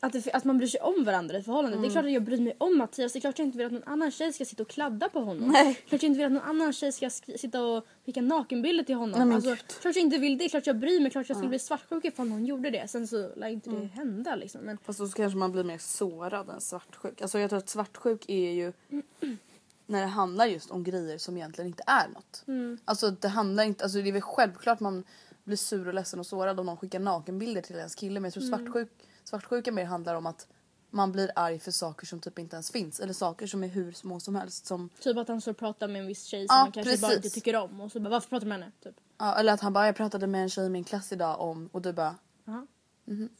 att, 0.00 0.12
det, 0.12 0.34
att 0.34 0.44
man 0.44 0.58
bryr 0.58 0.66
sig 0.68 0.80
om 0.80 1.04
varandra 1.04 1.34
i 1.36 1.38
ett 1.38 1.44
förhållande. 1.44 1.76
Mm. 1.76 1.82
Det 1.82 1.88
är 1.88 1.92
klart 1.92 2.04
att 2.04 2.12
jag 2.12 2.22
bryr 2.22 2.40
mig 2.40 2.54
om 2.58 2.78
Mattias. 2.78 3.12
Det 3.12 3.18
är 3.18 3.20
klart 3.20 3.34
att 3.34 3.38
jag 3.38 3.46
inte 3.48 3.58
vill 3.58 3.66
att 3.66 3.72
någon 3.72 3.82
annan 3.84 4.10
tjej 4.10 4.32
ska 4.32 4.44
sitta 4.44 4.62
och 4.62 4.68
kladda 4.68 5.08
på 5.08 5.20
honom. 5.20 5.48
Nej. 5.48 5.74
Klart 5.74 5.94
att 5.98 6.02
jag 6.02 6.08
inte 6.10 6.18
vill 6.18 6.26
att 6.26 6.32
någon 6.32 6.42
annan 6.42 6.72
tjej 6.72 6.92
ska 6.92 7.06
sk- 7.08 7.36
sitta 7.36 7.62
och 7.64 7.86
skicka 8.06 8.22
nakenbilder 8.22 8.84
till 8.84 8.94
honom. 8.94 9.18
Nej, 9.18 9.26
men 9.26 9.36
alltså, 9.36 9.56
klart 9.80 9.96
jag 9.96 10.04
inte 10.04 10.18
vill 10.18 10.38
det. 10.38 10.48
Klart 10.48 10.66
jag 10.66 10.76
bryr 10.76 11.00
mig. 11.00 11.10
Klart 11.10 11.28
jag 11.28 11.36
skulle 11.36 11.48
bli 11.48 11.58
svartsjuk 11.58 12.04
ifall 12.04 12.28
någon 12.28 12.44
gjorde 12.46 12.70
det. 12.70 12.88
Sen 12.88 13.06
så 13.08 13.34
lär 13.36 13.48
inte 13.48 13.70
Mm. 13.70 13.82
det 13.82 13.86
hända 13.88 14.36
liksom. 14.36 14.60
Men 14.60 14.78
Fast 14.78 14.98
då 14.98 15.08
kanske 15.08 15.38
man 15.38 15.52
blir 15.52 15.64
mer 15.64 15.78
sårad 15.78 16.48
än 16.50 16.60
svartsjuk. 16.60 17.22
Alltså 17.22 17.38
jag 17.38 17.50
tror 17.50 17.58
att 17.58 17.68
svartsjuk 17.68 18.24
är 18.28 18.50
ju 18.52 18.72
när 19.86 20.00
det 20.00 20.06
handlar 20.06 20.46
just 20.46 20.70
om 20.70 20.84
grejer 20.84 21.18
som 21.18 21.36
egentligen 21.36 21.66
inte 21.68 21.82
är 21.86 22.08
något. 22.08 22.44
Alltså 22.84 23.10
det 23.10 23.28
handlar 23.28 23.64
inte, 23.64 23.84
alltså 23.84 23.98
det 24.02 24.08
är 24.08 24.12
väl 24.12 24.22
självklart 24.22 24.80
man 24.80 25.04
blir 25.44 25.56
sur 25.56 25.88
och 25.88 25.94
ledsen 25.94 26.20
och 26.20 26.26
sårad 26.26 26.60
om 26.60 26.66
någon 26.66 26.76
skickar 26.76 26.98
nakenbilder 27.00 27.62
till 27.62 27.76
ens 27.76 27.94
kille 27.94 28.20
men 28.20 28.24
jag 28.24 28.32
tror 28.34 28.42
svartsjuk, 28.42 28.92
svartsjuka 29.24 29.72
mer 29.72 29.84
handlar 29.84 30.14
om 30.14 30.26
att 30.26 30.46
man 30.90 31.12
blir 31.12 31.30
arg 31.36 31.58
för 31.58 31.70
saker 31.70 32.06
som 32.06 32.20
typ 32.20 32.38
inte 32.38 32.56
ens 32.56 32.70
finns 32.70 33.00
eller 33.00 33.12
saker 33.12 33.46
som 33.46 33.64
är 33.64 33.68
hur 33.68 33.92
små 33.92 34.20
som 34.20 34.34
helst 34.34 34.66
som 34.66 34.88
Typ 35.00 35.16
att 35.16 35.28
han 35.28 35.40
står 35.40 35.52
och 35.52 35.58
pratar 35.58 35.88
med 35.88 36.00
en 36.00 36.06
viss 36.06 36.24
tjej 36.24 36.46
som 36.48 36.56
Ja, 36.56 36.62
man 36.62 36.72
kanske 36.72 36.98
bara 36.98 37.08
precis. 37.08 37.24
inte 37.24 37.34
tycker 37.34 37.56
om. 37.56 37.80
Och 37.80 37.92
så 37.92 38.00
bara, 38.00 38.10
varför 38.10 38.28
pratar 38.28 38.44
du 38.44 38.48
med 38.48 38.58
henne? 38.58 38.72
Typ. 38.82 38.94
Ja, 39.18 39.34
eller 39.38 39.52
att 39.52 39.60
han 39.60 39.72
bara 39.72 39.86
jag 39.86 39.96
pratade 39.96 40.26
med 40.26 40.42
en 40.42 40.48
tjej 40.50 40.66
i 40.66 40.68
min 40.68 40.84
klass 40.84 41.12
idag 41.12 41.40
om 41.40 41.68
och 41.72 41.82
du 41.82 41.92
bara 41.92 42.14
Jaha. 42.44 42.66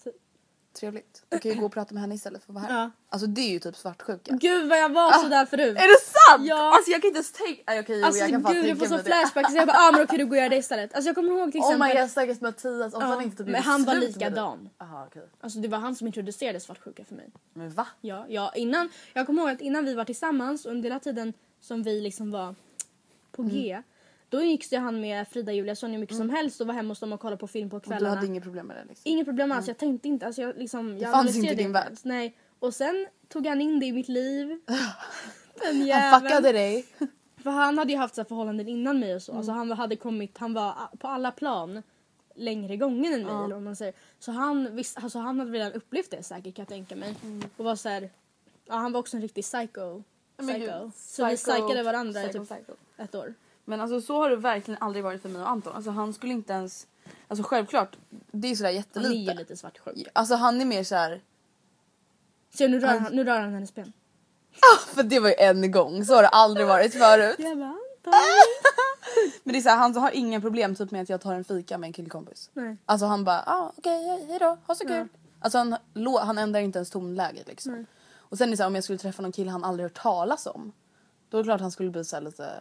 Så- 0.04 0.12
trevligt. 0.76 1.22
Du 1.28 1.38
kan 1.38 1.50
ju 1.52 1.58
gå 1.60 1.66
och 1.66 1.72
prata 1.72 1.94
med 1.94 2.00
henne 2.00 2.14
istället 2.14 2.44
för 2.44 2.52
att 2.52 2.54
vara 2.54 2.64
här. 2.64 2.80
Ja. 2.82 2.90
Alltså 3.08 3.26
det 3.26 3.40
är 3.40 3.50
ju 3.50 3.58
typ 3.58 3.76
svartsjuka. 3.76 4.32
Gud 4.40 4.68
vad 4.68 4.78
jag 4.78 4.88
var 4.88 5.12
sådär 5.12 5.46
förut. 5.46 5.76
Är 5.76 5.88
det 5.88 6.00
sant? 6.00 6.48
Ja. 6.48 6.74
Alltså 6.76 6.90
jag 6.90 7.02
kan 7.02 7.08
inte 7.08 7.16
ens 7.16 7.32
tänka... 7.32 7.62
Nej, 7.66 7.80
okej, 7.80 7.98
jo, 7.98 8.04
Alltså 8.06 8.20
jag 8.20 8.30
kan 8.30 8.42
fan 8.42 8.52
gud 8.54 8.64
tänka 8.64 8.78
får 8.78 8.86
så 8.86 8.94
mig 8.94 9.02
det. 9.04 9.10
flashbacks. 9.10 9.54
Jag 9.54 9.66
bara, 9.66 9.76
ah, 9.76 9.90
men 9.92 10.00
då 10.00 10.06
kan 10.06 10.18
du 10.18 10.24
gå 10.26 10.30
och 10.30 10.36
göra 10.36 10.48
det 10.48 10.56
istället. 10.56 10.94
Alltså 10.94 11.08
jag 11.08 11.14
kommer 11.14 11.28
ihåg 11.30 11.52
till 11.52 11.60
Oh 11.60 11.66
exempel. 11.72 11.94
my 11.94 12.00
god 12.00 12.10
stackars 12.10 12.40
Mattias 12.40 12.94
om 12.94 13.00
Ja, 13.00 13.06
han 13.06 13.22
inte 13.22 13.36
typ 13.36 13.46
men 13.46 13.62
han 13.62 13.84
var 13.84 13.94
likadan. 13.94 14.68
Jaha 14.78 15.06
okej. 15.06 15.28
Alltså 15.40 15.58
det 15.58 15.68
var 15.68 15.78
han 15.78 15.94
som 15.94 16.06
introducerade 16.06 16.60
svartsjuka 16.60 17.04
för 17.04 17.14
mig. 17.14 17.30
Men 17.54 17.70
va? 17.70 17.86
Ja, 18.00 18.26
ja 18.28 18.52
innan, 18.54 18.88
jag 19.12 19.26
kommer 19.26 19.42
ihåg 19.42 19.50
att 19.50 19.60
innan 19.60 19.84
vi 19.84 19.94
var 19.94 20.04
tillsammans 20.04 20.66
under 20.66 20.82
hela 20.88 21.00
tiden 21.00 21.32
som 21.60 21.82
vi 21.82 22.00
liksom 22.00 22.30
var 22.30 22.54
på 23.32 23.42
G. 23.42 23.70
Mm. 23.72 23.82
Då 24.28 24.42
gick 24.42 24.70
det 24.70 24.76
han 24.76 25.00
med 25.00 25.28
Frida, 25.28 25.52
Julia, 25.52 25.76
Sonja 25.76 25.94
hur 25.94 26.00
mycket 26.00 26.16
som 26.16 26.30
helst 26.30 26.60
och 26.60 26.66
var 26.66 26.74
hemma 26.74 26.88
hos 26.90 27.00
dem 27.00 27.12
och 27.12 27.20
kollade 27.20 27.36
på 27.36 27.46
film 27.46 27.70
på 27.70 27.76
Och 27.76 27.82
du 27.82 27.86
kvällarna. 27.88 28.14
hade 28.14 28.26
inget 28.26 28.42
problem 28.42 28.66
med 28.66 28.76
det 28.76 28.84
liksom? 28.88 29.10
Inget 29.12 29.26
problem 29.26 29.52
alls, 29.52 29.68
jag 29.68 29.78
tänkte 29.78 30.08
inte, 30.08 30.26
alltså 30.26 30.42
jag 30.42 30.56
liksom... 30.58 30.98
Jag 30.98 31.12
fanns 31.12 31.36
inte 31.36 31.52
i 31.52 31.54
din 31.54 31.72
värld. 31.72 31.92
Nej. 32.02 32.36
Och 32.58 32.74
sen 32.74 33.06
tog 33.28 33.46
han 33.46 33.60
in 33.60 33.80
det 33.80 33.86
i 33.86 33.92
mitt 33.92 34.08
liv. 34.08 34.48
Den 34.66 35.76
Han 35.76 35.86
jäveln. 35.86 36.20
fuckade 36.22 36.52
dig. 36.52 36.86
För 37.42 37.50
han 37.50 37.78
hade 37.78 37.92
ju 37.92 37.98
haft 37.98 38.14
så 38.14 38.20
här 38.20 38.28
förhållanden 38.28 38.68
innan 38.68 38.98
mig 39.00 39.14
och 39.14 39.22
så. 39.22 39.32
Alltså 39.32 39.52
han 39.52 39.70
hade 39.72 39.96
kommit, 39.96 40.38
han 40.38 40.54
var 40.54 40.74
på 40.98 41.08
alla 41.08 41.30
plan 41.30 41.82
längre 42.34 42.76
gången 42.76 43.12
än 43.12 43.22
mig 43.24 43.34
eller 43.44 43.54
vad 43.54 43.62
man 43.62 43.76
säger. 43.76 43.94
Så 44.18 44.32
han, 44.32 44.76
visst, 44.76 44.98
alltså 45.02 45.18
han 45.18 45.38
hade 45.38 45.50
redan 45.52 45.72
upplevt 45.72 46.10
det 46.10 46.22
säkert 46.22 46.54
kan 46.56 46.62
jag 46.62 46.68
tänka 46.68 46.96
mig. 46.96 47.14
Och 47.56 47.64
var 47.64 47.76
så 47.76 47.88
här, 47.88 48.10
ja, 48.66 48.74
han 48.74 48.92
var 48.92 49.00
också 49.00 49.16
en 49.16 49.22
riktig 49.22 49.44
psycho. 49.44 50.02
Men 50.36 50.60
gud, 50.60 50.68
psycho. 50.70 50.90
Så 50.96 51.24
vi 51.26 51.30
psycho- 51.34 51.36
psykade 51.36 51.82
varandra 51.82 52.20
i 52.22 52.28
psycho, 52.28 52.44
typ 52.44 52.48
psycho. 52.56 52.72
ett 52.96 53.14
år. 53.14 53.34
Men 53.68 53.80
alltså 53.80 54.00
så 54.00 54.22
har 54.22 54.30
det 54.30 54.36
verkligen 54.36 54.82
aldrig 54.82 55.04
varit 55.04 55.22
för 55.22 55.28
mig 55.28 55.42
och 55.42 55.50
Anton. 55.50 55.72
Alltså 55.74 55.90
han 55.90 56.14
skulle 56.14 56.32
inte 56.32 56.52
ens... 56.52 56.86
Alltså 57.28 57.42
självklart, 57.42 57.96
det 58.30 58.48
är 58.48 58.56
sådär 58.56 58.68
Han 58.68 58.74
är 58.74 58.78
jättelite. 58.78 59.32
ju 59.32 59.38
lite 59.38 59.56
svartsjuk. 59.56 60.08
Alltså 60.12 60.34
han 60.34 60.60
är 60.60 60.64
mer 60.64 60.84
så 60.84 60.94
här. 60.94 61.22
Så 62.54 62.68
nu 62.68 62.80
rör, 62.80 62.98
han, 62.98 63.12
nu 63.12 63.24
rör 63.24 63.40
han 63.40 63.52
hennes 63.52 63.74
ben. 63.74 63.92
För 64.94 65.02
det 65.02 65.20
var 65.20 65.28
ju 65.28 65.34
en 65.34 65.70
gång, 65.70 66.04
så 66.04 66.14
har 66.14 66.22
det 66.22 66.28
aldrig 66.28 66.66
varit 66.66 66.92
förut. 66.92 67.36
Bara, 67.38 67.48
Anton. 67.48 68.12
Men 69.44 69.52
det 69.52 69.58
är 69.58 69.62
så 69.62 69.68
här, 69.68 69.76
han 69.76 69.96
har 69.96 70.10
inga 70.10 70.40
problem 70.40 70.74
typ 70.74 70.90
med 70.90 71.02
att 71.02 71.08
jag 71.08 71.20
tar 71.20 71.34
en 71.34 71.44
fika 71.44 71.78
med 71.78 71.86
en 71.86 71.92
killkompis. 71.92 72.50
Nej. 72.52 72.76
Alltså 72.86 73.06
han 73.06 73.24
bara, 73.24 73.42
ah, 73.46 73.72
okej 73.76 74.14
okay, 74.14 74.26
hejdå, 74.26 74.58
ha 74.66 74.74
så 74.74 74.84
kul. 74.84 75.08
Ja. 75.12 75.18
Alltså 75.40 75.58
han, 75.58 75.76
han 76.20 76.38
ändrar 76.38 76.60
inte 76.60 76.78
ens 76.78 76.90
tonläget 76.90 77.48
liksom. 77.48 77.86
Och 78.14 78.38
sen 78.38 78.48
är 78.48 78.50
det 78.50 78.56
så 78.56 78.62
här, 78.62 78.68
om 78.68 78.74
jag 78.74 78.84
skulle 78.84 78.98
träffa 78.98 79.22
någon 79.22 79.32
kille 79.32 79.50
han 79.50 79.64
aldrig 79.64 79.84
hört 79.84 80.02
talas 80.02 80.46
om. 80.46 80.72
Då 81.28 81.38
är 81.38 81.42
det 81.42 81.46
klart 81.46 81.60
han 81.60 81.70
skulle 81.70 81.90
bli 81.90 82.04
så 82.04 82.20
lite 82.20 82.52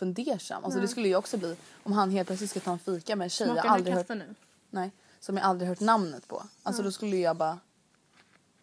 fundersam. 0.00 0.64
Alltså 0.64 0.80
det 0.80 0.88
skulle 0.88 1.08
ju 1.08 1.16
också 1.16 1.36
bli 1.36 1.56
om 1.82 1.92
han 1.92 2.10
helt 2.10 2.26
plötsligt 2.26 2.50
ska 2.50 2.60
ta 2.60 2.72
en 2.72 2.78
fika 2.78 3.16
med 3.16 3.24
en 3.24 3.30
tjej 3.30 3.46
Smakar 3.46 3.64
jag 3.64 3.74
aldrig 3.74 3.94
hört, 3.94 4.08
nu? 4.08 4.34
nej, 4.70 4.90
som 5.20 5.36
jag 5.36 5.46
aldrig 5.46 5.68
hört 5.68 5.80
namnet 5.80 6.28
på. 6.28 6.42
Alltså 6.62 6.82
då 6.82 6.92
skulle 6.92 7.16
jag 7.16 7.36
bara, 7.36 7.58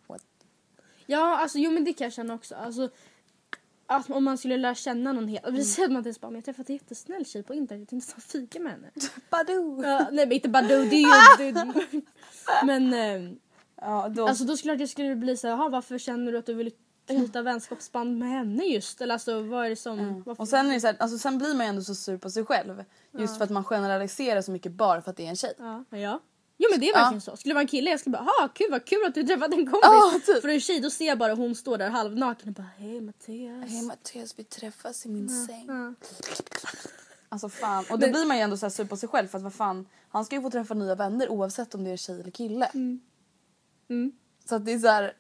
what? 0.08 0.22
Ja, 1.06 1.38
alltså 1.38 1.58
jo 1.58 1.72
men 1.72 1.84
det 1.84 1.94
kan 1.94 2.06
jag 2.06 2.14
känna 2.14 2.34
också. 2.34 2.56
Alltså, 2.56 2.90
att 3.86 4.10
om 4.10 4.24
man 4.24 4.38
skulle 4.38 4.58
lära 4.58 4.76
känna 4.76 5.14
någon 5.14 5.28
helt... 5.28 5.46
Vi 5.52 5.64
säger 5.64 5.88
att 5.88 5.92
man 5.94 6.08
inte 6.08 6.20
bara, 6.20 6.28
men 6.32 6.36
jag 6.36 6.42
har 6.42 6.54
träffat 6.54 6.70
en 6.70 6.76
jättesnäll 6.76 7.26
tjej 7.26 7.44
på 7.44 7.54
internet, 7.54 7.82
jag 7.82 7.90
tänkte 7.90 8.14
ta 8.14 8.22
fika 8.22 8.60
med 8.60 8.72
henne. 8.72 8.92
Badoo! 9.30 9.84
Ja, 9.84 10.08
nej 10.12 10.26
men 10.26 10.32
inte 10.32 10.50
Badoo, 10.50 10.84
det 10.90 10.96
är 11.04 11.44
ju... 11.46 11.52
Det, 11.52 12.66
men 12.66 12.94
ehm, 12.94 13.40
Ja, 13.82 14.10
då, 14.10 14.28
alltså 14.28 14.44
då 14.44 14.58
skulle 14.58 14.74
jag, 14.74 14.82
jag 14.82 14.90
skulle 14.90 15.16
bli 15.16 15.38
så 15.38 15.48
här, 15.48 15.56
"Jaha, 15.56 15.70
varför 15.70 15.98
känner 15.98 16.32
du 16.32 16.38
att 16.38 16.46
du 16.46 16.54
vill 16.54 16.72
knyta 17.08 17.42
vänskapsband 17.42 18.18
med 18.18 18.30
henne 18.30 18.64
just? 18.64 19.02
Eller 19.02 19.14
alltså 19.14 19.42
vad 19.42 19.66
är 19.66 19.70
det 19.70 19.76
som... 19.76 20.24
Varför? 20.26 20.42
och 20.42 20.48
sen 20.48 20.70
är 20.70 20.74
det 20.74 20.80
så 20.80 20.88
här, 20.88 20.96
alltså 21.00 21.18
sen 21.18 21.38
blir 21.38 21.54
man 21.54 21.66
ju 21.66 21.70
ändå 21.70 21.82
så 21.82 21.96
sur 21.96 22.18
på 22.18 22.30
sig 22.30 22.46
själv. 22.46 22.84
Just 23.12 23.38
för 23.38 23.44
att 23.44 23.50
man 23.50 23.64
generaliserar 23.64 24.42
så 24.42 24.52
mycket 24.52 24.72
bara 24.72 25.02
för 25.02 25.12
att 25.12 25.18
det 25.18 25.26
är 25.26 25.30
en 25.30 25.36
tjej. 25.36 25.54
Ja, 25.58 25.84
ja. 25.90 26.20
Jo 26.58 26.68
men 26.72 26.80
det 26.80 26.90
är 26.90 26.94
verkligen 26.94 27.22
så. 27.22 27.38
Skulle 27.38 27.52
det 27.52 27.56
vara 27.56 27.62
en 27.62 27.68
kille 27.68 27.90
jag 27.90 28.00
skulle 28.00 28.18
bara 28.18 28.24
ha 28.24 28.48
kul 28.48 28.68
vad 28.72 28.86
kul 28.86 29.06
att 29.08 29.16
du 29.16 29.24
träffat 29.24 29.54
en 29.54 29.66
kompis. 29.66 29.80
Ja, 29.84 30.20
typ. 30.26 30.42
För 30.42 30.50
en 30.50 30.60
tjej 30.60 30.80
då 30.80 30.90
ser 30.90 31.06
jag 31.06 31.18
bara 31.18 31.34
hon 31.34 31.56
står 31.56 31.78
där 31.78 31.90
halvnaken 31.90 32.50
och 32.50 32.54
bara 32.54 32.70
hej 32.78 33.02
Mattias. 33.02 33.70
Hej 33.70 33.82
Mattias 33.82 34.40
vi 34.40 34.44
träffas 34.44 35.06
i 35.06 35.10
min 35.10 35.30
säng. 35.48 35.66
Ja. 35.68 35.94
Alltså 37.30 37.50
fan. 37.50 37.86
Och 37.92 38.00
då 38.00 38.08
blir 38.08 38.26
man 38.26 38.38
ju 38.38 38.44
ändå 38.44 38.58
så 38.58 38.66
här 38.66 38.72
sur 38.72 38.86
på 38.86 38.98
sig 38.98 39.10
själv 39.10 39.28
för 39.28 39.38
att 39.38 39.44
vad 39.44 39.54
fan. 39.54 39.88
Han 40.10 40.26
ska 40.26 40.36
ju 40.36 40.42
få 40.42 40.50
träffa 40.50 40.74
nya 40.74 40.96
vänner 40.96 41.30
oavsett 41.30 41.76
om 41.76 41.84
det 41.84 41.92
är 41.92 41.98
tjej 41.98 42.20
eller 42.22 42.32
kille. 42.32 42.72
Mm. 42.74 44.12
Så 44.50 44.56
att 44.56 44.66
det 44.66 44.72
är 44.72 44.80
så 44.80 44.88
här. 44.88 45.14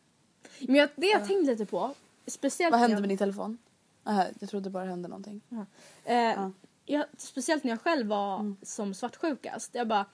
Men 0.61 0.75
jag, 0.75 0.89
det 0.95 1.07
jag 1.07 1.27
tänkt 1.27 1.45
lite 1.47 1.65
på, 1.65 1.93
speciellt 2.27 2.71
Vad 2.71 2.79
hände 2.79 2.93
jag, 2.95 3.01
med 3.01 3.09
din 3.09 3.17
telefon? 3.17 3.57
Aha, 4.03 4.25
jag 4.39 4.49
trodde 4.49 4.69
bara 4.69 4.83
det 4.83 4.89
hände 4.89 5.07
någonting. 5.07 5.41
eh, 6.05 6.49
jag, 6.85 7.05
speciellt 7.17 7.63
när 7.63 7.71
jag 7.71 7.81
själv 7.81 8.07
var 8.07 8.35
Mm. 8.39 8.57
som 8.61 8.93
svartsjukast. 8.93 9.75
Jag 9.75 9.87
bara, 9.87 10.05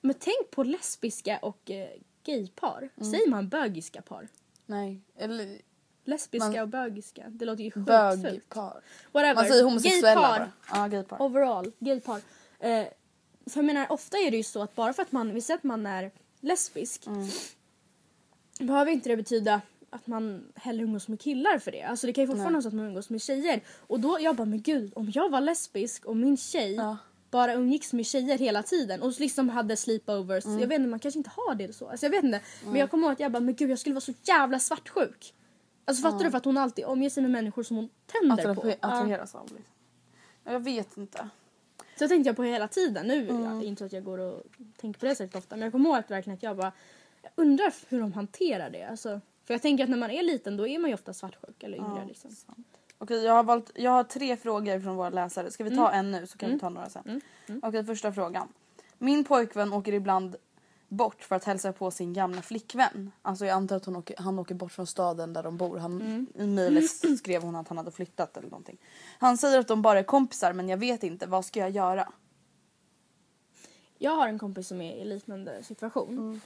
men 0.00 0.14
tänk 0.18 0.50
på 0.50 0.62
lesbiska 0.62 1.38
och 1.38 1.70
eh, 1.70 1.88
gaypar. 2.24 2.88
Mm. 2.96 3.10
Säger 3.12 3.30
man 3.30 3.48
bögiska 3.48 4.02
par? 4.02 4.28
Nej. 4.66 5.00
Eller 5.16 5.58
Lesbiska 6.04 6.48
Man- 6.48 6.60
och 6.60 6.68
bögiska. 6.68 7.24
Det 7.28 7.44
låter 7.44 7.64
ju 7.64 7.70
sjukt 7.70 7.86
bögpar. 7.86 8.82
Whatever. 9.12 9.34
Man 9.34 9.44
säger 9.44 9.64
homosexuella 9.64 10.20
Gaypar. 10.20 10.38
bara. 10.38 10.52
Ja 10.82 10.88
gaypar. 10.88 11.22
Overall, 11.22 11.72
gaypar. 11.78 12.20
Eh, 12.58 12.84
för 13.50 13.58
jag 13.58 13.64
menar 13.64 13.92
ofta 13.92 14.16
är 14.18 14.30
det 14.30 14.36
ju 14.36 14.42
så 14.42 14.62
att 14.62 14.74
bara 14.74 14.92
för 14.92 15.02
att 15.02 15.12
man, 15.12 15.34
vi 15.34 15.40
säger 15.40 15.58
att 15.58 15.64
man 15.64 15.86
är 15.86 16.10
lesbisk 16.40 17.06
Mm. 17.06 17.28
behöver 18.60 18.90
inte 18.92 19.08
det 19.08 19.16
betyda 19.16 19.60
att 19.92 20.06
man 20.06 20.52
hellre 20.54 20.84
umgås 20.84 21.08
med 21.08 21.20
killar 21.20 21.58
för 21.58 21.72
det. 21.72 21.82
Alltså 21.82 22.06
det 22.06 22.12
kan 22.12 22.22
ju 22.22 22.28
fortfarande 22.28 22.52
vara 22.52 22.62
så 22.62 22.68
att 22.68 22.74
man 22.74 22.86
umgås 22.86 23.10
med 23.10 23.20
tjejer. 23.22 23.60
Och 23.86 24.00
då 24.00 24.18
jag 24.20 24.36
bara 24.36 24.44
men 24.44 24.62
gud 24.62 24.92
om 24.96 25.10
jag 25.14 25.30
var 25.30 25.40
lesbisk 25.40 26.04
och 26.04 26.16
min 26.16 26.36
tjej 26.36 26.74
Ja. 26.74 26.96
bara 27.30 27.54
umgicks 27.54 27.92
med 27.92 28.06
tjejer 28.06 28.38
hela 28.38 28.62
tiden 28.62 29.02
och 29.02 29.20
liksom 29.20 29.48
hade 29.48 29.76
sleepovers. 29.76 30.44
Mm. 30.44 30.58
Jag 30.60 30.66
vet 30.68 30.78
inte, 30.78 30.88
man 30.88 30.98
kanske 30.98 31.18
inte 31.18 31.30
har 31.36 31.54
det 31.54 31.72
så. 31.72 31.88
Alltså 31.88 32.06
jag 32.06 32.10
vet 32.10 32.24
inte. 32.24 32.40
Men 32.64 32.76
jag 32.76 32.90
kommer 32.90 33.04
ihåg 33.06 33.12
att 33.12 33.20
jag 33.20 33.32
bara 33.32 33.40
men 33.40 33.54
gud 33.54 33.70
jag 33.70 33.78
skulle 33.78 33.94
vara 33.94 34.00
så 34.00 34.12
jävla 34.22 34.58
svartsjuk. 34.58 35.34
Alltså 35.84 36.02
fattar 36.02 36.24
du? 36.24 36.30
För 36.30 36.38
att 36.38 36.44
hon 36.44 36.56
alltid 36.56 36.84
omger 36.84 37.10
sig 37.10 37.22
med 37.22 37.30
människor 37.30 37.62
som 37.62 37.76
hon 37.76 37.88
tänder 38.06 38.54
på. 38.54 38.60
Attra- 38.62 38.76
Ja. 38.80 38.88
Attraheras 38.88 39.34
av 39.34 39.44
liksom. 39.44 39.64
Ja, 40.44 40.52
Jag 40.52 40.60
vet 40.60 40.96
inte. 40.96 41.28
Så 41.98 42.08
tänkte 42.08 42.28
jag 42.28 42.36
på 42.36 42.42
hela 42.42 42.68
tiden. 42.68 43.06
Nu 43.06 43.28
Mm. 43.28 43.44
jag, 43.44 43.64
inte 43.64 43.84
att 43.84 43.92
jag 43.92 44.04
går 44.04 44.18
och 44.18 44.42
tänker 44.76 45.00
på 45.00 45.06
det 45.06 45.14
sättet 45.14 45.36
ofta. 45.36 45.56
Men 45.56 45.62
jag 45.62 45.72
kommer 45.72 45.90
ihåg 45.90 45.98
att 45.98 46.10
verkligen 46.10 46.36
att 46.36 46.42
jag 46.42 46.56
bara 46.56 46.72
jag 47.22 47.30
undrar 47.36 47.74
hur 47.88 48.00
de 48.00 48.12
hanterar 48.12 48.70
det. 48.70 48.82
Alltså, 48.84 49.20
För 49.44 49.54
jag 49.54 49.62
tänker 49.62 49.84
att 49.84 49.90
när 49.90 49.98
man 49.98 50.10
är 50.10 50.22
liten 50.22 50.56
då 50.56 50.66
är 50.66 50.78
man 50.78 50.90
ju 50.90 50.94
ofta 50.94 51.12
svartsjuk 51.12 51.62
eller 51.62 51.78
yngre. 51.78 52.04
liksom. 52.06 52.30
Okej, 52.98 53.24
jag 53.24 53.32
har 53.32 53.42
valt, 53.42 53.70
jag 53.74 53.90
har 53.90 54.04
tre 54.04 54.36
frågor 54.36 54.80
från 54.80 54.96
våra 54.96 55.10
läsare. 55.10 55.50
Ska 55.50 55.64
vi 55.64 55.76
ta 55.76 55.90
en 55.90 56.10
nu 56.10 56.26
så 56.26 56.38
kan 56.38 56.50
vi 56.50 56.58
ta 56.58 56.68
några 56.68 56.88
sen. 56.90 57.20
Okej, 57.62 57.84
första 57.84 58.12
frågan. 58.12 58.48
Min 58.98 59.24
pojkvän 59.24 59.72
åker 59.72 59.92
ibland 59.92 60.36
bort 60.88 61.22
för 61.22 61.36
att 61.36 61.44
hälsa 61.44 61.72
på 61.72 61.90
sin 61.90 62.12
gamla 62.12 62.42
flickvän. 62.42 63.12
Alltså 63.22 63.46
jag 63.46 63.54
antar 63.54 63.76
att 63.76 63.84
hon 63.84 63.96
åker, 63.96 64.16
han 64.18 64.38
åker 64.38 64.54
bort 64.54 64.72
från 64.72 64.86
staden 64.86 65.32
där 65.32 65.42
de 65.42 65.56
bor. 65.56 65.78
Han, 65.78 66.26
I 66.34 66.46
mejlet 66.46 66.90
skrev 67.18 67.42
hon 67.42 67.56
att 67.56 67.68
han 67.68 67.76
hade 67.78 67.90
flyttat 67.90 68.36
eller 68.36 68.48
någonting. 68.48 68.78
Han 69.18 69.38
säger 69.38 69.58
att 69.58 69.68
de 69.68 69.82
bara 69.82 69.98
är 69.98 70.02
kompisar 70.02 70.52
men 70.52 70.68
jag 70.68 70.76
vet 70.76 71.02
inte. 71.02 71.26
Vad 71.26 71.44
ska 71.44 71.60
jag 71.60 71.70
göra? 71.70 72.12
Jag 73.98 74.16
har 74.16 74.28
en 74.28 74.38
kompis 74.38 74.68
som 74.68 74.80
är 74.80 74.96
i 74.96 75.04
liknande 75.04 75.62
situation. 75.62 76.18
Mm. 76.18 76.40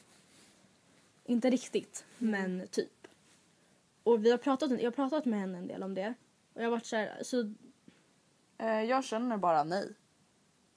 Inte 1.28 1.50
riktigt, 1.50 2.04
men 2.18 2.68
typ. 2.70 3.08
Och 4.02 4.24
vi 4.24 4.30
har 4.30 4.38
pratat, 4.38 4.70
jag 4.70 4.86
har 4.86 4.90
pratat 4.90 5.24
med 5.24 5.40
henne 5.40 5.58
en 5.58 5.66
del 5.66 5.82
om 5.82 5.94
det. 5.94 6.14
Och 6.54 6.60
jag 6.60 6.66
har 6.66 6.70
varit 6.70 6.86
så 6.86 6.96
här, 6.96 7.22
så 7.22 7.54
Eh, 8.58 8.82
jag 8.82 9.04
känner 9.04 9.36
bara 9.36 9.64
nej. 9.64 9.88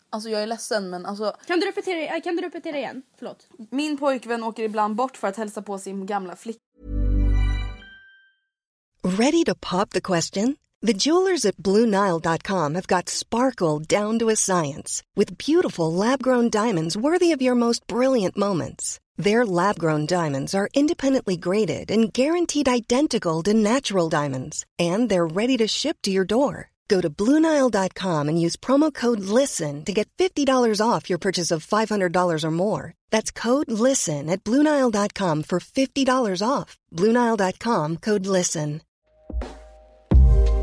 Alltså 0.10 0.30
jag 0.30 0.44
är 0.44 0.48
ledsen 0.48 0.90
men 0.90 1.06
alltså 1.06 1.36
kan, 1.48 1.60
du 1.60 1.66
repetera, 1.66 2.16
äh, 2.16 2.22
kan 2.22 2.36
du 2.36 2.42
repetera 2.42 2.78
igen? 2.78 3.02
Förlåt. 3.18 3.48
min 3.72 3.98
pojkvän 3.98 4.44
åker 4.44 4.64
ibland 4.64 4.96
bort 4.96 5.18
för 5.18 5.28
att 5.28 5.38
hälsa 5.38 5.62
på 5.62 5.78
sin 5.78 6.06
gamla 6.06 6.36
flickvän. 6.36 6.64
Ready 9.04 9.44
to 9.46 9.56
pop 9.56 9.90
the 9.90 10.02
question? 10.02 10.56
The 10.88 10.94
jewelers 10.94 11.46
at 11.46 11.58
BlueNile.com 11.58 12.76
have 12.76 12.88
got 12.88 13.10
sparkle 13.10 13.80
down 13.80 14.20
to 14.20 14.30
a 14.30 14.36
science 14.36 15.04
with 15.16 15.34
beautiful 15.48 15.94
lab 15.94 16.24
grown 16.24 16.50
diamonds 16.50 16.96
worthy 16.98 17.36
of 17.36 17.42
your 17.42 17.56
most 17.56 17.88
brilliant 17.88 18.38
moments. 18.38 19.00
Their 19.20 19.46
lab 19.46 19.78
grown 19.78 20.06
diamonds 20.06 20.56
are 20.56 20.70
independently 20.74 21.36
graded 21.36 21.92
and 21.92 22.12
guaranteed 22.14 22.70
identical 22.70 23.44
to 23.44 23.54
natural 23.54 24.08
diamonds, 24.08 24.66
and 24.80 25.10
they're 25.10 25.28
ready 25.28 25.58
to 25.58 25.68
ship 25.68 25.98
to 26.04 26.12
your 26.12 26.24
door. 26.24 26.72
Go 26.88 27.02
to 27.02 27.10
BlueNile.com 27.10 28.30
and 28.30 28.42
use 28.42 28.56
promo 28.56 28.94
code 28.94 29.20
LISTEN 29.20 29.84
to 29.86 29.94
get 29.94 30.10
$50 30.18 30.82
off 30.82 31.10
your 31.10 31.20
purchase 31.20 31.52
of 31.52 31.68
$500 31.68 32.44
or 32.44 32.52
more. 32.52 32.94
That's 33.12 33.30
code 33.30 33.70
LISTEN 33.70 34.30
at 34.30 34.44
BlueNile.com 34.44 35.44
for 35.44 35.60
$50 35.60 36.42
off. 36.48 36.78
BlueNile.com 36.96 37.98
code 37.98 38.26
LISTEN. 38.26 38.82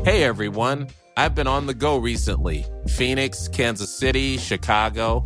Hey 0.03 0.23
everyone, 0.23 0.87
I've 1.15 1.35
been 1.35 1.47
on 1.47 1.67
the 1.67 1.73
go 1.73 1.97
recently 1.97 2.65
Phoenix, 2.87 3.47
Kansas 3.49 3.95
City, 3.95 4.37
Chicago. 4.37 5.25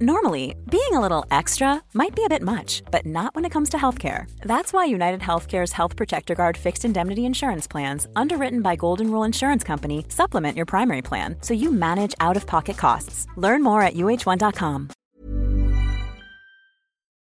Normally, 0.00 0.54
being 0.68 0.92
a 0.92 1.00
little 1.00 1.24
extra 1.30 1.82
might 1.94 2.14
be 2.14 2.22
a 2.22 2.28
bit 2.28 2.42
much, 2.42 2.82
but 2.90 3.06
not 3.06 3.34
when 3.34 3.46
it 3.46 3.50
comes 3.50 3.70
to 3.70 3.78
healthcare. 3.78 4.26
That's 4.40 4.70
why 4.70 4.84
United 4.84 5.20
Healthcare's 5.20 5.72
Health 5.72 5.96
Protector 5.96 6.34
Guard 6.34 6.58
fixed 6.58 6.84
indemnity 6.84 7.24
insurance 7.24 7.66
plans, 7.66 8.06
underwritten 8.14 8.60
by 8.60 8.76
Golden 8.76 9.10
Rule 9.10 9.24
Insurance 9.24 9.64
Company, 9.64 10.04
supplement 10.10 10.54
your 10.54 10.66
primary 10.66 11.00
plan 11.00 11.36
so 11.40 11.54
you 11.54 11.72
manage 11.72 12.14
out 12.20 12.36
of 12.36 12.46
pocket 12.46 12.76
costs. 12.76 13.26
Learn 13.36 13.62
more 13.62 13.80
at 13.80 13.94
uh1.com. 13.94 14.90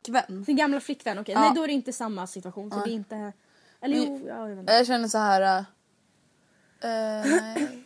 Sin 0.07 0.17
mm, 0.29 0.57
gamla 0.57 0.81
flickvän, 0.81 1.19
okej. 1.19 1.35
Ja. 1.35 1.41
Nej 1.41 1.53
då 1.55 1.63
är 1.63 1.67
det 1.67 1.73
inte 1.73 1.93
samma 1.93 2.27
situation. 2.27 2.71
Så 2.71 2.81
det 2.85 2.91
är 2.91 2.95
inte... 2.95 3.33
Eller 3.81 3.97
jo, 3.97 4.21
ja, 4.29 4.49
jag 4.49 4.49
vet 4.49 4.59
inte. 4.59 4.73
Jag 4.73 4.87
känner 4.87 5.09
så 5.09 5.19
här. 5.19 5.59
Äh, 5.59 5.65
nej. 7.25 7.85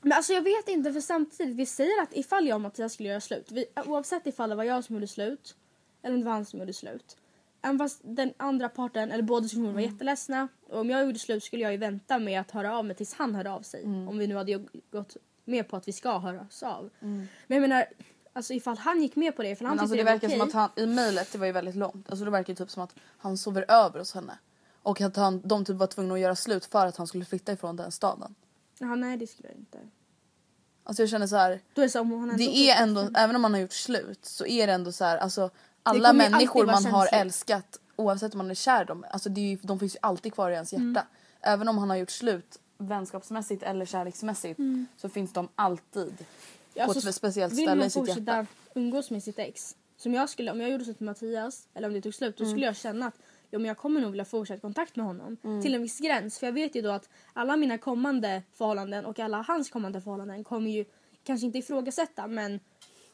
Men 0.00 0.12
alltså 0.12 0.32
jag 0.32 0.42
vet 0.42 0.68
inte 0.68 0.92
för 0.92 1.00
samtidigt, 1.00 1.56
vi 1.56 1.66
säger 1.66 2.02
att 2.02 2.16
ifall 2.16 2.46
jag 2.46 2.54
och 2.54 2.60
Mattias 2.60 2.92
skulle 2.92 3.08
göra 3.08 3.20
slut, 3.20 3.46
vi, 3.50 3.64
oavsett 3.86 4.26
ifall 4.26 4.50
det 4.50 4.56
var 4.56 4.64
jag 4.64 4.84
som 4.84 4.94
gjorde 4.94 5.06
slut 5.06 5.56
eller 6.02 6.14
om 6.14 6.20
det 6.20 6.26
var 6.26 6.32
han 6.32 6.44
som 6.44 6.58
gjorde 6.58 6.72
slut. 6.72 7.16
Även 7.62 7.78
fast 7.78 8.00
den 8.02 8.32
andra 8.36 8.68
parten, 8.68 9.12
eller 9.12 9.22
båda 9.22 9.48
skulle 9.48 9.68
vara 9.68 9.82
jätteledsna. 9.82 10.48
Och 10.68 10.80
om 10.80 10.90
jag 10.90 11.04
gjorde 11.04 11.18
slut 11.18 11.44
skulle 11.44 11.62
jag 11.62 11.72
ju 11.72 11.78
vänta 11.78 12.18
med 12.18 12.40
att 12.40 12.50
höra 12.50 12.78
av 12.78 12.84
mig 12.84 12.96
tills 12.96 13.14
han 13.14 13.34
hörde 13.34 13.50
av 13.50 13.62
sig. 13.62 13.84
Om 13.84 14.18
vi 14.18 14.26
nu 14.26 14.36
hade 14.36 14.64
gått 14.90 15.16
med 15.44 15.68
på 15.68 15.76
att 15.76 15.88
vi 15.88 15.92
ska 15.92 16.18
höras 16.18 16.62
av. 16.62 16.90
Men 17.00 17.28
jag 17.46 17.60
menar, 17.60 17.86
alltså 18.32 18.54
ifall 18.54 18.78
han 18.78 19.02
gick 19.02 19.16
med 19.16 19.36
på 19.36 19.42
det, 19.42 19.50
ifall 19.50 19.66
han 19.66 19.76
Men 19.76 19.80
alltså 19.80 19.96
det 19.96 20.00
det, 20.00 20.04
verkar 20.04 20.28
var 20.28 20.36
som 20.36 20.40
okej. 20.40 20.60
att 20.60 20.70
han, 20.76 20.84
i 20.84 20.86
mejlet, 20.86 21.32
det 21.32 21.38
var 21.38 21.46
ju 21.46 21.52
väldigt 21.52 21.76
långt. 21.76 22.10
Alltså 22.10 22.24
det 22.24 22.30
verkar 22.30 22.54
typ 22.54 22.70
som 22.70 22.82
att 22.82 22.94
han 23.18 23.38
sover 23.38 23.64
över 23.68 23.98
hos 23.98 24.14
henne. 24.14 24.38
Och 24.82 25.00
att 25.00 25.16
han, 25.16 25.40
de 25.44 25.64
typ 25.64 25.76
var 25.76 25.86
tvungna 25.86 26.14
att 26.14 26.20
göra 26.20 26.36
slut 26.36 26.64
för 26.64 26.86
att 26.86 26.96
han 26.96 27.06
skulle 27.06 27.24
flytta 27.24 27.52
ifrån 27.52 27.76
den 27.76 27.92
staden. 27.92 28.34
Ja, 28.82 28.94
nej 28.94 29.16
det 29.16 29.26
skulle 29.26 29.48
jag 29.48 29.56
inte. 29.58 29.78
Alltså 30.84 31.02
jag 31.02 31.10
känner 31.10 31.26
så 31.26 31.36
här. 31.36 31.60
Då 31.74 31.82
är 31.82 31.86
det 31.86 31.90
så 31.90 32.00
om 32.00 32.10
hon 32.10 32.22
ändå 32.30 32.36
Det 32.36 32.56
är 32.70 32.82
ändå, 32.82 33.10
även 33.16 33.36
om 33.36 33.42
man 33.42 33.52
har 33.54 33.60
gjort 33.60 33.72
slut 33.72 34.24
så 34.24 34.46
är 34.46 34.66
det 34.66 34.72
ändå 34.72 34.92
så 34.92 35.04
här, 35.04 35.16
alltså 35.18 35.50
alla 35.82 36.08
kommer 36.08 36.24
ju 36.24 36.30
människor 36.30 36.60
alltid 36.70 36.74
man 36.84 36.92
vara 36.92 37.00
har 37.00 37.06
känsligt. 37.06 37.20
älskat 37.26 37.80
oavsett 37.96 38.32
om 38.34 38.38
man 38.38 38.50
är 38.50 38.54
kär 38.54 38.82
i 38.82 38.84
dem, 38.84 39.04
alltså 39.10 39.28
det 39.28 39.40
är 39.40 39.50
ju, 39.50 39.56
de 39.62 39.78
finns 39.78 39.94
ju 39.94 39.98
alltid 40.02 40.32
kvar 40.34 40.50
i 40.50 40.54
ens 40.54 40.72
hjärta. 40.72 40.84
Mm. 40.84 41.02
Även 41.40 41.68
om 41.68 41.78
han 41.78 41.90
har 41.90 41.96
gjort 41.96 42.10
slut 42.10 42.58
vänskapsmässigt 42.78 43.62
eller 43.62 43.86
kärleksmässigt 43.86 44.60
så 44.96 45.08
finns 45.08 45.32
de 45.32 45.48
alltid 45.54 46.14
Mm. 46.74 46.86
På 46.86 46.92
alltså, 46.92 47.08
ett 47.08 47.14
speciellt 47.14 47.52
Vill 47.52 47.58
ställe 47.64 47.76
man 47.76 47.86
i 47.86 47.90
sitt 47.90 48.00
fortsätta 48.00 48.36
hjärta. 48.36 48.46
umgås 48.74 49.10
med 49.10 49.22
sitt 49.22 49.38
ex. 49.38 49.76
Som 49.96 50.14
jag 50.14 50.28
skulle, 50.30 50.50
om 50.50 50.60
jag 50.60 50.70
gjorde 50.70 50.84
slut 50.84 51.00
med 51.00 51.06
Mattias, 51.06 51.68
eller 51.74 51.88
om 51.88 51.94
det 51.94 52.00
tog 52.00 52.14
slut, 52.14 52.36
då 52.36 52.44
Mm. 52.44 52.52
skulle 52.52 52.66
jag 52.66 52.76
känna 52.76 53.06
att 53.06 53.14
ja, 53.50 53.58
men 53.58 53.68
jag 53.68 53.76
kommer 53.76 54.00
nog 54.00 54.10
vilja 54.10 54.24
fortsätta 54.24 54.60
kontakt 54.60 54.96
med 54.96 55.06
honom. 55.06 55.36
Mm. 55.44 55.62
Till 55.62 55.74
en 55.74 55.82
viss 55.82 55.98
gräns. 55.98 56.38
För 56.38 56.46
jag 56.46 56.52
vet 56.52 56.76
ju 56.76 56.82
då 56.82 56.90
att 56.90 57.08
alla 57.32 57.56
mina 57.56 57.78
kommande 57.78 58.42
förhållanden 58.52 59.06
och 59.06 59.18
alla 59.18 59.42
hans 59.42 59.70
kommande 59.70 60.00
förhållanden 60.00 60.44
kommer 60.44 60.70
ju 60.70 60.84
kanske 61.24 61.46
inte 61.46 61.58
ifrågasätta 61.58 62.26
men 62.26 62.60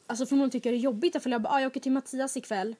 alltså 0.07 0.25
förmodligen 0.25 0.51
tycker 0.51 0.69
jag 0.69 0.73
det 0.73 0.81
är 0.81 0.83
jobbigt 0.83 1.15
ifall 1.15 1.31
jag 1.31 1.41
bara 1.41 1.53
ah, 1.53 1.59
jag 1.59 1.67
åker 1.67 1.79
till 1.79 1.91
Mattias 1.91 2.37
ikväll. 2.37 2.75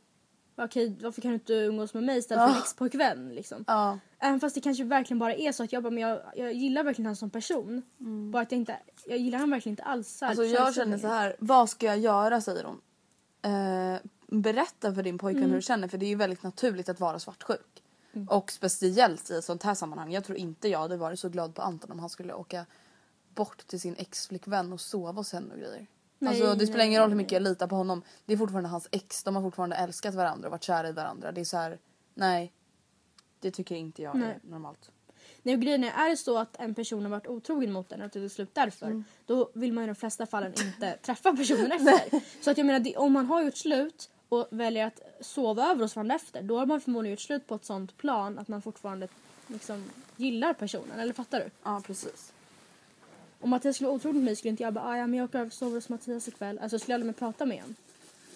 Okej, 0.55 0.97
varför 1.01 1.21
kan 1.21 1.31
du 1.31 1.35
inte 1.35 1.53
umgås 1.53 1.93
med 1.93 2.03
mig 2.03 2.17
istället 2.17 2.49
för 2.49 2.55
en 2.55 2.61
ex-pojkvän 2.61 3.35
liksom? 3.35 3.63
Ja. 3.67 3.99
Även 4.19 4.39
fast 4.39 4.55
det 4.55 4.61
kanske 4.61 4.83
verkligen 4.83 5.19
bara 5.19 5.33
är 5.33 5.51
så 5.51 5.63
att 5.63 5.73
jag 5.73 5.83
bara, 5.83 5.89
men 5.89 6.03
jag, 6.03 6.21
jag 6.35 6.53
gillar 6.53 6.83
verkligen 6.83 7.05
honom 7.05 7.15
som 7.15 7.29
person. 7.29 7.81
Bara 8.31 8.43
att 8.43 8.51
jag 8.51 8.59
inte, 8.59 8.77
jag 9.05 9.17
gillar 9.17 9.39
honom 9.39 9.51
verkligen 9.51 9.73
inte 9.73 9.83
alls. 9.83 10.17
så 10.17 10.25
här 10.25 10.29
Alltså 10.29 10.45
jag 10.45 10.75
känner 10.75 10.97
så 10.97 11.07
här, 11.07 11.35
vad 11.39 11.69
ska 11.69 11.85
jag 11.85 11.97
göra 11.97 12.41
säger 12.41 12.63
hon. 12.63 12.81
Eh, 13.41 13.99
berätta 14.27 14.93
för 14.93 15.03
din 15.03 15.17
pojkvän 15.17 15.43
Mm. 15.43 15.49
hur 15.51 15.57
du 15.57 15.61
känner 15.61 15.87
för 15.87 15.97
det 15.97 16.05
är 16.05 16.09
ju 16.09 16.15
väldigt 16.15 16.43
naturligt 16.43 16.89
att 16.89 16.99
vara 16.99 17.19
svartsjuk. 17.19 17.83
Och 18.29 18.51
speciellt 18.51 19.29
i 19.31 19.41
sånt 19.41 19.63
här 19.63 19.73
sammanhang. 19.73 20.11
Jag 20.11 20.23
tror 20.23 20.37
inte 20.37 20.67
jag 20.69 20.79
hade 20.79 20.97
varit 20.97 21.19
så 21.19 21.29
glad 21.29 21.55
på 21.55 21.61
Anton 21.61 21.91
om 21.91 21.99
han 21.99 22.09
skulle 22.09 22.33
åka 22.33 22.65
bort 23.33 23.67
till 23.67 23.79
sin 23.81 23.95
ex-flickvän 23.97 24.73
och 24.73 24.81
sova 24.81 25.11
hos 25.19 25.33
henne 25.33 25.53
och 25.53 25.59
grejer. 25.59 25.87
Nej, 26.19 26.29
alltså 26.41 26.55
det 26.55 26.65
spelar 26.67 26.77
nej, 26.77 26.87
ingen 26.87 27.01
roll 27.01 27.09
hur 27.09 27.17
mycket 27.17 27.31
jag 27.31 27.41
litar 27.41 27.67
på 27.67 27.75
honom. 27.75 28.01
Det 28.25 28.33
är 28.33 28.37
fortfarande 28.37 28.69
hans 28.69 28.87
ex. 28.91 29.23
De 29.23 29.35
har 29.35 29.41
fortfarande 29.41 29.75
älskat 29.75 30.15
varandra 30.15 30.47
och 30.47 30.51
varit 30.51 30.63
kära 30.63 30.89
i 30.89 30.91
varandra. 30.91 31.31
Det 31.31 31.41
är 31.41 31.45
så 31.45 31.57
här, 31.57 31.79
nej. 32.13 32.53
Det 33.39 33.51
tycker 33.51 33.75
inte 33.75 34.01
jag 34.01 34.15
är 34.15 34.19
Nej. 34.19 34.39
normalt. 34.43 34.91
Nej, 35.43 35.55
och 35.55 35.61
grejen 35.61 35.83
är, 35.83 35.91
är 35.91 36.09
det 36.09 36.17
så 36.17 36.37
att 36.37 36.55
en 36.59 36.75
person 36.75 37.03
har 37.03 37.09
varit 37.09 37.27
otrogen 37.27 37.71
mot 37.71 37.91
en 37.91 37.99
och 37.99 38.05
att 38.05 38.13
det 38.13 38.19
är 38.23 38.29
slut 38.29 38.49
därför, 38.53 38.85
Mm. 38.85 39.03
då 39.25 39.49
vill 39.53 39.73
man 39.73 39.83
i 39.83 39.87
de 39.87 39.95
flesta 39.95 40.25
fallen 40.25 40.53
inte 40.65 40.97
träffa 40.97 41.35
personen 41.35 41.71
efter. 41.71 42.21
Så 42.43 42.51
att 42.51 42.57
jag 42.57 42.65
menar, 42.65 42.79
det- 42.79 42.97
om 42.97 43.13
man 43.13 43.25
har 43.25 43.41
gjort 43.43 43.57
slut 43.57 44.09
och 44.29 44.47
väljer 44.49 44.85
att 44.85 45.01
sova 45.21 45.63
över 45.71 45.81
hos 45.81 45.95
varandra 45.95 46.15
efter, 46.15 46.41
då 46.41 46.57
har 46.57 46.65
man 46.65 46.81
förmodligen 46.81 47.13
gjort 47.13 47.19
slut 47.19 47.47
på 47.47 47.55
ett 47.55 47.65
sånt 47.65 47.97
plan 47.97 48.39
att 48.39 48.47
man 48.47 48.61
fortfarande 48.61 49.07
liksom 49.47 49.83
gillar 50.15 50.53
personen. 50.53 50.99
Eller 50.99 51.13
fattar 51.13 51.39
du? 51.39 51.49
Ja 51.63 51.81
precis. 51.85 52.33
Om 53.39 53.49
Mattias 53.49 53.75
skulle 53.75 53.87
vara 53.87 53.95
otrogen 53.95 54.15
mot 54.15 54.25
mig 54.25 54.35
skulle 54.35 54.49
inte 54.49 54.63
jag 54.63 54.73
bara, 54.73 54.85
ah, 54.85 54.97
ja 54.97 55.07
men 55.07 55.19
jag 55.19 55.25
åker 55.25 55.39
över 55.39 55.47
och 55.47 55.53
sover 55.53 55.75
hos 55.75 55.89
Mattias 55.89 56.27
ikväll. 56.27 56.59
Alltså 56.59 56.73
jag 56.73 56.81
skulle 56.81 56.95
aldrig 56.95 57.07
mer 57.07 57.13
prata 57.13 57.45
med 57.45 57.61
honom. 57.61 57.75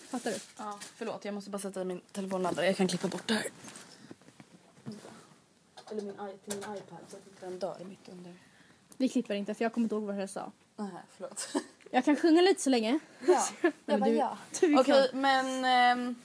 Fattar 0.10 0.32
du? 0.32 0.38
Ja, 0.58 0.80
förlåt 0.96 1.26
jag 1.26 1.34
måste 1.34 1.50
bara 1.50 1.60
sätta 1.60 1.82
i 1.82 1.86
min 1.86 2.02
telefonladdare. 2.12 2.66
Jag 2.66 2.76
kan 2.76 2.88
klippa 2.88 3.08
bort 3.08 3.28
det 3.28 3.34
här. 3.34 3.46
Eller 5.92 6.02
min, 6.02 6.14
till 6.16 6.54
min 6.54 6.78
iPad 6.78 7.00
så 7.08 7.18
att 7.18 7.28
inte 7.28 7.46
den 7.46 7.60
dör 7.60 7.78
mitt 7.90 8.10
under. 8.10 8.34
Vi 8.98 9.10
klipper 9.10 9.36
inte 9.36 9.54
för 9.54 9.66
jag 9.66 9.74
kommer 9.74 9.86
inte 9.86 9.96
ihåg 9.96 10.04
vad 10.04 10.22
jag 10.22 10.30
sa. 10.30 10.52
Nej, 10.76 10.90
förlåt. 11.10 11.54
Jag 11.92 12.06
kan 12.06 12.16
sjunga 12.16 12.42
lite 12.42 12.62
så 12.62 12.70
länge. 12.70 13.00
Ja, 13.28 13.48
bara 13.86 13.98
du- 14.00 14.16
ja. 14.16 14.38
du 14.60 14.80
Okej, 14.80 15.08
kan. 15.12 15.22
men 15.22 15.66
ehm, 15.66 16.16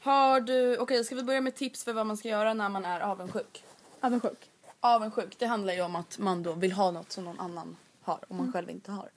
har 0.00 0.40
du... 0.40 0.78
Okej, 0.78 1.04
ska 1.04 1.14
vi 1.14 1.22
börja 1.22 1.40
med 1.40 1.54
tips 1.54 1.84
för 1.84 1.92
vad 1.92 2.06
man 2.06 2.16
ska 2.16 2.28
göra 2.28 2.54
när 2.54 2.68
man 2.68 2.84
är 2.84 3.00
avundsjuk? 3.00 3.64
Avundsjuk. 4.00 4.50
Avundsjuk, 4.80 5.38
det 5.38 5.46
handlar 5.46 5.74
ju 5.74 5.82
om 5.82 5.96
att 5.96 6.18
man 6.18 6.42
då 6.42 6.52
vill 6.52 6.72
ha 6.72 6.90
något 6.90 7.12
som 7.12 7.24
någon 7.24 7.40
annan 7.40 7.76
har 8.02 8.18
och 8.28 8.34
man 8.34 8.52
själv 8.52 8.70
inte 8.70 8.92
har. 8.92 9.08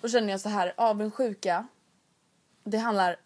Då 0.00 0.08
känner 0.08 0.30
jag 0.30 0.40
så 0.40 0.48
här, 0.48 0.72
avundsjuka, 0.76 1.66
det 2.64 2.78
handlar 2.78 3.16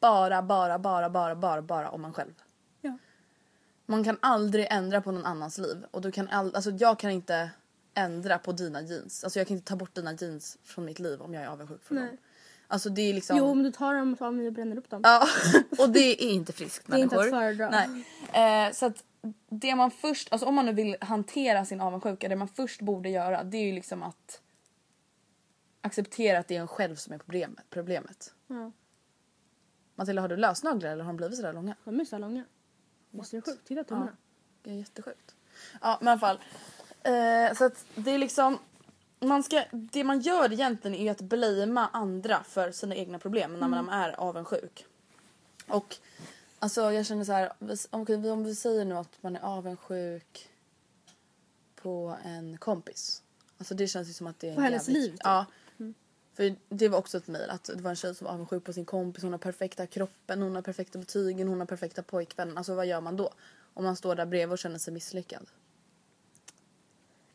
bara, 0.00 0.42
bara, 0.42 0.78
bara, 0.78 1.08
bara, 1.08 1.34
bara, 1.34 1.62
bara 1.62 1.90
om 1.90 2.02
man 2.02 2.12
själv. 2.12 2.32
Ja. 2.80 2.98
Man 3.86 4.04
kan 4.04 4.18
aldrig 4.22 4.66
ändra 4.70 5.00
på 5.00 5.12
någon 5.12 5.26
annans 5.26 5.58
liv 5.58 5.84
och 5.90 6.00
du 6.00 6.12
kan 6.12 6.28
all, 6.28 6.54
alltså 6.54 6.70
jag 6.70 6.98
kan 6.98 7.10
inte 7.10 7.50
ändra 7.94 8.38
på 8.38 8.52
dina 8.52 8.82
jeans. 8.82 9.24
Alltså 9.24 9.40
jag 9.40 9.48
kan 9.48 9.56
inte 9.56 9.68
ta 9.68 9.76
bort 9.76 9.94
dina 9.94 10.12
jeans 10.12 10.58
från 10.64 10.84
mitt 10.84 10.98
liv 10.98 11.22
om 11.22 11.34
jag 11.34 11.42
är 11.42 11.48
avundsjuk 11.48 11.84
för 11.84 11.94
Nej. 11.94 12.06
dem. 12.06 12.16
Alltså 12.68 12.90
det 12.90 13.02
är 13.02 13.14
liksom... 13.14 13.36
Jo 13.36 13.54
men 13.54 13.64
du 13.64 13.72
tar 13.72 13.94
dem 13.94 14.16
av 14.20 14.34
mig 14.34 14.46
och 14.46 14.52
bränner 14.52 14.76
upp 14.78 14.90
dem. 14.90 15.00
Ja, 15.04 15.26
och 15.78 15.90
det 15.90 16.24
är 16.24 16.30
inte 16.30 16.52
friskt 16.52 16.86
Det 16.90 16.96
är 16.96 16.98
inte 16.98 17.16
människor. 17.16 17.36
att 17.36 17.42
föredra. 17.42 17.70
Nej. 18.32 18.66
Eh, 18.66 18.72
så 18.72 18.86
att 18.86 19.04
det 19.48 19.74
man 19.74 19.90
först, 19.90 20.32
alltså 20.32 20.46
om 20.46 20.54
man 20.54 20.66
nu 20.66 20.72
vill 20.72 20.96
hantera 21.00 21.64
sin 21.64 21.80
avundsjuka, 21.80 22.28
det 22.28 22.36
man 22.36 22.48
först 22.48 22.80
borde 22.80 23.08
göra 23.08 23.44
det 23.44 23.56
är 23.56 23.64
ju 23.66 23.72
liksom 23.72 24.02
att 24.02 24.40
acceptera 25.80 26.38
att 26.38 26.48
det 26.48 26.56
är 26.56 26.60
en 26.60 26.68
själv 26.68 26.96
som 26.96 27.14
är 27.14 27.18
problemet. 27.18 27.64
problemet. 27.70 28.34
Ja. 28.46 28.72
Matilda 29.94 30.22
har 30.22 30.28
du 30.28 30.36
lösnaglar 30.36 30.90
eller 30.90 31.04
har 31.04 31.12
de 31.12 31.16
blivit 31.16 31.36
sådär 31.36 31.52
långa? 31.52 31.76
De 31.84 32.00
är 32.00 32.04
så 32.04 32.18
långa. 32.18 32.44
Visst 33.10 33.32
är 33.32 33.36
det 33.36 33.42
sjukt? 33.42 33.66
Titta 33.66 33.84
tummarna. 33.84 34.16
Det 34.62 34.70
är 34.70 34.74
jättesjukt. 34.74 35.34
Ja 35.80 35.98
men 36.00 36.08
i 36.08 36.10
alla 36.10 36.20
fall. 36.20 36.38
Eh, 37.04 37.54
så 37.56 37.64
att 37.64 37.84
det 37.94 38.10
är 38.10 38.18
liksom 38.18 38.58
man 39.20 39.42
ska, 39.42 39.64
det 39.72 40.04
man 40.04 40.20
gör 40.20 40.52
egentligen 40.52 40.94
är 40.94 41.10
att 41.10 41.20
blamea 41.20 41.88
andra 41.92 42.44
för 42.44 42.70
sina 42.72 42.94
egna 42.94 43.18
problem 43.18 43.58
när 43.60 43.68
man 43.68 43.88
är 43.88 44.20
avundsjuk. 44.20 44.86
Och 45.68 45.96
alltså 46.58 46.92
jag 46.92 47.06
känner 47.06 47.24
så 47.24 47.32
här, 47.32 47.52
om, 47.90 48.06
om 48.32 48.44
vi 48.44 48.54
säger 48.54 48.84
nu 48.84 48.94
att 48.94 49.22
man 49.22 49.36
är 49.36 49.40
avundsjuk 49.40 50.48
på 51.76 52.16
en 52.24 52.58
kompis. 52.58 53.22
Alltså 53.58 53.74
det 53.74 53.86
känns 53.88 54.08
ju 54.08 54.12
som 54.12 54.26
att 54.26 54.40
det 54.40 54.46
är 54.46 54.50
en 54.50 54.56
På 54.56 54.62
hennes 54.62 54.88
jävligt- 54.88 55.02
liv, 55.04 55.10
typ. 55.10 55.20
Ja. 55.24 55.46
För 56.36 56.56
det 56.68 56.88
var 56.88 56.98
också 56.98 57.18
ett 57.18 57.26
mejl 57.26 57.50
att 57.50 57.64
det 57.64 57.80
var 57.82 57.90
en 57.90 57.96
tjej 57.96 58.14
som 58.14 58.24
var 58.24 58.34
avundsjuk 58.34 58.64
på 58.64 58.72
sin 58.72 58.84
kompis. 58.84 59.22
Hon 59.22 59.32
har 59.32 59.38
perfekta 59.38 59.86
kroppen, 59.86 60.42
hon 60.42 60.54
har 60.54 60.62
perfekta 60.62 60.98
betygen, 60.98 61.48
hon 61.48 61.58
har 61.60 61.66
perfekta 61.66 62.02
pojkvän. 62.02 62.58
Alltså 62.58 62.74
vad 62.74 62.86
gör 62.86 63.00
man 63.00 63.16
då? 63.16 63.30
Om 63.74 63.84
man 63.84 63.96
står 63.96 64.14
där 64.14 64.26
bredvid 64.26 64.52
och 64.52 64.58
känner 64.58 64.78
sig 64.78 64.94
misslyckad. 64.94 65.46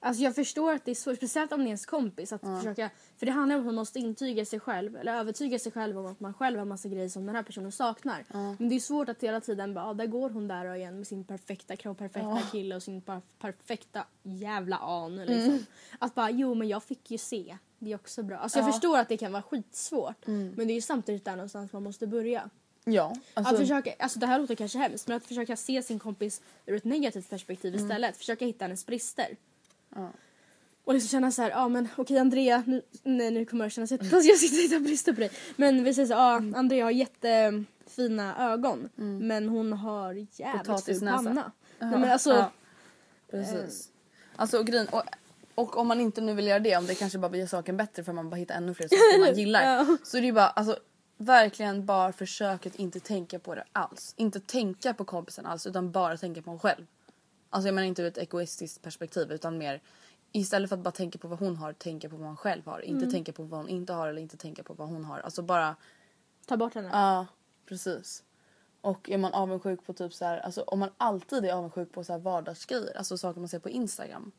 Alltså 0.01 0.23
jag 0.23 0.35
förstår 0.35 0.73
att 0.73 0.85
det 0.85 0.91
är 0.91 0.95
svårt, 0.95 1.15
speciellt 1.17 1.51
om 1.51 1.59
det 1.59 1.63
är 1.65 1.67
ens 1.67 1.85
kompis. 1.85 2.33
Att 2.33 2.41
försöka, 2.59 2.89
för 3.17 3.25
det 3.25 3.31
handlar 3.31 3.55
om 3.55 3.61
att 3.61 3.65
man 3.65 3.75
måste 3.75 3.99
intyga 3.99 4.45
sig 4.45 4.59
själv 4.59 4.95
eller 4.97 5.13
övertyga 5.15 5.59
sig 5.59 5.71
själv 5.71 5.97
om 5.99 6.05
att 6.05 6.19
man 6.19 6.33
själv 6.33 6.59
har 6.59 6.65
massa 6.65 6.89
grejer 6.89 7.09
som 7.09 7.25
den 7.25 7.35
här 7.35 7.43
personen 7.43 7.71
saknar. 7.71 8.25
Men 8.59 8.69
det 8.69 8.75
är 8.75 8.79
svårt 8.79 9.09
att 9.09 9.23
hela 9.23 9.41
tiden 9.41 9.73
bara, 9.73 9.85
ah, 9.85 9.93
där 9.93 10.05
går 10.05 10.29
hon 10.29 10.47
där 10.47 10.65
och 10.65 10.77
igen 10.77 10.97
med 10.97 11.07
sin 11.07 11.23
perfekta 11.23 11.75
kropp, 11.75 11.97
perfekta 11.97 12.41
kille 12.51 12.75
och 12.75 12.83
sin 12.83 13.01
per- 13.01 13.21
perfekta 13.39 14.05
jävla 14.23 14.77
an. 14.77 15.15
Liksom. 15.15 15.65
Att 15.99 16.15
bara, 16.15 16.29
jo 16.31 16.53
men 16.53 16.67
jag 16.67 16.83
fick 16.83 17.11
ju 17.11 17.17
se. 17.17 17.57
Det 17.79 17.91
är 17.91 17.95
också 17.95 18.23
bra. 18.23 18.37
Alltså 18.37 18.59
jag 18.59 18.65
förstår 18.73 18.97
att 18.97 19.09
det 19.09 19.17
kan 19.17 19.31
vara 19.31 19.43
skitsvårt. 19.43 20.27
Men 20.55 20.67
det 20.67 20.73
är 20.73 20.75
ju 20.75 20.81
samtidigt 20.81 21.25
där 21.25 21.35
någonstans 21.35 21.73
man 21.73 21.83
måste 21.83 22.07
börja. 22.07 22.49
Ja. 22.85 23.15
Alltså, 23.33 23.53
Att 23.53 23.59
försöka, 23.59 23.93
alltså 23.99 24.19
det 24.19 24.25
här 24.25 24.39
låter 24.39 24.55
kanske 24.55 24.77
hemskt 24.77 25.07
men 25.07 25.17
att 25.17 25.25
försöka 25.25 25.55
se 25.55 25.83
sin 25.83 25.99
kompis 25.99 26.41
ur 26.65 26.75
ett 26.75 26.83
negativt 26.83 27.29
perspektiv 27.29 27.75
istället. 27.75 28.17
Försöka 28.17 28.45
hitta 28.45 28.65
hennes 28.65 28.85
brister. 28.85 29.37
Och 30.83 30.93
liksom 30.93 31.09
känna 31.09 31.31
så 31.31 31.41
här, 31.41 31.49
ja 31.49 31.67
men 31.67 31.87
okej 31.95 32.17
Andrea, 32.17 32.63
nu, 32.67 32.81
nej, 33.03 33.31
nu 33.31 33.45
kommer 33.45 33.65
jag 33.65 33.71
känna 33.71 33.87
sig 33.87 33.95
att 34.01 34.25
jag 34.25 34.37
sitter 34.37 34.75
och 34.75 34.81
brister 34.81 35.13
på 35.13 35.19
dig. 35.19 35.31
Men 35.55 35.83
vi 35.83 35.93
säger 35.93 36.07
så, 36.07 36.13
ja 36.13 36.35
Andrea 36.55 36.83
har 36.85 36.91
jättefina 36.91 38.51
ögon 38.51 38.89
men 38.95 39.49
hon 39.49 39.73
har 39.73 40.13
jävligt 40.13 40.85
ful 40.85 40.99
panna. 40.99 41.51
Nej, 41.79 41.91
men 41.99 42.11
alltså, 42.11 42.29
Ja. 42.33 42.51
Precis. 43.31 43.89
Alltså 44.35 44.59
och 44.59 44.65
grejen, 44.65 44.87
och, 44.87 45.03
och 45.55 45.77
om 45.77 45.87
man 45.87 45.99
inte 46.01 46.21
nu 46.21 46.33
vill 46.33 46.47
göra 46.47 46.59
det, 46.59 46.77
om 46.77 46.85
det 46.85 46.95
kanske 46.95 47.17
bara 47.17 47.37
gör 47.37 47.47
saken 47.47 47.77
bättre 47.77 48.03
för 48.03 48.13
man 48.13 48.29
bara 48.29 48.35
hittar 48.35 48.55
ännu 48.55 48.73
fler 48.73 48.87
saker 48.87 49.19
man 49.19 49.33
gillar. 49.39 49.63
Ja. 49.63 49.97
Så 50.03 50.17
är 50.17 50.21
det 50.21 50.27
ju 50.27 50.33
bara, 50.33 50.47
alltså 50.47 50.77
verkligen 51.17 51.85
bara 51.85 52.13
försök 52.13 52.65
att 52.65 52.75
inte 52.75 52.99
tänka 52.99 53.39
på 53.39 53.55
det 53.55 53.63
alls. 53.71 54.13
Inte 54.17 54.39
tänka 54.39 54.93
på 54.93 55.05
kompisen 55.05 55.45
alls 55.45 55.67
utan 55.67 55.91
bara 55.91 56.17
tänka 56.17 56.41
på 56.41 56.51
en 56.51 56.59
själv. 56.59 56.85
Alltså 57.49 57.67
jag 57.67 57.75
menar 57.75 57.87
inte 57.87 58.01
ur 58.01 58.07
ett 58.07 58.17
egoistiskt 58.17 58.81
perspektiv 58.81 59.31
utan 59.31 59.57
mer 59.57 59.81
istället 60.31 60.69
för 60.69 60.77
att 60.77 60.83
bara 60.83 60.91
tänka 60.91 61.17
på 61.19 61.27
vad 61.27 61.39
hon 61.39 61.55
har, 61.55 61.73
tänka 61.73 62.09
på 62.09 62.15
vad 62.15 62.25
man 62.25 62.37
själv 62.37 62.65
har. 62.65 62.79
Inte 62.79 62.97
Mm. 63.03 63.11
tänka 63.11 63.31
på 63.33 63.43
vad 63.43 63.59
hon 63.59 63.69
inte 63.69 63.93
har 63.93 64.07
eller 64.07 64.21
inte 64.21 64.37
tänka 64.37 64.63
på 64.63 64.73
vad 64.73 64.87
hon 64.87 65.03
har. 65.05 65.19
Alltså 65.19 65.41
bara 65.41 65.75
ta 66.45 66.57
bort 66.57 66.75
henne. 66.75 66.89
Ja, 66.91 67.25
precis. 67.65 68.23
Och 68.81 69.09
är 69.09 69.17
man 69.17 69.33
avundsjuk 69.33 69.85
på 69.85 69.93
typ 69.93 70.13
så 70.13 70.25
här, 70.25 70.37
alltså 70.39 70.61
om 70.61 70.79
man 70.79 70.89
alltid 70.97 71.45
är 71.45 71.53
avundsjuk 71.53 71.91
på 71.91 72.03
så 72.03 72.13
här 72.13 72.19
vardagsgrejer, 72.19 72.97
alltså 72.97 73.17
saker 73.17 73.39
man 73.39 73.49
ser 73.49 73.59
på 73.59 73.69
Instagram. 73.69 74.31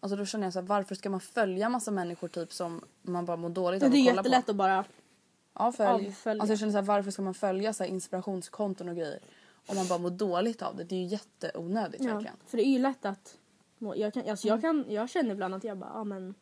Alltså 0.00 0.16
då 0.16 0.24
känner 0.26 0.46
jag 0.46 0.52
så 0.52 0.60
här, 0.60 0.66
varför 0.66 0.94
ska 0.94 1.10
man 1.10 1.20
följa 1.20 1.68
massa 1.68 1.90
människor 1.90 2.28
typ 2.28 2.52
som 2.52 2.84
man 3.02 3.24
bara 3.24 3.36
mår 3.36 3.48
dåligt 3.50 3.80
det 3.80 3.86
av 3.86 3.94
är 3.94 3.98
att 3.98 4.06
kolla 4.06 4.16
jättelätt 4.16 4.44
på? 4.46 4.50
att 4.50 4.56
bara, 4.56 4.84
Ja, 5.54 5.72
följ. 5.72 6.06
avfölja. 6.08 6.40
Alltså 6.42 6.52
jag 6.52 6.58
känner 6.58 6.72
så 6.72 6.78
här, 6.78 6.84
varför 6.84 7.10
ska 7.10 7.22
man 7.22 7.34
följa 7.34 7.72
så 7.72 7.84
inspirationskonton 7.84 8.88
och 8.88 8.96
grejer? 8.96 9.20
Om 9.66 9.76
man 9.76 9.88
bara 9.88 9.98
mår 9.98 10.10
dåligt 10.10 10.62
av 10.62 10.76
det. 10.76 10.84
Det 10.84 10.94
är 10.94 11.00
ju 11.00 11.06
jätteonödigt 11.06 12.04
ja, 12.04 12.12
verkligen. 12.12 12.36
för 12.46 12.56
det 12.56 12.66
är 12.66 12.72
ju 12.72 12.78
lätt 12.78 13.04
att, 13.04 13.38
må- 13.78 13.96
jag, 13.96 14.14
kan, 14.14 14.28
alltså 14.30 14.48
jag, 14.48 14.60
kan, 14.60 14.84
jag 14.88 15.10
känner 15.10 15.30
ibland 15.30 15.54
att 15.54 15.64
jag 15.64 15.78
bara, 15.78 15.90
ja 15.94 16.04
men 16.04 16.34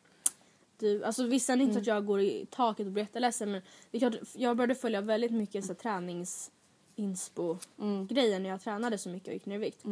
du, 0.77 1.03
alltså 1.03 1.23
visst 1.23 1.49
är 1.49 1.57
det 1.57 1.63
inte 1.63 1.73
så 1.73 1.79
att 1.79 1.87
jag 1.87 2.05
går 2.05 2.21
i 2.21 2.47
taket 2.49 2.85
och 2.85 2.91
blir 2.91 3.03
jätteledsen 3.03 3.51
men 3.51 3.61
klart, 3.99 4.13
jag 4.35 4.57
började 4.57 4.75
följa 4.75 5.01
väldigt 5.01 5.31
mycket 5.31 5.65
så 5.65 5.73
här, 5.73 5.79
tränings 5.79 6.51
inspo 6.95 7.57
grejer 8.09 8.39
när 8.39 8.49
jag 8.49 8.61
tränade 8.61 8.97
så 8.97 9.09
mycket 9.09 9.27
och 9.27 9.33
gick 9.33 9.45
ner 9.45 9.55
i 9.55 9.57
vikt. 9.57 9.83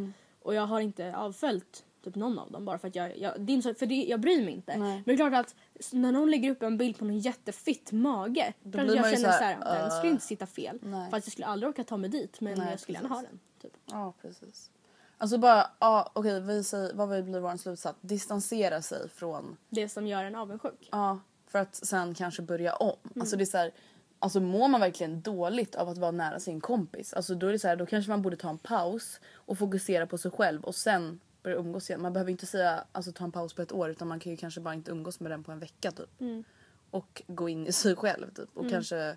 Och 0.42 0.54
jag 0.54 0.66
har 0.66 0.80
inte 0.80 1.16
avföljt 1.16 1.84
typ 2.04 2.14
någon 2.14 2.38
av 2.38 2.50
dem 2.50 2.64
bara 2.64 2.78
för 2.78 2.88
att 2.88 2.94
jag, 2.94 3.18
jag, 3.18 3.40
det 3.40 3.52
är 3.52 3.74
för 3.74 3.86
det, 3.86 3.94
jag 3.94 4.20
bryr 4.20 4.44
mig 4.44 4.54
inte. 4.54 4.76
Nej. 4.76 4.94
Men 4.94 5.02
det 5.04 5.12
är 5.12 5.16
klart 5.16 5.46
att 5.46 5.54
när 5.92 6.12
någon 6.12 6.30
lägger 6.30 6.50
upp 6.50 6.62
en 6.62 6.78
bild 6.78 6.98
på 6.98 7.04
någon 7.04 7.18
jättefitt 7.18 7.92
mage 7.92 8.52
då 8.62 8.70
blir 8.70 8.96
jag 8.96 9.04
känner 9.04 9.32
så 9.32 9.44
här, 9.44 9.58
här, 9.64 9.82
den 9.82 9.90
skulle 9.90 10.12
inte 10.12 10.24
sitta 10.24 10.46
fel. 10.46 10.78
Nej. 10.82 11.10
För 11.10 11.16
att 11.16 11.26
jag 11.26 11.32
skulle 11.32 11.46
aldrig 11.46 11.68
orka 11.68 11.84
ta 11.84 11.96
mig 11.96 12.10
dit 12.10 12.40
men 12.40 12.58
Nej, 12.58 12.70
jag 12.70 12.80
skulle 12.80 12.98
gärna 12.98 13.08
ha 13.08 13.16
precis. 13.16 13.30
den. 13.30 13.70
Typ. 13.70 13.80
Ja, 13.86 14.12
precis. 14.22 14.70
Alltså 15.18 15.38
bara, 15.38 15.70
ja 15.78 16.10
okej, 16.12 16.40
vi 16.40 16.64
säger, 16.64 16.94
vad 16.94 17.08
blir 17.08 17.40
vår 17.40 17.56
slutsats? 17.56 17.98
Distansera 18.00 18.82
sig 18.82 19.08
från 19.08 19.56
Det 19.68 19.88
som 19.88 20.06
gör 20.06 20.24
en 20.24 20.34
avundsjuk. 20.34 20.88
Ja, 20.92 21.20
för 21.46 21.58
att 21.58 21.74
sen 21.74 22.14
kanske 22.14 22.42
börja 22.42 22.74
om. 22.74 22.96
Mm. 23.04 23.20
Alltså 23.20 23.36
det 23.36 23.44
är 23.44 23.46
så 23.46 23.58
här, 23.58 23.72
alltså 24.18 24.40
mår 24.40 24.68
man 24.68 24.80
verkligen 24.80 25.20
dåligt 25.20 25.74
av 25.74 25.88
att 25.88 25.98
vara 25.98 26.10
nära 26.10 26.40
sin 26.40 26.60
kompis, 26.60 27.14
alltså 27.14 27.34
då 27.34 27.46
är 27.46 27.52
det 27.52 27.58
så 27.58 27.68
här, 27.68 27.76
då 27.76 27.86
kanske 27.86 28.10
man 28.10 28.22
borde 28.22 28.36
ta 28.36 28.50
en 28.50 28.58
paus 28.58 29.20
och 29.34 29.58
fokusera 29.58 30.06
på 30.06 30.18
sig 30.18 30.30
själv 30.30 30.64
och 30.64 30.74
sen 30.74 31.20
börja 31.42 31.56
umgås 31.56 31.90
igen. 31.90 32.02
Man 32.02 32.12
behöver 32.12 32.30
inte 32.30 32.46
säga 32.46 32.84
alltså 32.92 33.12
ta 33.12 33.24
en 33.24 33.32
paus 33.32 33.54
på 33.54 33.62
ett 33.62 33.72
år 33.72 33.90
utan 33.90 34.08
man 34.08 34.20
kan 34.20 34.32
ju 34.32 34.36
kanske 34.36 34.60
bara 34.60 34.74
inte 34.74 34.90
umgås 34.90 35.20
med 35.20 35.30
den 35.30 35.44
på 35.44 35.52
en 35.52 35.58
vecka 35.58 35.90
typ. 35.90 36.20
Mm. 36.20 36.44
Och 36.90 37.22
gå 37.26 37.48
in 37.48 37.66
i 37.66 37.72
sig 37.72 37.96
själv 37.96 38.30
typ 38.30 38.56
och 38.56 38.70
kanske 38.70 39.16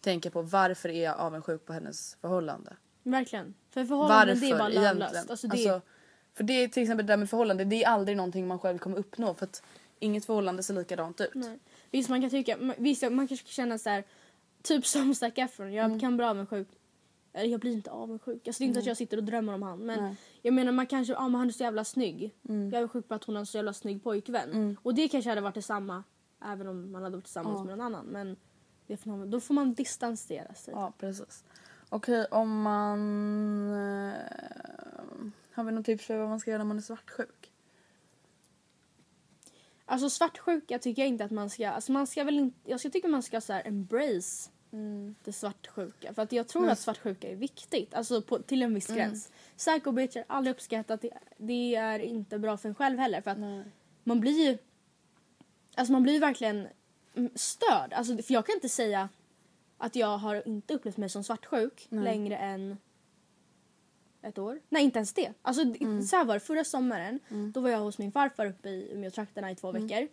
tänka 0.00 0.30
på 0.30 0.42
varför 0.42 0.88
är 0.88 1.04
jag 1.04 1.18
avundsjuk 1.18 1.66
på 1.66 1.72
hennes 1.72 2.16
förhållande. 2.20 2.76
Verkligen. 3.02 3.54
För 3.70 3.84
förhållanden 3.84 4.28
Varför 4.28 4.40
det 4.40 4.52
är 4.52 4.58
bara 4.58 4.68
lönlöst. 4.68 5.30
Alltså, 5.30 5.48
det, 5.48 5.52
Alltså, 5.52 5.80
för 6.34 6.44
det 6.44 6.52
är 6.52 6.68
till 6.68 6.82
exempel 6.82 7.06
det 7.06 7.12
där 7.12 7.16
med 7.16 7.30
förhållande, 7.30 7.64
det 7.64 7.84
är 7.84 7.88
aldrig 7.88 8.16
någonting 8.16 8.46
man 8.46 8.58
själv 8.58 8.78
kommer 8.78 8.98
uppnå 8.98 9.34
för 9.34 9.46
att 9.46 9.62
inget 9.98 10.24
förhållande 10.24 10.62
ser 10.62 10.74
likadant 10.74 11.20
ut. 11.20 11.34
Nej. 11.34 11.58
Visst 11.90 12.08
man 12.08 12.20
kan 12.20 12.30
tycka, 12.30 12.74
visst 12.78 13.02
man 13.02 13.28
kanske 13.28 13.46
känner 13.46 13.78
så 13.78 13.90
här, 13.90 14.04
typ 14.62 14.86
som 14.86 15.14
Zac 15.14 15.32
Efron, 15.36 15.72
jag 15.72 16.00
kan 16.00 16.16
bli 16.16 16.26
avundsjuk. 16.26 16.68
Eller 17.32 17.48
jag 17.48 17.60
blir 17.60 17.72
inte 17.72 17.90
avundsjuk. 17.90 18.48
Alltså 18.48 18.60
det 18.60 18.64
är 18.64 18.68
inte 18.68 18.80
att 18.80 18.86
jag 18.86 18.96
sitter 18.96 19.16
och 19.16 19.24
drömmer 19.24 19.54
om 19.54 19.62
han 19.62 19.78
men 19.78 20.02
Nej. 20.02 20.16
jag 20.42 20.54
menar 20.54 20.72
man 20.72 20.86
kanske, 20.86 21.12
ja 21.12 21.28
men 21.28 21.34
han 21.34 21.48
är 21.48 21.52
så 21.52 21.62
jävla 21.62 21.84
snygg. 21.84 22.34
Jag 22.42 22.72
är 22.72 22.76
avundsjuk 22.76 23.08
på 23.08 23.14
att 23.14 23.24
hon 23.24 23.34
har 23.34 23.40
en 23.40 23.46
så 23.46 23.58
jävla 23.58 23.72
snygg 23.72 24.02
pojkvän. 24.02 24.76
Och 24.82 24.94
det 24.94 25.08
kanske 25.08 25.30
hade 25.30 25.40
varit 25.40 25.54
detsamma 25.54 26.04
även 26.44 26.66
om 26.66 26.92
man 26.92 27.02
hade 27.02 27.16
varit 27.16 27.24
tillsammans 27.24 27.66
med 27.66 27.78
någon 27.78 27.86
annan 27.86 28.06
men 28.06 28.36
det 28.86 28.96
får 28.96 29.10
man, 29.10 29.30
då 29.30 29.40
får 29.40 29.54
man 29.54 29.74
distansera 29.74 30.54
sig. 30.54 30.74
Ja, 30.74 30.92
precis. 30.98 31.44
Okej, 31.88 32.26
om 32.30 32.62
man... 32.62 33.00
Eh, 33.70 34.14
har 35.52 35.64
vi 35.64 35.72
något 35.72 35.86
tips 35.86 36.06
för 36.06 36.16
vad 36.16 36.28
man 36.28 36.40
ska 36.40 36.50
göra 36.50 36.58
när 36.58 36.64
man 36.64 36.76
är 36.76 36.82
svartsjuk? 36.82 37.52
Alltså 39.84 40.10
svartsjuka 40.10 40.78
tycker 40.78 41.02
jag 41.02 41.08
inte 41.08 41.24
att 41.24 41.30
man 41.30 41.50
ska, 41.50 41.68
alltså 41.68 41.92
man 41.92 42.06
ska 42.06 42.24
väl 42.24 42.38
inte, 42.38 42.70
jag 42.70 42.80
tycka 42.80 43.08
man 43.08 43.22
ska 43.22 43.40
så 43.40 43.52
här 43.52 43.66
embrace 43.66 44.50
det 45.24 45.32
svartsjuka. 45.32 46.14
För 46.14 46.22
att 46.22 46.32
jag 46.32 46.48
tror 46.48 46.68
att 46.68 46.78
svartsjuka 46.78 47.28
är 47.28 47.36
viktigt, 47.36 47.94
alltså 47.94 48.22
på, 48.22 48.38
till 48.38 48.62
en 48.62 48.74
viss 48.74 48.86
gräns. 48.86 49.32
Psycho 49.56 49.92
bitch 49.92 50.16
är 50.16 50.24
aldrig 50.26 50.54
uppskattat, 50.54 51.00
det, 51.00 51.10
det 51.36 51.74
är 51.74 51.98
inte 51.98 52.38
bra 52.38 52.56
för 52.56 52.68
en 52.68 52.74
själv 52.74 52.98
heller 52.98 53.20
för 53.20 53.30
att 53.30 53.38
man 54.04 54.20
blir 54.20 54.50
ju, 54.50 54.58
alltså 55.74 55.92
man 55.92 56.02
blir 56.02 56.20
verkligen 56.20 56.68
mm, 57.14 57.30
störd. 57.34 57.92
Alltså, 57.92 58.16
för 58.16 58.34
jag 58.34 58.46
kan 58.46 58.54
inte 58.54 58.68
säga 58.68 59.08
att 59.78 59.96
jag 59.96 60.18
har 60.18 60.48
inte 60.48 60.74
upplevt 60.74 60.96
mig 60.96 61.08
som 61.08 61.24
svartsjuk 61.24 61.86
längre 61.90 62.36
än 62.36 62.76
ett 64.22 64.38
år. 64.38 64.60
Nej 64.68 64.84
inte 64.84 64.98
ens 64.98 65.12
det. 65.12 65.32
Alltså 65.42 65.62
mm. 65.62 66.02
så 66.02 66.16
här 66.16 66.24
var 66.24 66.34
det 66.34 66.40
förra 66.40 66.64
sommaren. 66.64 67.20
Då 67.54 67.60
var 67.60 67.70
jag 67.70 67.78
hos 67.78 67.98
min 67.98 68.12
farfar 68.12 68.46
uppe 68.46 68.68
i 68.68 68.92
Umeåtrakterna 68.92 69.50
i 69.50 69.56
två 69.56 69.72
veckor. 69.72 70.08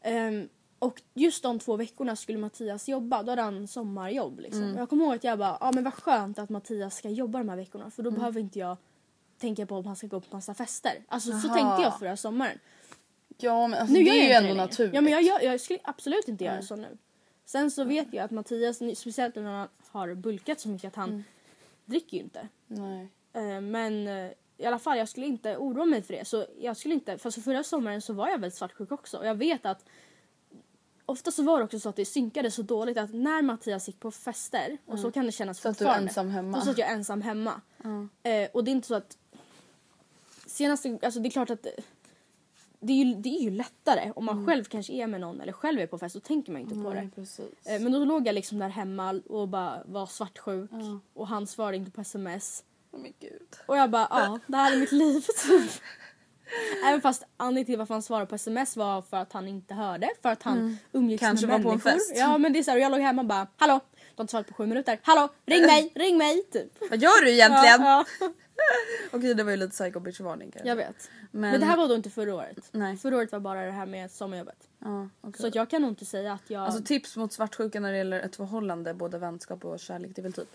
Ehm, 0.00 0.48
och 0.82 1.02
just 1.14 1.42
de 1.42 1.58
två 1.58 1.76
veckorna 1.76 2.16
skulle 2.16 2.38
Mattias 2.38 2.88
jobba. 2.88 3.22
Då 3.22 3.32
hade 3.32 3.42
han 3.42 3.68
sommarjobb 3.68 4.40
liksom. 4.40 4.72
Och 4.74 4.80
Jag 4.80 4.88
kommer 4.88 5.04
ihåg 5.04 5.14
att 5.14 5.24
jag 5.24 5.38
bara, 5.38 5.56
ja 5.60 5.72
men 5.74 5.84
vad 5.84 5.94
skönt 5.94 6.38
att 6.38 6.48
Mattias 6.48 6.96
ska 6.96 7.08
jobba 7.08 7.38
de 7.38 7.48
här 7.48 7.56
veckorna. 7.56 7.90
För 7.90 8.02
då 8.02 8.10
behöver 8.10 8.40
inte 8.40 8.58
jag 8.58 8.76
tänka 9.38 9.66
på 9.66 9.76
om 9.76 9.86
han 9.86 9.96
ska 9.96 10.06
gå 10.06 10.20
på 10.20 10.36
massa 10.36 10.54
fester. 10.54 10.92
Alltså 11.08 11.30
så 11.38 11.48
Aha. 11.48 11.56
tänkte 11.56 11.82
jag 11.82 11.98
förra 11.98 12.16
sommaren. 12.16 12.58
Ja, 13.38 13.66
men 13.66 13.80
alltså, 13.80 13.94
Nu 13.94 14.02
det 14.04 14.10
är 14.10 14.24
ju 14.26 14.30
ändå 14.32 14.48
längre. 14.48 14.62
naturligt. 14.62 14.94
Ja, 14.94 15.00
men 15.00 15.12
jag, 15.12 15.22
jag, 15.22 15.44
jag 15.44 15.60
skulle 15.60 15.78
absolut 15.84 16.28
inte 16.28 16.44
göra 16.44 16.62
så 16.62 16.76
nu. 16.76 16.98
Sen 17.44 17.70
så 17.70 17.84
vet 17.84 18.12
jag 18.12 18.24
att 18.24 18.30
Mattias, 18.30 18.76
speciellt 18.76 19.34
när 19.34 19.42
han 19.42 19.68
har 19.90 20.14
bulkat 20.14 20.60
så 20.60 20.68
mycket 20.68 20.88
att 20.88 20.96
han 20.96 21.24
dricker 21.84 22.16
ju 22.16 22.22
inte. 22.22 22.48
Nej. 22.66 23.08
Eh, 23.32 23.60
Men 23.60 24.06
eh, 24.08 24.30
i 24.56 24.64
alla 24.66 24.78
fall 24.78 24.98
jag 24.98 25.08
skulle 25.08 25.26
inte 25.26 25.56
oroa 25.56 25.84
mig 25.84 26.02
för 26.02 26.14
det. 26.14 26.24
Så 26.24 26.46
jag 26.60 26.76
skulle 26.76 26.94
inte, 26.94 27.18
för 27.18 27.30
så 27.30 27.40
förra 27.42 27.62
sommaren 27.64 28.00
så 28.02 28.12
var 28.12 28.28
jag 28.28 28.38
väldigt 28.38 28.54
svartsjuk 28.58 28.92
också 28.92 29.18
och 29.18 29.26
jag 29.26 29.34
vet 29.34 29.66
att 29.66 29.84
Ofta 31.12 31.30
så 31.30 31.42
var 31.42 31.58
det 31.58 31.64
också 31.64 31.80
så 31.80 31.88
att 31.88 31.96
det 31.96 32.04
synkade 32.04 32.50
så 32.50 32.62
dåligt 32.62 32.98
att 32.98 33.14
när 33.14 33.42
Mattias 33.42 33.86
gick 33.88 34.00
på 34.00 34.10
fester 34.10 34.78
och 34.86 34.98
så 34.98 35.10
kan 35.12 35.26
det 35.26 35.32
kännas 35.32 35.58
Satt 35.60 35.78
du 35.78 35.84
fortfarande. 35.84 36.08
ensam 36.08 36.30
hemma? 36.30 36.58
Då 36.58 36.64
satt 36.64 36.78
jag 36.78 36.90
ensam 36.90 37.22
hemma. 37.22 37.60
Eh, 38.22 38.48
och 38.52 38.64
det 38.64 38.70
är 38.70 38.72
inte 38.72 38.88
så 38.88 38.94
att 38.94 39.16
senaste, 40.46 40.98
alltså 41.02 41.20
det 41.20 41.28
är 41.28 41.30
klart 41.30 41.50
att 41.50 41.66
det- 42.80 42.92
är 42.92 43.04
ju, 43.04 43.14
det 43.14 43.28
är 43.28 43.42
ju 43.42 43.50
lättare 43.50 44.12
om 44.16 44.24
man 44.24 44.46
själv 44.46 44.64
kanske 44.64 44.92
är 44.92 45.06
med 45.06 45.20
någon 45.20 45.40
eller 45.40 45.52
själv 45.52 45.80
är 45.80 45.86
på 45.86 45.98
fest 45.98 46.12
så 46.12 46.20
tänker 46.20 46.52
man 46.52 46.60
inte 46.62 46.74
på 46.74 46.94
det. 46.94 47.10
Precis. 47.14 47.66
Eh, 47.66 47.80
Men 47.80 47.92
då 47.92 48.04
låg 48.04 48.26
jag 48.26 48.34
liksom 48.34 48.58
där 48.58 48.68
hemma 48.68 49.20
och 49.28 49.48
bara 49.48 49.82
var 49.86 50.06
svartsjuk 50.06 50.70
och 51.14 51.28
han 51.28 51.46
svarade 51.46 51.76
inte 51.76 51.90
på 51.90 52.00
sms. 52.00 52.64
Gud. 53.20 53.48
Och 53.66 53.76
jag 53.76 53.90
bara, 53.90 54.06
ja, 54.10 54.38
det 54.46 54.56
här 54.56 54.72
är 54.72 54.76
mitt 54.80 54.92
liv. 54.92 55.26
Även 56.84 57.00
fast 57.00 57.22
anledningen 57.36 57.66
till 57.66 57.78
varför 57.78 57.94
han 57.94 58.02
svarade 58.02 58.26
på 58.26 58.34
sms 58.34 58.76
var 58.76 59.02
för 59.02 59.16
att 59.16 59.32
han 59.32 59.48
inte 59.48 59.74
hörde, 59.74 60.08
för 60.22 60.28
att 60.28 60.42
han 60.42 60.78
umgicks 60.92 61.20
Kanske 61.20 61.46
med 61.46 61.52
var 61.56 61.62
på 61.62 61.68
en 61.68 61.74
människor. 61.84 61.90
fest. 61.90 62.12
Ja 62.16 62.38
men 62.38 62.52
det 62.52 62.58
är 62.58 62.62
så 62.62 62.70
här, 62.70 62.78
och 62.78 62.82
jag 62.84 62.90
låg 62.92 63.00
hemma 63.00 63.22
och 63.22 63.28
bara, 63.28 63.46
hallå, 63.56 63.80
du 63.94 64.00
har 64.16 64.24
inte 64.24 64.30
svarat 64.30 64.46
på 64.48 64.54
sju 64.54 64.66
minuter. 64.66 64.98
Hallå, 65.02 65.28
ring 65.46 65.62
mig, 65.66 65.92
ring 65.94 66.18
mig! 66.18 66.42
Typ. 66.52 66.90
Vad 66.90 66.98
gör 67.02 67.24
du 67.24 67.30
egentligen? 67.30 67.80
Ja, 67.82 68.04
ja, 68.20 68.28
Okej 69.12 69.34
det 69.34 69.44
var 69.44 69.50
ju 69.50 69.56
lite 69.56 69.70
psycho 69.70 70.00
bitch 70.00 70.20
varning 70.20 70.50
kanske. 70.50 70.68
jag 70.68 70.76
vet. 70.76 71.10
Men, 71.30 71.50
Men 71.50 71.60
det 71.60 71.66
här 71.66 71.76
var 71.76 71.88
då 71.88 71.94
inte 71.94 72.10
förra 72.10 72.34
året. 72.34 72.58
Nej. 72.72 72.96
Förra 72.96 73.16
året 73.16 73.32
var 73.32 73.40
bara 73.40 73.64
det 73.64 73.70
här 73.70 73.86
med 73.86 74.10
sommarjobbet. 74.10 74.68
Ja, 74.78 75.08
okej. 75.20 75.40
Så 75.40 75.46
att 75.46 75.54
jag 75.54 75.70
kan 75.70 75.82
nog 75.82 75.90
inte 75.90 76.04
säga 76.04 76.32
att 76.32 76.50
jag... 76.50 76.62
Alltså 76.62 76.82
tips 76.82 77.16
mot 77.16 77.32
svartsjuka 77.32 77.80
när 77.80 77.92
det 77.92 77.98
gäller 77.98 78.20
ett 78.20 78.36
förhållande, 78.36 78.94
både 78.94 79.18
vänskap 79.18 79.64
och 79.64 79.80
kärlek, 79.80 80.10
det 80.14 80.20
är 80.20 80.22
väl 80.22 80.32
typ 80.32 80.48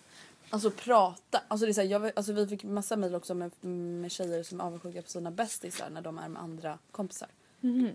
Alltså 0.49 0.71
prata. 0.71 1.41
Alltså, 1.47 1.65
det 1.65 1.71
är 1.71 1.73
så 1.73 1.81
här, 1.81 1.87
jag, 1.87 2.11
alltså, 2.15 2.33
vi 2.33 2.47
fick 2.47 2.63
massa 2.63 2.95
mejl 2.95 3.15
också 3.15 3.33
med, 3.33 3.51
med 3.61 4.11
tjejer 4.11 4.43
som 4.43 4.59
är 4.59 4.63
avundsjuka 4.63 5.01
på 5.01 5.09
sina 5.09 5.31
bästisar 5.31 5.89
när 5.89 6.01
de 6.01 6.17
är 6.17 6.27
med 6.29 6.41
andra 6.41 6.77
kompisar. 6.91 7.29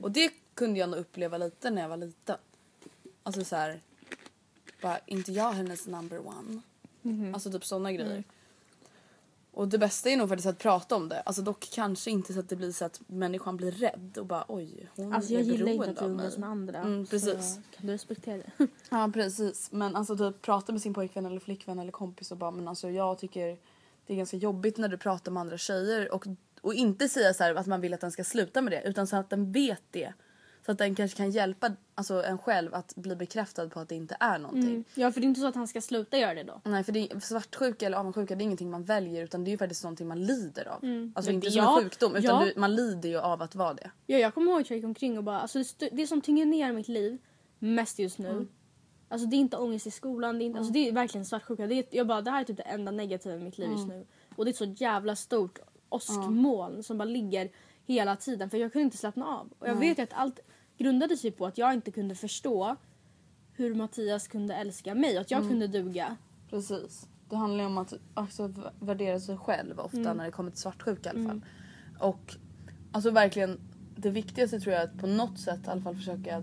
Och 0.02 0.10
det 0.10 0.30
kunde 0.54 0.80
jag 0.80 0.88
nog 0.90 1.00
uppleva 1.00 1.38
lite 1.38 1.70
när 1.70 1.82
jag 1.82 1.88
var 1.88 1.96
liten. 1.96 2.36
Alltså 3.22 3.44
så 3.44 3.56
här, 3.56 3.80
bara 4.82 4.98
inte 5.06 5.32
jag 5.32 5.52
hennes 5.52 5.86
number 5.86 6.26
one. 6.26 6.60
Alltså 7.34 7.52
typ 7.52 7.64
sådana 7.64 7.92
grejer. 7.92 8.24
Och 9.54 9.68
det 9.68 9.78
bästa 9.78 10.10
är 10.10 10.16
nog 10.16 10.28
faktiskt 10.28 10.48
att 10.48 10.58
prata 10.58 10.96
om 10.96 11.08
det. 11.08 11.20
Alltså 11.20 11.42
dock 11.42 11.68
kanske 11.72 12.10
inte 12.10 12.32
så 12.32 12.40
att 12.40 12.48
det 12.48 12.56
blir 12.56 12.72
så 12.72 12.84
att 12.84 13.00
människan 13.06 13.56
blir 13.56 13.70
rädd 13.70 14.18
och 14.18 14.26
bara 14.26 14.44
oj 14.48 14.90
hon 14.96 15.12
Alltså 15.12 15.32
jag 15.32 15.42
är 15.42 15.46
gillar 15.46 15.72
inte 15.72 15.90
att 15.90 16.00
mig. 16.00 16.10
umgås 16.10 16.38
med 16.38 16.48
andra. 16.48 16.78
Mm, 16.78 17.06
precis. 17.06 17.60
Kan 17.76 17.86
du 17.86 17.92
respektera 17.92 18.36
det? 18.36 18.66
Ja 18.90 19.10
precis 19.14 19.68
men 19.72 19.96
alltså 19.96 20.16
typ 20.16 20.42
prata 20.42 20.72
med 20.72 20.82
sin 20.82 20.94
pojkvän 20.94 21.26
eller 21.26 21.40
flickvän 21.40 21.78
eller 21.78 21.92
kompis 21.92 22.30
och 22.32 22.36
bara 22.38 22.50
men 22.50 22.68
alltså 22.68 22.90
jag 22.90 23.18
tycker 23.18 23.58
det 24.06 24.12
är 24.12 24.16
ganska 24.16 24.36
jobbigt 24.36 24.78
när 24.78 24.88
du 24.88 24.98
pratar 24.98 25.32
med 25.32 25.40
andra 25.40 25.58
tjejer 25.58 26.12
och, 26.14 26.26
och 26.60 26.74
inte 26.74 27.08
säga 27.08 27.34
så 27.34 27.42
här 27.44 27.54
att 27.54 27.66
man 27.66 27.80
vill 27.80 27.94
att 27.94 28.00
den 28.00 28.12
ska 28.12 28.24
sluta 28.24 28.62
med 28.62 28.72
det 28.72 28.82
utan 28.88 29.06
så 29.06 29.16
att 29.16 29.30
den 29.30 29.52
vet 29.52 29.82
det. 29.90 30.12
Så 30.66 30.72
att 30.72 30.78
den 30.78 30.94
kanske 30.94 31.16
kan 31.16 31.30
hjälpa 31.30 31.72
alltså, 31.94 32.22
en 32.24 32.38
själv 32.38 32.74
att 32.74 32.94
bli 32.96 33.16
bekräftad 33.16 33.68
på 33.68 33.80
att 33.80 33.88
det 33.88 33.94
inte 33.94 34.16
är 34.20 34.38
någonting. 34.38 34.84
Ja 34.94 35.12
för 35.12 35.20
det 35.20 35.24
är 35.24 35.28
inte 35.28 35.40
så 35.40 35.46
att 35.46 35.54
han 35.54 35.68
ska 35.68 35.80
sluta 35.80 36.18
göra 36.18 36.34
det 36.34 36.42
då. 36.42 36.60
Nej 36.64 36.84
för 36.84 36.92
det, 36.92 37.22
svartsjuka 37.24 37.86
eller 37.86 37.96
avundsjuka 37.96 38.34
det 38.34 38.42
är 38.42 38.44
ingenting 38.44 38.70
man 38.70 38.84
väljer 38.84 39.24
utan 39.24 39.44
det 39.44 39.48
är 39.48 39.52
ju 39.52 39.58
faktiskt 39.58 39.82
någonting 39.84 40.08
man 40.08 40.24
lider 40.24 40.68
av. 40.68 40.74
Alltså 41.14 41.28
Men 41.28 41.34
inte 41.34 41.46
det- 41.46 41.50
som 41.50 41.62
ja, 41.64 41.78
en 41.78 41.84
sjukdom 41.84 42.16
utan 42.16 42.46
ja. 42.46 42.52
du, 42.54 42.60
man 42.60 42.74
lider 42.74 43.08
ju 43.08 43.18
av 43.18 43.42
att 43.42 43.54
vara 43.54 43.74
det. 43.74 43.90
Ja, 44.06 44.18
jag 44.18 44.34
kommer 44.34 44.52
ihåg 44.52 44.60
att 44.60 44.70
jag 44.70 44.76
gick 44.76 44.84
omkring 44.86 45.18
och 45.18 45.24
bara, 45.24 45.40
alltså 45.40 45.58
det, 45.92 46.06
som 46.06 46.20
tynger 46.20 46.46
ner 46.46 46.72
mitt 46.72 46.88
liv 46.88 47.18
mest 47.58 47.98
just 47.98 48.18
nu. 48.18 48.28
Mm. 48.28 48.48
Alltså 49.08 49.26
det 49.26 49.36
är 49.36 49.38
inte 49.38 49.56
ångest 49.56 49.86
i 49.86 49.90
skolan, 49.90 50.38
det 50.38 50.44
är, 50.44 50.46
inte, 50.46 50.58
alltså 50.58 50.72
det 50.72 50.88
är 50.88 50.92
verkligen 50.92 51.24
svartsjuka. 51.24 51.66
Det 51.66 51.74
är, 51.74 51.84
jag 51.90 52.06
bara, 52.06 52.20
det 52.22 52.30
här 52.30 52.40
är 52.40 52.44
typ 52.44 52.56
det 52.56 52.62
enda 52.62 52.92
negativa 52.92 53.34
i 53.34 53.38
mitt 53.38 53.58
liv 53.58 53.66
Mm. 53.68 53.78
just 53.78 53.88
nu. 53.88 54.06
Och 54.36 54.44
det 54.44 54.48
är 54.48 54.52
ett 54.52 54.56
så 54.58 54.64
jävla 54.84 55.16
stort 55.16 55.58
åskmoln 55.88 56.82
som 56.82 56.98
bara 56.98 57.04
ligger 57.04 57.50
hela 57.86 58.16
tiden 58.16 58.50
för 58.50 58.58
jag 58.58 58.72
kunde 58.72 58.84
inte 58.84 58.96
slappna 58.96 59.26
av. 59.26 59.52
Och 59.58 59.68
jag 59.68 59.74
vet 59.74 59.98
ju 59.98 60.02
att 60.02 60.12
allt 60.12 60.40
grundade 60.78 61.16
sig 61.16 61.30
på 61.30 61.46
att 61.46 61.58
jag 61.58 61.74
inte 61.74 61.90
kunde 61.90 62.14
förstå 62.14 62.76
hur 63.52 63.74
Mattias 63.74 64.28
kunde 64.28 64.54
älska 64.54 64.94
mig 64.94 65.14
och 65.14 65.20
att 65.20 65.30
jag 65.30 65.38
Mm. 65.38 65.50
kunde 65.50 65.66
duga. 65.66 66.16
Precis. 66.50 67.08
Det 67.28 67.36
handlar 67.36 67.60
ju 67.60 67.66
om 67.66 67.78
att 67.78 67.92
v- 68.40 68.62
värdera 68.80 69.20
sig 69.20 69.36
själv 69.36 69.80
ofta 69.80 70.14
när 70.14 70.24
det 70.24 70.30
kommer 70.30 70.50
till 70.50 70.60
svartsjuka 70.60 71.08
i 71.12 71.16
alla 71.18 71.28
fall. 71.28 71.40
Och 71.98 72.36
alltså 72.92 73.10
verkligen 73.10 73.60
det 73.96 74.10
viktigaste 74.10 74.60
tror 74.60 74.72
jag 74.72 74.82
är 74.82 74.86
att 74.88 74.98
på 74.98 75.06
något 75.06 75.38
sätt 75.38 75.60
i 75.66 75.70
alla 75.70 75.80
fall 75.82 75.96
försöka 75.96 76.42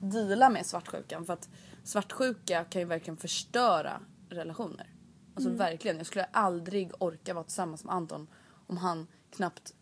deala 0.00 0.50
med 0.50 0.66
svartsjukan. 0.66 1.24
För 1.24 1.32
att 1.32 1.48
svartsjuka 1.84 2.64
kan 2.64 2.80
ju 2.82 2.86
verkligen 2.88 3.16
förstöra 3.16 4.00
relationer. 4.28 4.86
Alltså 5.34 5.50
verkligen. 5.50 5.96
Jag 5.96 6.06
skulle 6.06 6.24
aldrig 6.24 6.90
orka 6.98 7.34
vara 7.34 7.44
tillsammans 7.44 7.84
med 7.84 7.94
Anton 7.94 8.26
om 8.66 8.76
han 8.76 9.06
knappt 9.30 9.74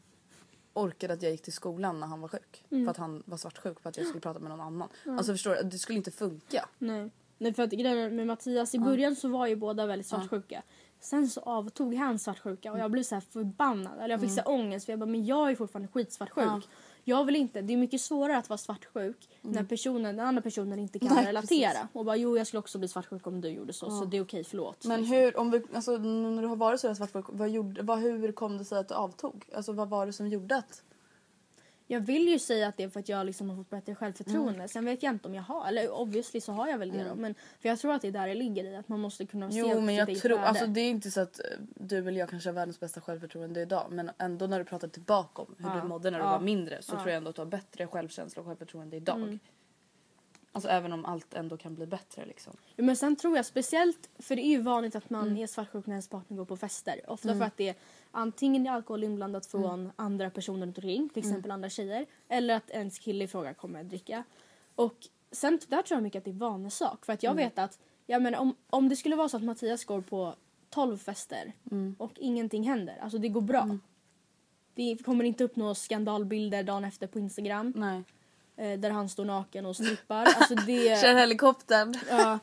orkade 0.75 1.15
att 1.15 1.23
jag 1.23 1.33
gick 1.33 1.43
till 1.43 1.53
skolan 1.53 2.01
när 2.01 2.07
han 2.07 2.21
var 2.21 2.29
sjuk. 2.29 2.65
För 2.69 2.89
att 2.91 2.97
han 2.97 3.23
var 3.27 3.37
svartsjuk 3.37 3.81
för 3.81 3.89
att 3.89 3.97
jag 3.97 4.07
skulle 4.07 4.21
prata 4.21 4.39
med 4.39 4.51
någon 4.51 4.61
annan. 4.61 4.89
Alltså 5.07 5.33
förstår 5.33 5.55
du? 5.55 5.63
Det 5.63 5.79
skulle 5.79 5.97
inte 5.97 6.11
funka. 6.11 6.69
Nej. 6.79 7.11
Nej 7.39 7.55
för 7.55 7.63
att 7.63 7.71
grejen 7.71 8.17
med 8.17 8.27
Mattias 8.27 8.75
i 8.75 8.79
början 8.79 9.17
så 9.17 9.29
var 9.29 9.47
ju 9.47 9.57
båda 9.57 9.87
väldigt 9.87 10.07
svartsjuka. 10.07 10.63
Sen 11.01 11.29
så 11.29 11.41
avtog 11.41 11.95
han 11.95 12.19
svartsjuka 12.19 12.73
och 12.73 12.79
jag 12.79 12.91
blev 12.91 13.03
så 13.03 13.15
här 13.15 13.21
förbannad. 13.21 13.99
Eller 13.99 14.09
jag 14.09 14.21
fick 14.21 14.31
så 14.31 14.37
här 14.37 14.49
ångest 14.49 14.87
för 14.87 14.93
jag 14.93 15.01
bara 15.01 15.07
men 15.07 15.25
jag 15.27 15.51
är 15.51 15.57
fortfarande 15.57 15.89
skitsvartsjuk. 15.89 16.69
Jag 17.05 17.25
vill 17.25 17.37
inte, 17.37 17.63
det 17.63 17.73
är 17.73 17.77
mycket 17.77 18.01
svårare 18.01 18.39
att 18.39 18.49
vara 18.49 18.59
svartsjuk 18.59 19.29
när 19.41 19.65
personen, 19.65 20.17
den 20.17 20.27
andra 20.27 20.43
personen 20.43 20.79
inte 20.79 20.99
kan 20.99 21.15
Nej, 21.15 21.27
relatera. 21.27 21.71
precis. 21.71 21.89
Och 21.93 22.05
bara 22.05 22.17
jo 22.17 22.39
jag 22.39 22.47
skulle 22.47 22.59
också 22.59 22.79
bli 22.79 22.89
svartsjuk 22.89 23.27
om 23.27 23.41
du 23.41 23.49
gjorde 23.49 23.73
så 23.73 23.91
så 23.91 24.05
det 24.05 24.17
är 24.17 24.23
okej 24.23 24.45
förlåt. 24.45 24.85
Men 24.85 25.01
liksom. 25.01 25.17
hur, 25.17 25.39
om 25.39 25.51
vi, 25.51 25.63
alltså, 25.75 25.99
när 25.99 26.43
du 26.43 26.49
har 26.49 26.57
varit 26.57 26.81
så 26.81 26.87
där 26.87 26.95
svartsjuk, 26.95 27.25
vad 27.29 27.51
gjorde, 27.51 27.83
vad, 27.83 27.99
hur 27.99 28.33
kom 28.33 28.59
det 28.59 28.65
sig 28.65 28.79
att 28.79 28.89
du 28.89 28.95
avtog? 28.95 29.45
Alltså 29.55 29.73
vad 29.73 29.89
var 29.89 30.07
det 30.07 30.13
som 30.13 30.29
gjorde 30.29 30.57
att... 30.57 30.83
Jag 31.87 32.01
vill 32.01 32.29
ju 32.29 32.39
säga 32.39 32.69
att 32.69 32.77
det 32.77 32.83
är 32.85 32.89
för 32.89 33.01
att 33.01 33.09
jag 33.09 33.27
liksom 33.27 33.51
har 33.51 33.57
fått 33.57 33.71
bättre 33.71 33.95
självförtroende. 33.95 34.55
Mm. 34.55 34.69
Sen 34.69 34.85
vet 34.85 35.03
jag 35.03 35.15
inte 35.15 35.29
om 35.29 35.35
jag 35.35 35.43
har, 35.43 35.69
eller 35.69 35.91
obviously 35.91 36.41
så 36.41 36.53
har 36.53 36.69
jag 36.69 36.79
väl 36.79 36.93
det 36.93 37.05
då. 37.05 37.15
Men 37.15 37.35
för 37.61 37.69
jag 37.69 37.79
tror 37.79 37.93
att 37.93 38.03
det 38.03 38.09
är 38.09 38.13
där 38.13 38.29
det 38.29 38.35
ligger 38.35 38.65
i, 38.65 38.77
att 38.77 38.89
man 38.89 39.01
måste 39.01 39.27
kunna 39.27 39.51
se 39.51 39.59
Jo 39.59 39.81
men 39.81 39.95
jag 39.95 40.19
tror, 40.19 40.39
alltså 40.39 40.67
det 40.67 40.81
är 40.81 40.91
inte 40.91 41.11
så 41.11 41.21
att 41.21 41.39
eh, 41.39 41.45
du 41.75 41.99
eller 41.99 42.19
jag 42.21 42.29
kanske 42.29 42.49
har 42.49 42.55
världens 42.55 42.81
bästa 42.81 43.01
självförtroende 43.01 43.61
idag 43.61 43.87
men 43.91 44.11
ändå 44.19 44.47
när 44.47 44.59
du 44.59 44.65
pratar 44.65 44.89
tillbaka 44.89 45.43
om 45.43 45.55
hur 45.59 45.81
du 45.81 45.89
mådde 45.89 46.11
när 46.11 46.19
du 46.19 46.25
Ja. 46.25 46.31
var 46.31 46.41
mindre 46.41 46.83
så 46.83 46.93
tror 46.93 47.09
jag 47.09 47.17
ändå 47.17 47.31
att 47.31 47.37
du 47.37 47.41
har 47.43 47.47
bättre 47.47 47.87
självkänsla 47.87 48.41
och 48.43 48.47
självförtroende 48.49 48.97
idag. 48.97 49.17
Mm. 49.17 49.39
Alltså 50.57 50.69
även 50.71 50.93
om 50.93 51.05
allt 51.05 51.35
ändå 51.35 51.57
kan 51.57 51.75
bli 51.75 51.87
bättre 51.87 52.27
liksom. 52.27 52.53
Ja, 52.77 52.85
Men 52.85 52.97
sen 52.97 53.17
tror 53.17 53.37
jag 53.37 53.47
speciellt, 53.47 54.11
för 54.19 54.37
det 54.37 54.43
är 54.43 54.49
ju 54.49 54.61
vanligt 54.63 54.97
att 54.97 55.11
man 55.11 55.27
Mm. 55.29 55.43
är 55.43 55.47
svartsjuk 55.47 55.87
när 55.87 55.93
ens 55.95 56.09
partner 56.09 56.37
går 56.37 56.45
på 56.45 56.57
fester. 56.57 57.01
Ofta 57.11 57.35
för 57.35 57.45
att 57.45 57.57
det 57.57 57.69
är 57.69 57.75
antingen 58.11 58.67
är 58.67 58.71
alkohol 58.71 59.05
inblandat 59.05 59.47
från 59.47 59.65
Mm. 59.81 59.93
andra 59.97 60.31
personer 60.31 60.67
runt 60.67 60.79
omkring, 60.79 61.09
till 61.09 61.19
exempel 61.27 61.51
andra 61.51 61.69
tjejer. 61.71 62.07
Eller 62.29 62.55
att 62.57 62.71
ens 62.71 62.99
kille 62.99 63.25
i 63.25 63.29
fråga 63.29 63.55
kommer 63.55 63.81
att 63.81 63.89
dricka. 63.89 64.25
Och 64.75 64.97
sen 65.33 65.59
där 65.69 65.83
tror 65.83 65.97
jag 65.97 66.03
mycket 66.03 66.19
att 66.19 66.25
det 66.25 66.31
är 66.31 66.35
vanesak. 66.35 67.05
För 67.07 67.13
att 67.13 67.23
jag 67.23 67.33
Mm. 67.33 67.45
vet 67.45 67.59
att, 67.59 67.79
jag 68.07 68.23
menar, 68.23 68.39
om, 68.39 68.57
om 68.71 68.89
det 68.89 68.97
skulle 68.97 69.17
vara 69.17 69.29
så 69.29 69.37
att 69.37 69.43
Mattias 69.45 69.85
går 69.85 70.01
på 70.01 70.35
12 70.71 70.99
fester 70.99 71.53
Mm. 71.71 71.97
och 71.99 72.13
ingenting 72.17 72.69
händer, 72.69 72.99
alltså 73.03 73.19
det 73.19 73.29
går 73.29 73.41
bra. 73.41 73.79
Det 74.75 74.97
kommer 75.05 75.25
inte 75.25 75.45
upp 75.45 75.57
några 75.57 75.75
skandalbilder 75.75 76.63
dagen 76.63 76.85
efter 76.85 77.07
på 77.07 77.19
Instagram 77.19 77.73
Nej. 77.77 78.03
Eh, 78.57 78.79
där 78.79 78.91
han 78.91 79.09
står 79.09 79.25
naken 79.25 79.67
och 79.67 79.77
strippar. 79.77 80.27
Alltså 80.37 80.55
det... 80.55 81.01
Kör 81.03 81.15
helikoptern. 81.15 81.95
Ja, 82.11 82.39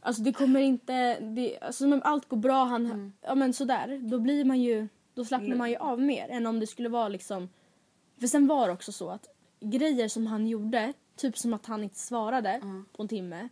alltså 0.00 0.22
det 0.22 0.32
kommer 0.32 0.60
inte... 0.60 1.20
Det, 1.20 1.58
alltså 1.60 1.84
om 1.84 2.00
allt 2.04 2.28
går 2.28 2.36
bra, 2.36 2.64
han, 2.64 2.86
Mm. 2.86 3.12
ja 3.20 3.34
men 3.34 3.52
sådär. 3.52 4.00
Då 4.02 4.18
blir 4.18 4.44
man 4.44 4.60
ju... 4.60 4.88
Då 5.14 5.24
slappnar 5.24 5.56
man 5.56 5.70
ju 5.70 5.76
av 5.76 6.00
mer 6.00 6.28
än 6.28 6.46
om 6.46 6.60
det 6.60 6.66
skulle 6.66 6.88
vara 6.88 7.08
liksom... 7.08 7.48
För 8.20 8.26
sen 8.26 8.46
var 8.46 8.66
det 8.66 8.72
också 8.72 8.92
så 8.92 9.10
att 9.10 9.26
grejer 9.60 10.08
som 10.08 10.26
han 10.26 10.46
gjorde, 10.46 10.92
typ 11.16 11.38
som 11.38 11.54
att 11.54 11.66
han 11.66 11.82
inte 11.82 11.98
svarade 11.98 12.60
på 12.96 13.02
en 13.02 13.08
timme. 13.08 13.48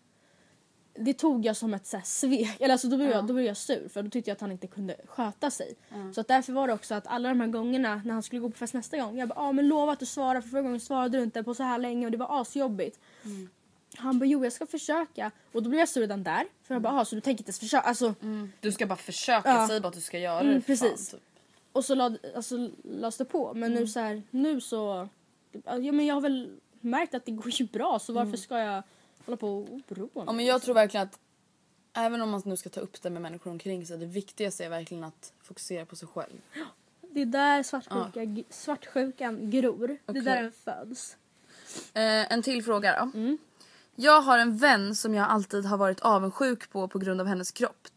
Det 0.96 1.14
tog 1.14 1.44
jag 1.46 1.57
som 1.57 1.74
ett 1.74 1.87
så 1.87 1.96
här 1.96 2.04
svek. 2.04 2.61
Eller 2.61 2.72
alltså 2.72 2.88
då, 2.88 2.96
blev 2.96 3.11
jag, 3.11 3.26
då 3.26 3.35
blev 3.35 3.46
jag 3.46 3.57
sur 3.57 3.88
för 3.88 4.02
då 4.02 4.11
tyckte 4.11 4.30
jag 4.30 4.35
att 4.35 4.40
han 4.40 4.52
inte 4.52 4.66
kunde 4.66 4.96
sköta 5.07 5.50
sig. 5.50 5.74
Så 6.14 6.20
att 6.20 6.28
därför 6.28 6.52
var 6.52 6.68
det 6.68 6.74
också 6.74 6.94
att 6.94 7.07
alla 7.07 7.28
de 7.28 7.40
här 7.40 7.48
gångerna 7.48 8.02
när 8.04 8.12
han 8.12 8.22
skulle 8.22 8.40
gå 8.40 8.50
på 8.50 8.57
fest 8.59 8.74
nästa 8.74 8.96
gång. 8.98 9.18
Jag 9.18 9.28
bara 9.28 9.40
ah, 9.40 9.52
men 9.52 9.68
lova 9.68 9.92
att 9.92 10.00
du 10.00 10.07
svarar 10.07 10.40
för 10.40 10.48
förra 10.48 10.62
gången 10.62 10.80
svarade 10.80 11.18
du 11.18 11.24
inte 11.24 11.42
på 11.42 11.54
så 11.54 11.62
här 11.62 11.78
länge 11.78 12.07
och 12.07 12.12
det 12.12 12.18
var 12.18 12.40
asjobbigt. 12.40 12.98
Han 13.96 14.18
bara 14.18 14.24
jo 14.26 14.44
jag 14.44 14.52
ska 14.52 14.66
försöka. 14.66 15.30
Och 15.52 15.62
då 15.62 15.68
blev 15.70 15.78
jag 15.80 15.88
sur 15.88 16.00
redan 16.00 16.22
där. 16.22 16.44
För 16.62 16.75
jag 16.75 16.83
bara 16.83 17.00
ah, 17.00 17.04
så 17.04 17.14
du 17.14 17.21
tänker 17.21 17.40
inte 17.42 17.48
ens 17.48 17.58
försöka. 17.60 17.83
Alltså, 17.88 18.14
Du 18.60 18.73
ska 18.73 18.87
bara 18.87 18.96
försöka, 18.96 19.48
Ja. 19.48 19.69
säg 19.69 19.81
bara 19.81 19.88
att 19.88 19.94
du 19.94 20.00
ska 20.00 20.19
göra 20.19 20.40
Mm, 20.40 20.54
det. 20.54 20.60
för 20.60 20.77
fan, 20.77 20.88
precis. 20.90 21.10
typ. 21.10 21.21
Och 21.73 21.85
så 21.85 21.94
lad, 21.94 22.19
alltså, 22.37 22.71
lades 22.85 23.16
det 23.16 23.25
på. 23.25 23.54
Men 23.54 23.73
nu 23.75 23.87
så 23.87 24.00
här, 24.00 24.23
nu 24.31 24.60
så... 24.60 25.08
Ja, 25.64 25.79
men 25.92 26.06
jag 26.06 26.14
har 26.14 26.21
väl 26.21 26.50
märkt 26.81 27.14
att 27.14 27.25
det 27.27 27.33
går 27.33 27.50
ju 27.50 27.64
bra 27.66 27.98
så 27.98 28.12
varför 28.12 28.37
ska 28.37 28.58
jag 28.58 28.83
hålla 29.27 29.37
på 29.37 29.60
mig? 29.60 29.83
Ja, 30.27 30.33
men 30.33 30.44
jag 30.44 30.62
tror 30.62 30.75
verkligen 30.75 31.06
att 31.06 31.18
även 31.92 32.22
om 32.22 32.31
man 32.31 32.42
nu 32.44 32.56
ska 32.56 32.68
ta 32.68 32.81
upp 32.81 33.02
det 33.02 33.10
med 33.10 33.22
människor 33.22 33.50
omkring 33.50 33.87
sig, 33.87 33.98
det 33.98 34.06
viktigaste 34.06 34.64
är 34.64 34.68
verkligen 34.68 35.04
att 35.04 35.33
fokusera 35.42 35.87
på 35.87 35.96
sig 35.96 36.08
själv. 36.08 36.40
Det 37.00 37.20
är 37.22 37.27
där 37.27 37.62
svartsjuka, 37.62 38.25
g- 38.25 38.44
svartsjukan 38.50 39.50
gror. 39.50 39.88
Det 39.88 39.98
Okej. 40.06 40.20
är 40.20 40.25
där 40.25 40.42
den 40.42 40.52
föds. 40.52 41.16
Eh, 41.94 42.33
en 42.33 42.42
till 42.42 42.64
fråga 42.64 43.10
då. 43.12 43.37
Jag 43.96 44.20
har 44.22 44.38
en 44.38 44.56
vän 44.56 44.94
som 44.94 45.14
jag 45.14 45.29
alltid 45.31 45.64
har 45.64 45.77
varit 45.77 46.00
avundsjuk 46.00 46.70
på 46.70 46.88
på 46.88 46.98
grund 46.98 47.20
av 47.20 47.27
hennes 47.27 47.50
kropp. 47.50 47.88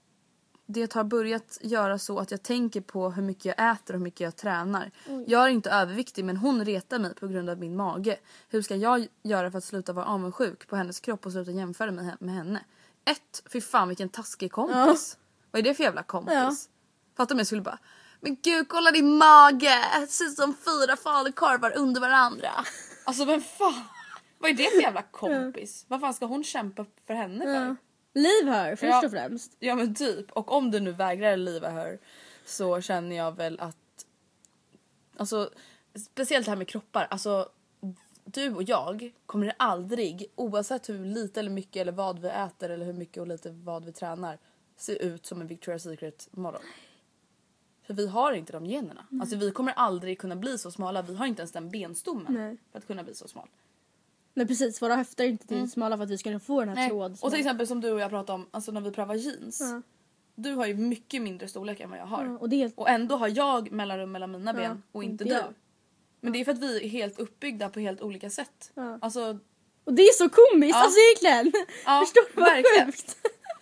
Det 0.67 0.93
har 0.93 1.03
börjat 1.03 1.57
göra 1.61 1.99
så 1.99 2.19
att 2.19 2.31
jag 2.31 2.43
tänker 2.43 2.81
på 2.81 3.09
hur 3.09 3.23
mycket 3.23 3.45
jag 3.45 3.71
äter 3.71 3.93
och 3.93 3.99
hur 3.99 4.03
mycket 4.03 4.19
jag 4.19 4.35
tränar. 4.35 4.91
Jag 5.27 5.43
är 5.43 5.47
inte 5.47 5.71
överviktig 5.71 6.25
men 6.25 6.37
hon 6.37 6.65
retar 6.65 6.99
mig 6.99 7.15
på 7.15 7.27
grund 7.27 7.49
av 7.49 7.57
min 7.59 7.75
mage. 7.75 8.17
Hur 8.49 8.61
ska 8.61 8.75
jag 8.75 9.07
göra 9.23 9.51
för 9.51 9.57
att 9.57 9.63
sluta 9.63 9.93
vara 9.93 10.05
avundsjuk 10.05 10.67
på 10.67 10.75
hennes 10.75 10.99
kropp 10.99 11.25
och 11.25 11.31
sluta 11.31 11.51
jämföra 11.51 11.91
mig 11.91 12.15
med 12.19 12.35
henne? 12.35 12.63
Ett, 13.05 13.43
fy 13.53 13.61
fan 13.61 13.87
vilken 13.87 14.09
taskig 14.09 14.51
kompis. 14.51 15.17
Vad 15.51 15.59
är 15.59 15.63
det 15.63 15.73
för 15.73 15.83
jävla 15.83 16.03
kompis? 16.03 16.33
Ja. 16.33 16.55
Fattar 17.17 17.35
om 17.35 17.39
jag 17.39 17.47
skulle 17.47 17.61
bara 17.61 17.79
men 18.19 18.37
gud 18.41 18.67
kolla 18.69 18.91
din 18.91 19.17
mage! 19.17 19.83
Ser 20.09 20.25
ut 20.25 20.35
som 20.35 20.53
fyra 20.53 20.97
falukorvar 20.97 21.77
under 21.77 22.01
varandra. 22.01 22.49
Alltså 23.03 23.25
vem 23.25 23.41
fan? 23.41 23.83
Vad 24.39 24.49
är 24.49 24.53
det 24.53 24.69
för 24.69 24.81
jävla 24.81 25.01
kompis? 25.01 25.85
Vad 25.87 26.01
fan 26.01 26.13
ska 26.13 26.25
hon 26.25 26.43
kämpa 26.43 26.85
för 27.07 27.13
henne 27.13 27.45
för? 27.45 27.86
Leave 28.17 28.51
her 28.51 28.75
först 28.75 28.83
Ja. 28.89 29.05
och 29.05 29.11
främst. 29.11 29.55
Ja 29.59 29.75
men 29.75 29.95
typ. 29.95 30.31
Och 30.31 30.51
om 30.51 30.71
du 30.71 30.79
nu 30.79 30.91
vägrar 30.91 31.37
liva 31.37 31.69
her 31.69 31.99
så 32.45 32.81
känner 32.81 33.15
jag 33.15 33.35
väl 33.35 33.59
att... 33.59 34.05
Alltså 35.17 35.49
speciellt 35.95 36.45
det 36.45 36.51
här 36.51 36.57
med 36.57 36.67
kroppar. 36.67 37.07
Alltså 37.09 37.49
du 38.23 38.53
och 38.55 38.63
jag 38.63 39.13
kommer 39.25 39.53
aldrig 39.57 40.31
oavsett 40.35 40.89
hur 40.89 41.05
lite 41.05 41.39
eller 41.39 41.49
mycket 41.49 41.81
eller 41.81 41.91
vad 41.91 42.19
vi 42.19 42.27
äter 42.27 42.69
eller 42.69 42.85
hur 42.85 42.93
mycket 42.93 43.21
och 43.21 43.27
lite 43.27 43.49
vad 43.49 43.85
vi 43.85 43.91
tränar 43.91 44.37
se 44.77 45.05
ut 45.05 45.25
som 45.25 45.41
en 45.41 45.49
Victoria's 45.49 45.77
Secret 45.77 46.27
model. 46.31 46.61
För 47.83 47.93
vi 47.93 48.07
har 48.07 48.33
inte 48.33 48.53
de 48.53 48.65
generna. 48.65 49.05
Alltså 49.21 49.35
vi 49.35 49.51
kommer 49.51 49.71
aldrig 49.73 50.19
kunna 50.19 50.35
bli 50.35 50.57
så 50.57 50.71
smala. 50.71 51.01
Vi 51.01 51.15
har 51.15 51.25
inte 51.25 51.41
ens 51.41 51.51
den 51.51 51.69
benstommen 51.69 52.33
Nej. 52.33 52.57
för 52.71 52.79
att 52.79 52.87
kunna 52.87 53.03
bli 53.03 53.15
så 53.15 53.27
smal. 53.27 53.47
Nej 54.37 54.47
precis, 54.47 54.81
våra 54.81 54.95
höfter 54.95 55.23
är 55.23 55.27
inte 55.27 55.47
tillräckligt 55.47 55.73
smala 55.73 55.97
för 55.97 56.03
att 56.03 56.09
vi 56.09 56.17
ska 56.17 56.39
få 56.39 56.59
den 56.65 56.77
här 56.77 56.89
tråd. 56.89 57.17
Och 57.21 57.31
till 57.31 57.39
exempel 57.39 57.67
som 57.67 57.81
du 57.81 57.91
och 57.91 57.99
jag 57.99 58.09
pratade 58.09 58.33
om 58.35 58.47
alltså 58.51 58.71
när 58.71 58.81
vi 58.81 58.91
prövar 58.91 59.15
jeans. 59.15 59.59
Ja. 59.61 59.81
Du 60.35 60.51
har 60.53 60.65
ju 60.65 60.73
mycket 60.73 61.21
mindre 61.21 61.47
storlek 61.47 61.79
än 61.79 61.89
vad 61.89 61.99
jag 61.99 62.05
har. 62.05 62.25
Ja, 62.25 62.37
och 62.37 62.49
det 62.49 62.55
är 62.55 62.57
helt... 62.57 62.77
Och 62.77 62.89
ändå 62.89 63.15
har 63.15 63.27
jag 63.27 63.71
mellanrum 63.71 64.11
mellan 64.11 64.31
mina 64.31 64.53
ben 64.53 64.83
och 64.91 65.03
inte 65.03 65.11
inte 65.11 65.23
du. 65.23 65.31
jag. 65.31 65.53
Men 66.21 66.33
det 66.33 66.39
är 66.41 66.45
för 66.45 66.51
att 66.51 66.59
vi 66.59 66.85
är 66.85 66.89
helt 66.89 67.19
uppbyggda 67.19 67.69
på 67.69 67.79
helt 67.79 68.01
olika 68.01 68.29
sätt. 68.29 68.71
Ja. 68.73 68.97
Alltså, 69.01 69.39
Och 69.83 69.93
det 69.93 70.01
är 70.01 70.13
så 70.13 70.29
komiskt, 70.29 70.75
Ja. 70.75 70.83
alltså 70.83 70.99
egentligen. 70.99 71.65
ja, 71.85 72.03
Förstår 72.05 72.21
du 72.35 72.41
vad 72.41 72.49
verkligen. 72.49 72.85
sjukt? 72.91 73.17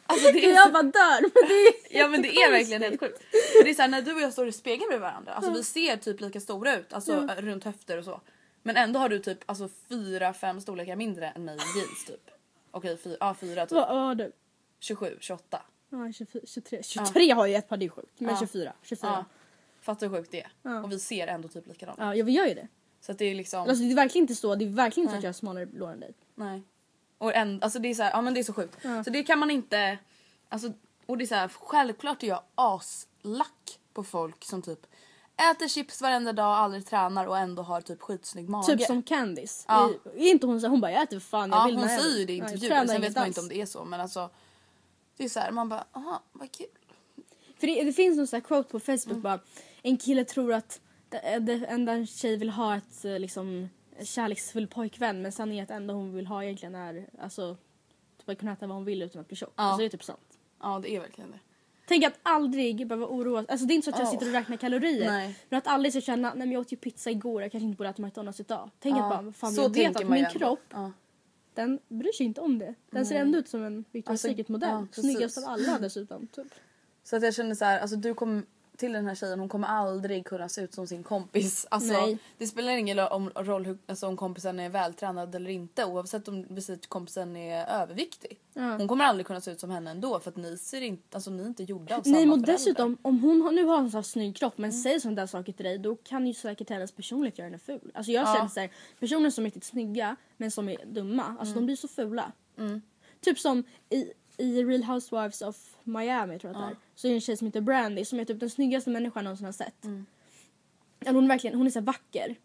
Alltså, 0.05 0.31
det 0.31 0.45
är 0.45 0.49
Jag 0.55 0.67
så, 0.67 0.71
bara 0.73 0.83
dör. 0.83 1.21
Men 1.21 1.31
det 1.47 1.53
är 1.53 1.73
ja 2.01 2.07
men 2.07 2.21
det 2.21 2.35
är 2.35 2.51
verkligen 2.51 2.81
helt 2.81 2.99
sjukt. 2.99 3.21
Det 3.63 3.69
är 3.69 3.73
så 3.73 3.81
här, 3.81 3.89
när 3.89 4.01
du 4.01 4.13
och 4.13 4.21
jag 4.21 4.33
står 4.33 4.47
i 4.47 4.51
spegeln 4.51 4.87
bredvid 4.87 5.01
varandra. 5.01 5.31
Alltså 5.33 5.51
vi 5.51 5.63
ser 5.63 5.97
typ 5.97 6.21
lika 6.21 6.39
stora 6.39 6.77
ut. 6.79 6.93
Alltså 6.93 7.27
runt 7.37 7.63
höfter 7.63 7.97
och 7.97 8.03
så. 8.05 8.21
Men 8.65 8.77
ändå 8.77 8.99
har 8.99 9.09
du 9.09 9.19
typ 9.19 9.39
alltså 9.45 9.69
fyra, 9.89 10.33
fem 10.33 10.61
storlekar 10.61 10.95
mindre 10.95 11.29
än 11.29 11.45
mig 11.45 11.55
i 11.55 11.79
jeans 11.79 12.05
typ. 12.07 12.31
Okej, 12.71 12.97
fyra, 12.97 13.17
ja, 13.19 13.33
fyra 13.33 13.65
typ. 13.65 13.71
Vad 13.71 13.87
har 13.87 14.15
du? 14.15 14.31
27, 14.79 15.17
28. 15.19 15.61
Ja, 15.89 16.11
24, 16.11 16.41
23. 16.45 16.83
23 16.83 17.31
har 17.31 17.45
ju 17.45 17.55
ett 17.55 17.69
par, 17.69 17.77
det 17.77 17.85
är 17.85 17.89
sjukt. 17.89 18.19
Men 18.19 18.29
Ja. 18.29 18.39
24. 18.39 18.73
24. 18.81 19.11
Ja. 19.11 19.17
Ja. 19.17 19.25
Fattar 19.81 20.07
hur 20.07 20.17
sjukt 20.17 20.31
det 20.31 20.41
är. 20.41 20.51
Ja. 20.61 20.83
Och 20.83 20.91
vi 20.91 20.99
ser 20.99 21.27
ändå 21.27 21.47
typ 21.47 21.67
likadant. 21.67 21.99
Ja, 22.17 22.23
vi 22.23 22.31
gör 22.31 22.45
ju 22.45 22.53
det. 22.53 22.67
Så 23.01 23.11
att 23.11 23.17
det 23.17 23.25
är 23.25 23.35
liksom... 23.35 23.69
Alltså 23.69 23.83
det 23.83 23.91
är 23.91 23.95
verkligen 23.95 24.23
inte 24.23 24.35
så, 24.35 24.55
det 24.55 24.65
är 24.65 24.69
verkligen 24.69 25.03
inte 25.03 25.13
så 25.13 25.17
att 25.17 25.23
jag 25.23 25.29
har 25.29 25.33
smalare 25.33 25.65
lår 25.65 25.91
än 25.91 25.99
dig. 25.99 26.13
Nej. 26.35 26.63
Och 27.17 27.35
en, 27.35 27.63
alltså 27.63 27.79
det 27.79 27.87
är 27.87 27.95
så 27.95 28.03
här, 28.03 28.11
ja 28.11 28.21
men 28.21 28.33
det 28.33 28.39
är 28.39 28.43
så 28.43 28.53
sjukt. 28.53 28.81
Så 29.05 29.09
det 29.09 29.23
kan 29.23 29.39
man 29.39 29.51
inte, 29.51 29.97
alltså, 30.49 30.73
och 31.05 31.17
det 31.17 31.23
är 31.23 31.27
så 31.27 31.35
här, 31.35 31.47
självklart 31.47 32.23
är 32.23 32.27
jag 32.27 32.41
aslack 32.55 33.79
på 33.93 34.03
folk 34.03 34.43
som 34.43 34.61
typ 34.61 34.87
äter 35.37 35.67
chips 35.67 36.01
varenda 36.01 36.33
dag, 36.33 36.45
aldrig 36.45 36.85
tränar 36.85 37.25
och 37.25 37.37
ändå 37.37 37.61
har 37.63 37.81
typ 37.81 38.01
skitsnygg 38.01 38.49
mage. 38.49 38.77
Typ 38.77 38.81
som 38.81 39.03
Candice. 39.03 39.65
Ja. 39.67 39.91
Är 40.15 40.27
inte 40.31 40.47
hon 40.47 40.61
så 40.61 40.67
hon 40.67 40.81
bara 40.81 40.91
jag 40.91 41.03
äter 41.03 41.19
för 41.19 41.27
fan 41.27 41.49
jag 41.49 41.59
ja, 41.59 41.65
vill 41.65 41.75
hon 41.77 41.89
säger 41.89 42.19
ju 42.19 42.25
det 42.25 42.33
i 42.33 42.37
intervjuer, 42.37 42.87
sen 42.87 43.01
vet 43.01 43.15
man 43.15 43.27
inte 43.27 43.41
om 43.41 43.47
det 43.47 43.61
är 43.61 43.65
så 43.65 43.85
men 43.85 44.01
alltså 44.01 44.29
det 45.17 45.23
är 45.23 45.29
så 45.29 45.39
här, 45.39 45.51
man 45.51 45.69
bara 45.69 45.85
aha 45.91 46.23
vad 46.31 46.51
kul. 46.51 46.67
För 47.59 47.67
det, 47.67 47.83
det 47.83 47.93
finns 47.93 48.17
någon 48.17 48.27
sån 48.27 48.37
här 48.37 48.41
quote 48.47 48.69
på 48.69 48.79
Facebook 48.79 49.05
Mm. 49.11 49.21
bara. 49.21 49.39
En 49.81 49.97
kille 49.97 50.25
tror 50.25 50.53
att 50.53 50.81
det, 51.09 51.65
enda 51.67 51.93
en 51.93 52.07
tjej 52.07 52.37
vill 52.37 52.49
ha 52.49 52.75
ett 52.75 53.05
eh, 53.05 53.19
liksom 53.19 53.69
kärleksfull 54.03 54.67
pojkvän 54.67 55.21
men 55.21 55.31
sanningen 55.31 55.61
är 55.61 55.63
att 55.63 55.77
enda 55.77 55.93
hon 55.93 56.13
vill 56.13 56.27
ha 56.27 56.43
egentligen 56.43 56.75
är 56.75 57.09
alltså 57.21 57.57
typ 58.17 58.29
att 58.29 58.39
kunna 58.39 58.53
äta 58.53 58.67
vad 58.67 58.75
hon 58.75 58.85
vill 58.85 59.01
utan 59.01 59.21
att 59.21 59.27
bli 59.27 59.37
tjock. 59.37 59.53
Ja. 59.55 59.63
Alltså 59.63 59.77
det 59.79 59.85
är 59.85 59.89
typ 59.89 60.03
sant. 60.03 60.39
Ja 60.61 60.79
det 60.83 60.95
är 60.95 60.99
verkligen 60.99 61.31
det. 61.31 61.39
Tänk 61.87 62.03
att 62.05 62.19
aldrig 62.23 62.87
behöva 62.87 63.05
oroa 63.07 63.45
Alltså 63.47 63.65
det 63.65 63.73
är 63.73 63.75
inte 63.75 63.85
så 63.85 63.91
att 63.91 63.99
jag 63.99 64.07
Oh. 64.07 64.11
sitter 64.11 64.25
och 64.27 64.31
räknar 64.33 64.57
kalorier. 64.57 65.05
Nej. 65.11 65.39
Men 65.49 65.57
att 65.57 65.67
aldrig 65.67 65.93
ska 65.93 66.01
känna 66.01 66.29
nej 66.29 66.37
men 66.47 66.51
jag 66.51 66.61
åt 66.61 66.71
ju 66.73 66.77
pizza 66.77 67.11
igår 67.11 67.41
jag 67.41 67.51
kanske 67.51 67.65
inte 67.65 67.77
borde 67.77 67.89
äta 67.89 68.01
McDonalds 68.01 68.39
idag. 68.39 68.69
Tänk 68.79 68.95
att 68.97 69.09
bara 69.09 69.31
fan 69.31 69.53
så 69.53 69.61
jag 69.61 69.73
vet 69.73 69.95
att 69.95 70.09
min 70.09 70.25
kropp 70.25 70.59
Ja. 70.71 70.91
den 71.53 71.79
bryr 71.87 72.11
sig 72.11 72.25
inte 72.25 72.41
om 72.41 72.59
det. 72.59 72.73
Den 72.91 73.05
ser 73.05 73.15
ändå 73.15 73.37
ut 73.39 73.47
som 73.49 73.63
en 73.63 73.85
Victoria's 73.91 74.09
Alltså, 74.09 74.27
Secret 74.27 74.49
modell. 74.49 74.69
ja, 74.69 74.87
precis. 74.91 75.11
Snyggast 75.13 75.37
av 75.37 75.43
alla 75.47 75.79
dessutom. 75.79 76.27
Typ. 76.27 76.47
Så 77.03 77.15
att 77.15 77.23
jag 77.23 77.33
känner 77.35 77.55
så 77.55 77.65
här, 77.65 77.79
alltså 77.79 77.95
du 77.95 78.13
kommer 78.13 78.43
till 78.77 78.93
den 78.93 79.05
här 79.05 79.15
tjejen, 79.15 79.39
hon 79.39 79.49
kommer 79.49 79.67
aldrig 79.67 80.25
kunna 80.25 80.49
se 80.49 80.61
ut 80.61 80.73
som 80.73 80.87
sin 80.87 81.03
kompis. 81.03 81.67
Alltså, 81.71 81.93
Nej. 81.93 82.17
Det 82.37 82.47
spelar 82.47 82.71
ingen 82.71 82.99
om, 82.99 83.29
roll 83.35 83.65
hur, 83.65 83.77
alltså, 83.87 84.07
om 84.07 84.17
kompisen 84.17 84.59
är 84.59 84.69
vältränad 84.69 85.35
eller 85.35 85.49
inte 85.49 85.85
oavsett 85.85 86.27
om 86.27 86.45
kompisen 86.87 87.35
är 87.35 87.65
överviktig. 87.81 88.39
Hon 88.53 88.87
kommer 88.87 89.05
aldrig 89.05 89.25
kunna 89.27 89.41
se 89.41 89.51
ut 89.51 89.59
som 89.59 89.69
henne 89.69 89.91
ändå 89.91 90.19
för 90.19 90.29
att 90.31 90.37
ni 90.37 90.57
ser 90.57 90.81
inte, 90.81 91.17
alltså 91.17 91.31
ni 91.31 91.43
är 91.43 91.47
inte 91.47 91.63
gjorda 91.63 91.97
av 91.97 92.01
samma 92.03 92.15
Nej 92.15 92.25
men 92.25 92.41
dessutom 92.41 92.97
om 93.01 93.19
hon 93.19 93.41
har, 93.41 93.51
nu 93.51 93.63
har 93.63 93.77
en 93.77 93.91
sån 93.91 94.03
snygg 94.03 94.35
kropp 94.35 94.57
Mm. 94.57 94.69
men 94.69 94.73
säger 94.73 94.99
sådana 94.99 95.15
där 95.21 95.27
saker 95.27 95.53
till 95.53 95.65
dig 95.65 95.77
då 95.77 95.95
kan 95.95 96.27
ju 96.27 96.33
säkert 96.33 96.69
hennes 96.69 96.91
personlighet 96.91 97.37
göra 97.37 97.45
henne 97.47 97.59
ful. 97.59 97.91
Alltså 97.93 98.11
jag 98.11 98.27
Ja. 98.27 98.33
känner 98.35 98.49
såhär, 98.49 98.69
personer 98.99 99.29
som 99.29 99.43
är 99.43 99.45
riktigt 99.47 99.63
snygga 99.63 100.15
men 100.37 100.51
som 100.51 100.69
är 100.69 100.85
dumma, 100.85 101.23
alltså 101.23 101.43
Mm. 101.51 101.55
de 101.55 101.65
blir 101.65 101.75
så 101.75 101.87
fula. 101.87 102.31
Typ 103.21 103.39
som 103.39 103.63
i, 103.89 104.05
i 104.37 104.63
Real 104.63 104.83
Housewives 104.83 105.41
of 105.41 105.57
Miami 105.83 106.39
tror 106.39 106.53
jag 106.53 106.61
att 106.63 106.69
det 106.69 106.73
är. 106.75 106.77
Så 106.95 107.07
är 107.07 107.09
det 107.09 107.15
en 107.17 107.21
tjej 107.21 107.37
som 107.37 107.47
heter 107.47 107.61
Brandy 107.61 108.05
som 108.05 108.19
är 108.19 108.25
typ 108.25 108.39
den 108.39 108.49
snyggaste 108.49 108.89
människan 108.89 109.19
jag 109.19 109.23
någonsin 109.23 109.45
har 109.45 109.53
sett. 109.53 109.85
Mm. 109.85 110.05
Alltså 110.99 111.13
hon 111.13 111.27
verkligen, 111.27 111.57
hon 111.57 111.67
är 111.67 111.71
så 111.71 111.81
vacker. 111.81 112.35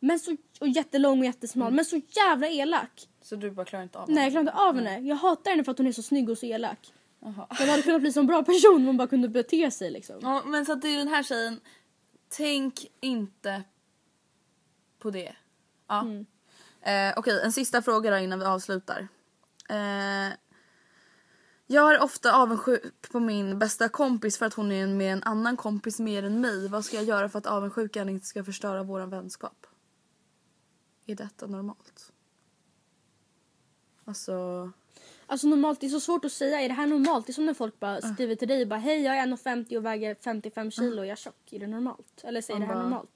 Men 0.00 0.18
så, 0.18 0.36
och 0.60 0.68
jättelång 0.68 1.18
och 1.18 1.24
jättesmal 1.24 1.66
Mm. 1.66 1.76
men 1.76 1.84
så 1.84 2.00
jävla 2.08 2.48
elak. 2.48 3.08
Så 3.22 3.36
du 3.36 3.50
bara 3.50 3.66
klarar 3.66 3.82
inte 3.82 3.98
av 3.98 4.10
Nej 4.10 4.22
jag 4.24 4.32
klarar 4.32 4.40
inte 4.40 4.52
av 4.52 4.74
henne. 4.76 5.08
Jag 5.08 5.16
hatar 5.16 5.50
henne 5.50 5.64
för 5.64 5.72
att 5.72 5.78
hon 5.78 5.86
är 5.86 5.92
så 5.92 6.02
snygg 6.02 6.30
och 6.30 6.38
så 6.38 6.46
elak. 6.46 6.92
Hon 7.20 7.34
hade 7.68 7.82
kunnat 7.82 8.00
bli 8.00 8.12
så 8.12 8.20
en 8.20 8.26
bra 8.26 8.44
person 8.44 8.76
om 8.76 8.86
hon 8.86 8.96
bara 8.96 9.08
kunde 9.08 9.28
bete 9.28 9.70
sig 9.70 9.90
liksom. 9.90 10.16
Ja, 10.22 10.42
men 10.46 10.66
så 10.66 10.72
att 10.72 10.82
det 10.82 10.88
är 10.88 10.98
den 10.98 11.08
här 11.08 11.22
tjejen, 11.22 11.60
tänk 12.28 12.86
inte 13.00 13.62
på 14.98 15.10
det. 15.10 15.32
Ja. 15.88 16.00
Mm. 16.00 16.26
Eh, 16.80 17.18
Okej, 17.18 17.40
en 17.44 17.52
sista 17.52 17.82
fråga 17.82 18.10
då 18.10 18.18
innan 18.18 18.38
vi 18.38 18.44
avslutar. 18.44 19.08
Eh, 19.68 20.32
jag 21.74 21.94
är 21.94 22.02
ofta 22.02 22.36
avundsjuk 22.36 23.10
på 23.12 23.20
min 23.20 23.58
bästa 23.58 23.88
kompis 23.88 24.38
för 24.38 24.46
att 24.46 24.54
hon 24.54 24.72
är 24.72 24.86
med 24.86 25.12
en 25.12 25.22
annan 25.22 25.56
kompis 25.56 26.00
mer 26.00 26.22
än 26.22 26.40
mig. 26.40 26.68
Vad 26.68 26.84
ska 26.84 26.96
jag 26.96 27.04
göra 27.04 27.28
för 27.28 27.38
att 27.38 27.46
avundsjukan 27.46 28.08
inte 28.08 28.26
ska 28.26 28.44
förstöra 28.44 28.82
vår 28.82 29.00
vänskap? 29.00 29.66
Är 31.06 31.14
detta 31.14 31.46
normalt? 31.46 32.12
Alltså... 34.04 34.70
Alltså 35.26 35.46
normalt, 35.46 35.80
det 35.80 35.86
är 35.86 35.90
så 35.90 36.00
svårt 36.00 36.24
att 36.24 36.32
säga. 36.32 36.60
Är 36.60 36.68
det 36.68 36.74
här 36.74 36.86
normalt? 36.86 37.26
Det 37.26 37.30
är 37.30 37.34
som 37.34 37.46
när 37.46 37.54
folk 37.54 37.80
bara 37.80 38.00
skriver 38.00 38.34
till 38.34 38.48
dig 38.48 38.66
bara 38.66 38.78
hej 38.78 39.02
jag 39.02 39.16
är 39.16 39.26
1,50 39.26 39.76
och 39.76 39.84
väger 39.84 40.14
55 40.14 40.70
kilo 40.70 40.98
och 40.98 41.06
jag 41.06 41.12
är 41.12 41.16
tjock. 41.16 41.52
Är 41.52 41.58
det 41.58 41.66
normalt? 41.66 42.24
Eller 42.24 42.40
säger 42.40 42.60
det 42.60 42.66
här 42.66 42.74
normalt? 42.74 43.10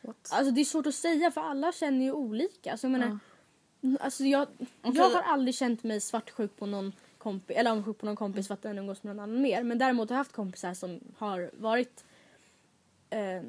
What? 0.00 0.28
Alltså 0.30 0.50
det 0.50 0.60
är 0.60 0.64
svårt 0.64 0.86
att 0.86 0.94
säga 0.94 1.30
för 1.30 1.40
alla 1.40 1.72
känner 1.72 2.04
ju 2.04 2.12
olika. 2.12 2.70
Alltså, 2.72 2.86
jag 2.86 2.92
menar, 2.92 3.18
alltså, 4.00 4.24
jag, 4.24 4.48
jag 4.58 4.90
Okej. 4.90 5.14
har 5.14 5.22
aldrig 5.22 5.54
känt 5.54 5.84
mig 5.84 6.00
svartsjuk 6.00 6.56
på 6.56 6.66
någon 6.66 6.92
kompis, 7.18 7.56
eller 7.56 7.70
avundsjuk 7.70 7.98
på 7.98 8.06
någon 8.06 8.16
kompis 8.16 8.46
för 8.46 8.54
att 8.54 8.62
den 8.62 8.78
umgås 8.78 9.02
med 9.02 9.16
någon 9.16 9.22
annan 9.22 9.42
mer. 9.42 9.62
Men 9.62 9.78
däremot 9.78 10.08
har 10.10 10.14
jag 10.14 10.18
haft 10.18 10.32
kompisar 10.32 10.74
som 10.74 11.00
har 11.18 11.50
varit 11.54 12.04
eh, 13.10 13.42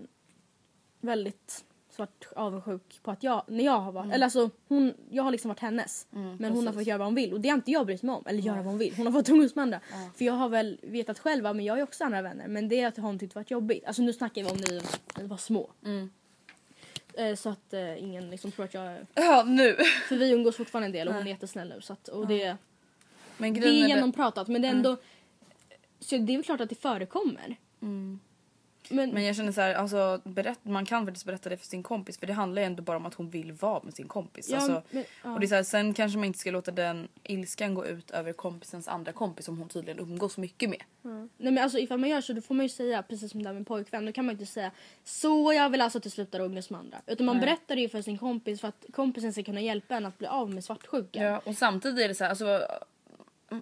väldigt 1.02 1.66
svart 1.90 2.28
avundsjuk 2.36 3.00
på 3.04 3.12
att 3.12 3.24
jag, 3.24 3.44
när 3.48 3.64
jag 3.64 3.80
har 3.80 3.92
varit, 3.92 4.14
eller 4.14 4.26
alltså 4.26 4.50
hon, 4.68 4.94
jag 5.10 5.24
har 5.24 5.32
liksom 5.32 5.50
varit 5.50 5.60
hennes. 5.60 6.08
men 6.10 6.52
hon 6.52 6.68
har 6.68 6.74
fått 6.74 6.88
göra 6.88 6.98
vad 6.98 7.08
hon 7.08 7.16
vill 7.16 7.34
och 7.34 7.42
det 7.42 7.50
har 7.50 7.56
inte 7.56 7.72
jag 7.72 7.86
brytt 7.86 8.04
mig 8.04 8.16
om. 8.16 8.24
Eller 8.28 8.40
göra 8.40 8.56
vad 8.58 8.66
hon 8.66 8.78
vill. 8.78 8.94
Hon 8.98 9.06
har 9.06 9.14
fått 9.14 9.30
umgås 9.30 9.56
med 9.56 9.64
andra. 9.64 9.80
För 10.16 10.26
jag 10.26 10.34
har 10.34 10.50
väl 10.50 10.80
vetat 10.84 11.20
själv, 11.20 11.44
men 11.44 11.66
jag 11.66 11.78
ju 11.78 11.84
också 11.84 12.04
andra 12.04 12.22
vänner. 12.22 12.48
Men 12.48 12.70
det 12.70 12.82
har 12.82 13.02
hon 13.02 13.20
tyckt 13.20 13.36
varit 13.36 13.52
jobbigt. 13.52 13.86
Alltså 13.86 14.02
nu 14.02 14.14
snackar 14.14 14.44
vi 14.44 14.50
om 14.50 14.58
ni 14.58 14.82
ni 15.18 15.28
var 15.28 15.38
små. 15.38 15.70
Eh, 17.14 17.36
så 17.36 17.50
att 17.50 17.74
eh, 17.74 18.04
ingen 18.04 18.30
liksom 18.30 18.52
tror 18.52 18.66
att 18.66 18.74
jag 18.74 18.84
är... 18.84 19.08
Ja, 19.14 19.44
nu! 19.48 19.76
För 20.08 20.16
vi 20.16 20.32
umgås 20.32 20.58
fortfarande 20.58 20.86
en 20.86 20.92
del 20.92 21.08
och 21.08 21.14
hon 21.14 21.24
är 21.24 21.28
jättesnäll 21.32 21.70
nu. 21.70 21.82
Så 21.82 21.94
att, 21.94 22.08
och 22.08 22.28
det, 22.28 22.58
Men 23.40 23.54
det 23.54 23.68
är 23.68 23.88
genompratat 23.88 24.48
men 24.48 24.62
det 24.62 24.68
är 24.68 24.72
ändå... 24.72 24.98
Så 26.00 26.18
det 26.18 26.34
är 26.34 26.38
väl 26.38 26.44
klart 26.44 26.62
att 26.62 26.70
det 26.70 26.76
förekommer. 26.82 27.58
Men, 28.90 29.10
Men 29.10 29.24
jag 29.24 29.36
känner 29.36 29.52
så 29.52 29.62
här, 29.62 29.74
alltså, 29.74 30.22
berätt, 30.24 30.60
man 30.64 30.86
kan 30.86 31.06
faktiskt 31.06 31.26
berätta 31.26 31.50
det 31.50 31.58
för 31.58 31.66
sin 31.66 31.84
kompis 31.84 32.18
för 32.18 32.28
det 32.28 32.34
handlar 32.34 32.62
ju 32.62 32.66
ändå 32.66 32.84
bara 32.84 32.98
om 32.98 33.06
att 33.06 33.14
hon 33.14 33.30
vill 33.30 33.52
vara 33.52 33.84
med 33.84 33.94
sin 33.94 34.08
kompis. 34.08 34.50
Ja, 34.50 34.58
alltså, 34.58 34.82
men- 34.90 35.04
ja. 35.24 35.34
och 35.34 35.40
det 35.40 35.46
är 35.46 35.48
så 35.48 35.56
här, 35.56 35.64
sen 35.64 35.94
kanske 35.94 36.18
man 36.18 36.26
inte 36.26 36.40
ska 36.40 36.52
låta 36.52 36.72
den 36.72 37.08
ilskan 37.24 37.74
gå 37.74 37.86
ut 37.86 38.12
över 38.12 38.34
kompisens 38.34 38.88
andra 38.88 39.12
kompis 39.12 39.46
som 39.46 39.58
hon 39.58 39.70
tydligen 39.70 40.00
umgås 40.00 40.38
mycket 40.38 40.70
med. 40.70 40.84
Nej 41.02 41.30
men 41.38 41.58
alltså 41.58 41.80
ifall 41.80 42.00
man 42.00 42.10
gör 42.10 42.22
så 42.22 42.34
då 42.34 42.42
får 42.42 42.56
man 42.56 42.66
ju 42.66 42.70
säga 42.70 43.04
precis 43.04 43.32
som 43.32 43.44
det 43.44 43.50
där 43.50 43.54
med 43.54 43.68
pojkvän. 43.68 44.06
Då 44.06 44.12
kan 44.12 44.26
man 44.26 44.36
ju 44.36 44.40
inte 44.42 44.54
säga 44.54 44.72
så 45.04 45.54
jag 45.54 45.70
vill 45.70 45.82
alltså 45.82 45.98
att 45.98 46.04
du 46.04 46.10
slutar 46.10 46.40
umgås 46.40 46.70
med 46.70 46.80
andra. 46.80 47.02
Utan 47.08 47.26
man 47.26 47.40
berättar 47.40 47.76
det 47.76 47.82
ju 47.82 47.90
för 47.90 48.02
sin 48.02 48.18
kompis 48.18 48.62
för 48.62 48.68
att 48.68 48.86
kompisen 48.94 49.34
ska 49.34 49.44
kunna 49.44 49.62
hjälpa 49.62 49.96
en 49.96 50.06
att 50.06 50.18
bli 50.18 50.28
av 50.28 50.50
med 50.54 50.64
svartsjukan. 50.64 51.24
Ja, 51.24 51.42
och 51.46 51.56
samtidigt 51.56 52.04
är 52.04 52.08
det 52.08 52.16
så 52.16 52.24
här, 52.24 52.30
alltså, 52.30 52.46
Mm, 52.46 52.62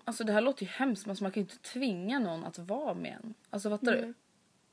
Alltså 0.05 0.23
det 0.23 0.33
här 0.33 0.41
låter 0.41 0.63
ju 0.63 0.69
hemskt 0.71 1.05
men 1.05 1.11
alltså, 1.11 1.23
man 1.23 1.31
kan 1.31 1.43
ju 1.43 1.49
inte 1.49 1.57
tvinga 1.69 2.19
någon 2.19 2.43
att 2.45 2.59
vara 2.59 2.93
med 2.93 3.11
en. 3.23 3.33
Alltså 3.49 3.69
fattar 3.69 3.93
Mm. 3.93 4.07
du? 4.07 4.13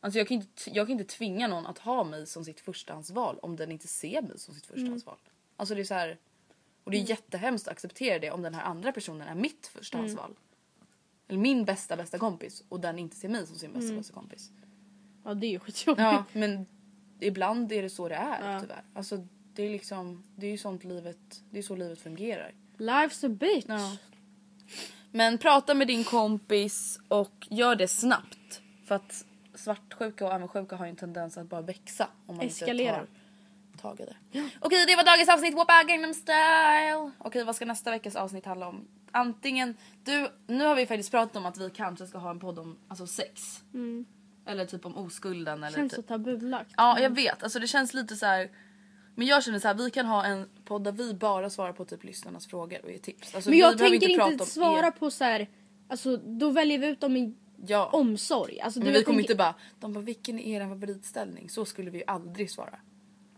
Alltså 0.00 0.18
jag 0.18 0.28
kan, 0.28 0.34
inte, 0.36 0.70
jag 0.70 0.86
kan 0.86 1.00
inte 1.00 1.14
tvinga 1.16 1.48
någon 1.48 1.66
att 1.66 1.78
ha 1.78 2.04
mig 2.04 2.26
som 2.26 2.44
sitt 2.44 2.60
förstahandsval 2.60 3.38
om 3.42 3.56
den 3.56 3.72
inte 3.72 3.88
ser 3.88 4.22
mig 4.22 4.38
som 4.38 4.54
sitt 4.54 4.66
förstahandsval. 4.66 5.16
Alltså 5.56 5.74
det 5.74 5.80
är 5.80 5.84
så 5.84 5.94
här, 5.94 6.18
och 6.84 6.90
det 6.90 6.96
är 6.96 7.10
jättehemskt 7.10 7.68
att 7.68 7.72
acceptera 7.72 8.18
det 8.18 8.30
om 8.30 8.42
den 8.42 8.54
här 8.54 8.62
andra 8.62 8.92
personen 8.92 9.28
är 9.28 9.34
mitt 9.34 9.66
förstahandsval. 9.66 10.34
Eller 11.28 11.38
min 11.38 11.64
bästa 11.64 11.96
bästa 11.96 12.18
kompis 12.18 12.64
och 12.68 12.80
den 12.80 12.98
inte 12.98 13.16
ser 13.16 13.28
mig 13.28 13.46
som 13.46 13.56
sin 13.56 13.72
bästa 13.72 13.94
bästa 13.96 14.12
kompis. 14.14 14.50
Ja 15.24 15.34
det 15.34 15.46
är 15.46 15.50
ju 15.50 15.58
skitjobbigt. 15.58 16.02
Ja 16.02 16.24
men 16.32 16.66
ibland 17.20 17.72
är 17.72 17.82
det 17.82 17.90
så 17.90 18.08
det 18.08 18.14
är 18.14 18.52
Ja. 18.52 18.60
tyvärr. 18.60 18.84
Alltså 18.94 19.26
det 19.54 19.62
är 19.62 19.70
liksom, 19.70 20.24
det 20.36 20.46
är 20.46 20.50
ju 20.50 20.58
sånt 20.58 20.84
livet, 20.84 21.42
det 21.50 21.58
är 21.58 21.62
så 21.62 21.76
livet 21.76 21.98
fungerar. 21.98 22.54
Life's 22.78 23.26
a 23.26 23.28
bitch. 23.28 23.64
Ja. 23.68 23.96
Men 25.16 25.38
prata 25.38 25.74
med 25.74 25.86
din 25.86 26.04
kompis 26.04 27.00
och 27.08 27.46
gör 27.50 27.76
det 27.76 27.88
snabbt. 27.88 28.60
För 28.86 28.94
att 28.94 29.24
svartsjuka 29.54 30.26
och 30.26 30.32
avundsjuka 30.32 30.76
har 30.76 30.84
ju 30.86 30.90
en 30.90 30.96
tendens 30.96 31.38
att 31.38 31.48
bara 31.48 31.60
växa. 31.60 32.08
Om 32.26 32.36
man 32.36 32.46
Eskalera. 32.46 33.00
inte 33.00 33.12
tar 33.82 33.88
tag 33.90 34.00
i 34.00 34.04
det. 34.04 34.50
Okej 34.60 34.86
det 34.86 34.96
var 34.96 35.04
dagens 35.04 35.28
avsnitt 35.28 35.54
Whoppa 35.54 35.82
Gangnam 35.88 36.14
style. 36.14 37.10
Okej 37.18 37.44
vad 37.44 37.56
ska 37.56 37.64
nästa 37.64 37.90
veckas 37.90 38.16
avsnitt 38.16 38.46
handla 38.46 38.68
om? 38.68 38.88
Antingen, 39.12 39.76
du, 40.04 40.28
nu 40.46 40.64
har 40.64 40.74
vi 40.74 40.86
faktiskt 40.86 41.10
pratat 41.10 41.36
om 41.36 41.46
att 41.46 41.58
vi 41.58 41.70
kanske 41.70 42.06
ska 42.06 42.18
ha 42.18 42.30
en 42.30 42.40
podd 42.40 42.58
om 42.58 42.78
alltså 42.88 43.06
sex. 43.06 43.62
Eller 44.46 44.66
typ 44.66 44.86
om 44.86 44.96
oskulden 44.96 45.64
eller 45.64 45.76
Känns 45.76 45.92
typ. 45.92 45.96
så 45.96 46.08
tabulagt. 46.08 46.70
Ja 46.76 47.00
jag 47.00 47.10
vet, 47.10 47.42
alltså 47.42 47.58
det 47.58 47.66
känns 47.66 47.94
lite 47.94 48.16
så 48.16 48.26
här. 48.26 48.50
Men 49.14 49.26
jag 49.26 49.44
känner 49.44 49.58
så 49.58 49.68
här, 49.68 49.74
vi 49.74 49.90
kan 49.90 50.06
ha 50.06 50.24
en 50.24 50.48
podd 50.64 50.84
där 50.84 50.92
vi 50.92 51.14
bara 51.14 51.50
svarar 51.50 51.72
på 51.72 51.84
typ 51.84 52.04
lyssnarnas 52.04 52.46
frågor 52.46 52.84
och 52.84 52.90
ger 52.90 52.98
tips. 52.98 53.34
Alltså, 53.34 53.50
Men 53.50 53.58
jag 53.58 53.78
tänker 53.78 54.08
inte 54.08 54.22
om 54.24 54.38
svara 54.38 54.86
er. 54.86 54.90
på 54.90 55.10
så 55.10 55.24
här. 55.24 55.48
Alltså 55.88 56.16
då 56.16 56.50
väljer 56.50 56.78
vi 56.78 56.86
ut 56.86 57.00
dem 57.00 57.16
i 57.16 57.34
Ja. 57.66 57.90
omsorg. 57.92 58.60
Alltså, 58.60 58.80
Men 58.80 58.88
vi 58.92 58.94
kommer 58.94 59.04
tänker- 59.04 59.20
inte 59.20 59.34
bara, 59.34 59.54
de 59.80 59.92
bara 59.92 60.00
vilken 60.04 60.38
är 60.38 60.60
er 60.62 60.68
favoritställning? 60.68 61.48
Så 61.50 61.64
skulle 61.64 61.90
vi 61.90 61.98
ju 61.98 62.04
aldrig 62.06 62.50
svara. 62.50 62.78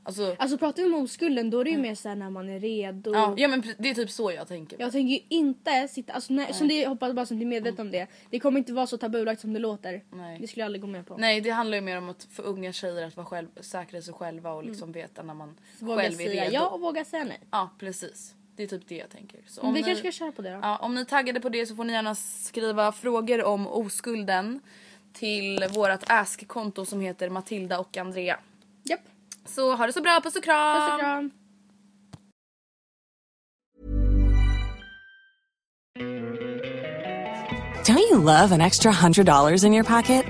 Alltså, 0.07 0.37
Alltså 0.39 0.59
pratar 0.59 0.83
vi 0.83 0.89
om 0.89 0.95
oskulden 1.05 1.51
då 1.51 1.61
är 1.61 1.65
det 1.65 1.71
ju 1.71 1.79
mer 1.79 1.95
såhär 1.95 2.17
när 2.17 2.31
man 2.31 2.49
är 2.49 2.61
redo. 2.61 3.15
ja, 3.15 3.35
ja 3.37 3.49
men 3.49 3.63
det 3.79 3.91
är 3.91 3.95
typ 3.95 4.11
så 4.11 4.33
jag 4.33 4.49
tänker. 4.49 4.81
Jag 4.81 4.93
tänker 4.93 5.13
ju 5.15 5.21
inte 5.29 5.89
sitta, 5.89 6.13
alltså 6.13 6.33
när, 6.33 6.53
som 6.53 6.69
det, 6.69 6.81
jag 6.81 6.89
hoppas 6.89 7.13
bara 7.13 7.23
att 7.23 7.31
ni 7.31 7.43
är 7.43 7.47
medvetna 7.47 7.83
om 7.83 7.91
det. 7.91 8.07
Det 8.31 8.41
kommer 8.41 8.59
inte 8.59 8.73
vara 8.73 8.87
så 8.87 8.97
tabulagt 8.99 9.41
som 9.41 9.53
det 9.53 9.59
låter. 9.59 10.03
Nej. 10.11 10.39
Det 10.41 10.47
skulle 10.47 10.61
jag 10.63 10.67
aldrig 10.67 10.81
gå 10.83 10.87
med 10.89 11.07
på. 11.07 11.17
Nej 11.17 11.41
det 11.41 11.51
handlar 11.51 11.77
ju 11.77 11.81
mer 11.81 11.99
om 11.99 12.09
att 12.09 12.25
för 12.31 12.43
unga 12.43 12.73
tjejer 12.73 13.07
att 13.07 13.17
vara 13.17 13.27
själv, 13.27 13.49
säkra 13.61 13.99
i 13.99 14.03
sig 14.03 14.15
själva 14.15 14.53
och 14.53 14.65
liksom 14.65 14.93
veta 14.93 15.23
när 15.23 15.35
man 15.35 15.57
Våga 15.79 15.97
själv 16.03 16.21
är 16.21 16.27
säga 16.27 16.43
redo. 16.45 16.55
ja 16.55 16.67
och 16.69 16.81
våga 16.81 17.05
säga 17.05 17.25
nej. 17.25 17.41
Ja 17.51 17.71
precis. 17.79 18.35
Det 18.57 18.63
är 18.63 18.67
typ 18.67 18.89
det 18.89 18.97
jag 18.97 19.11
tänker. 19.11 19.41
Så 19.47 19.61
Men 19.61 19.69
om 19.69 19.75
vi 19.75 19.81
ni- 19.81 19.87
kanske 19.87 20.13
ska 20.13 20.25
köra 20.25 20.33
på 20.33 20.43
det 20.43 20.51
då. 20.51 20.59
Ja, 20.63 20.77
om 20.77 20.95
ni 20.95 21.01
är 21.01 21.05
taggade 21.05 21.41
på 21.41 21.49
det 21.49 21.67
så 21.67 21.77
får 21.77 21.85
ni 21.85 21.93
gärna 21.93 22.15
skriva 22.15 22.93
frågor 22.93 23.45
om 23.45 23.67
oskulden 23.67 24.61
till 25.13 25.65
vårt 25.71 26.01
ask-konto 26.07 26.87
som 26.87 27.01
heter 27.01 27.31
Matilda 27.31 27.79
och 27.81 27.97
Andrea. 27.97 28.39
Japp. 29.47 29.51
Så 29.51 29.77
ha 29.77 29.87
det 29.87 29.93
så 29.93 30.01
bra, 30.01 30.21
puss 30.21 30.37
och 30.37 30.45
kram! 30.45 30.81
Puss 30.81 30.95
och 30.95 31.01
kram. 31.01 31.31
Don't 37.85 37.99
you 37.99 38.19
love 38.19 38.51
an 38.53 38.61
extra 38.61 38.93
$100 38.93 39.65
in 39.65 39.73
your 39.73 39.85
pocket? 39.85 40.25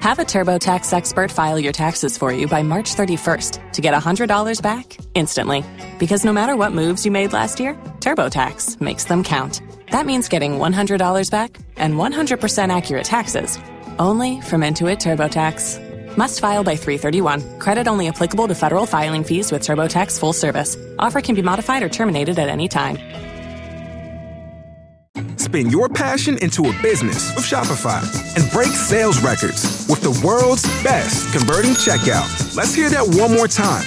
Have 0.00 0.18
a 0.18 0.24
TurboTax 0.24 0.92
expert 0.92 1.30
file 1.30 1.58
your 1.58 1.72
taxes 1.72 2.18
for 2.18 2.32
you 2.32 2.48
by 2.48 2.62
March 2.62 2.96
31st 2.96 3.72
to 3.72 3.80
get 3.80 3.94
$100 3.94 4.62
back 4.62 4.96
instantly. 5.14 5.64
Because 5.98 6.24
no 6.24 6.32
matter 6.32 6.56
what 6.56 6.72
moves 6.72 7.04
you 7.04 7.12
made 7.12 7.32
last 7.32 7.60
year, 7.60 7.74
TurboTax 8.00 8.80
makes 8.80 9.04
them 9.04 9.22
count. 9.22 9.62
That 9.90 10.06
means 10.06 10.28
getting 10.28 10.58
$100 10.58 11.30
back 11.30 11.56
and 11.76 11.94
100% 11.94 12.76
accurate 12.76 13.04
taxes 13.04 13.58
only 13.98 14.40
from 14.40 14.62
Intuit 14.62 14.98
TurboTax. 14.98 15.87
Must 16.18 16.40
file 16.40 16.64
by 16.64 16.74
331. 16.74 17.60
Credit 17.60 17.86
only 17.86 18.08
applicable 18.08 18.48
to 18.48 18.54
federal 18.56 18.86
filing 18.86 19.22
fees 19.22 19.52
with 19.52 19.62
TurboTax 19.62 20.18
full 20.18 20.32
service. 20.32 20.76
Offer 20.98 21.20
can 21.20 21.36
be 21.36 21.42
modified 21.42 21.84
or 21.84 21.88
terminated 21.88 22.40
at 22.40 22.48
any 22.48 22.66
time. 22.66 22.98
Spin 25.36 25.70
your 25.70 25.88
passion 25.88 26.36
into 26.38 26.68
a 26.68 26.82
business 26.82 27.32
with 27.36 27.44
Shopify 27.44 28.02
and 28.34 28.50
break 28.50 28.72
sales 28.72 29.22
records 29.22 29.86
with 29.88 30.00
the 30.02 30.10
world's 30.26 30.64
best 30.82 31.32
converting 31.32 31.70
checkout. 31.70 32.56
Let's 32.56 32.74
hear 32.74 32.90
that 32.90 33.06
one 33.16 33.32
more 33.32 33.46
time. 33.46 33.86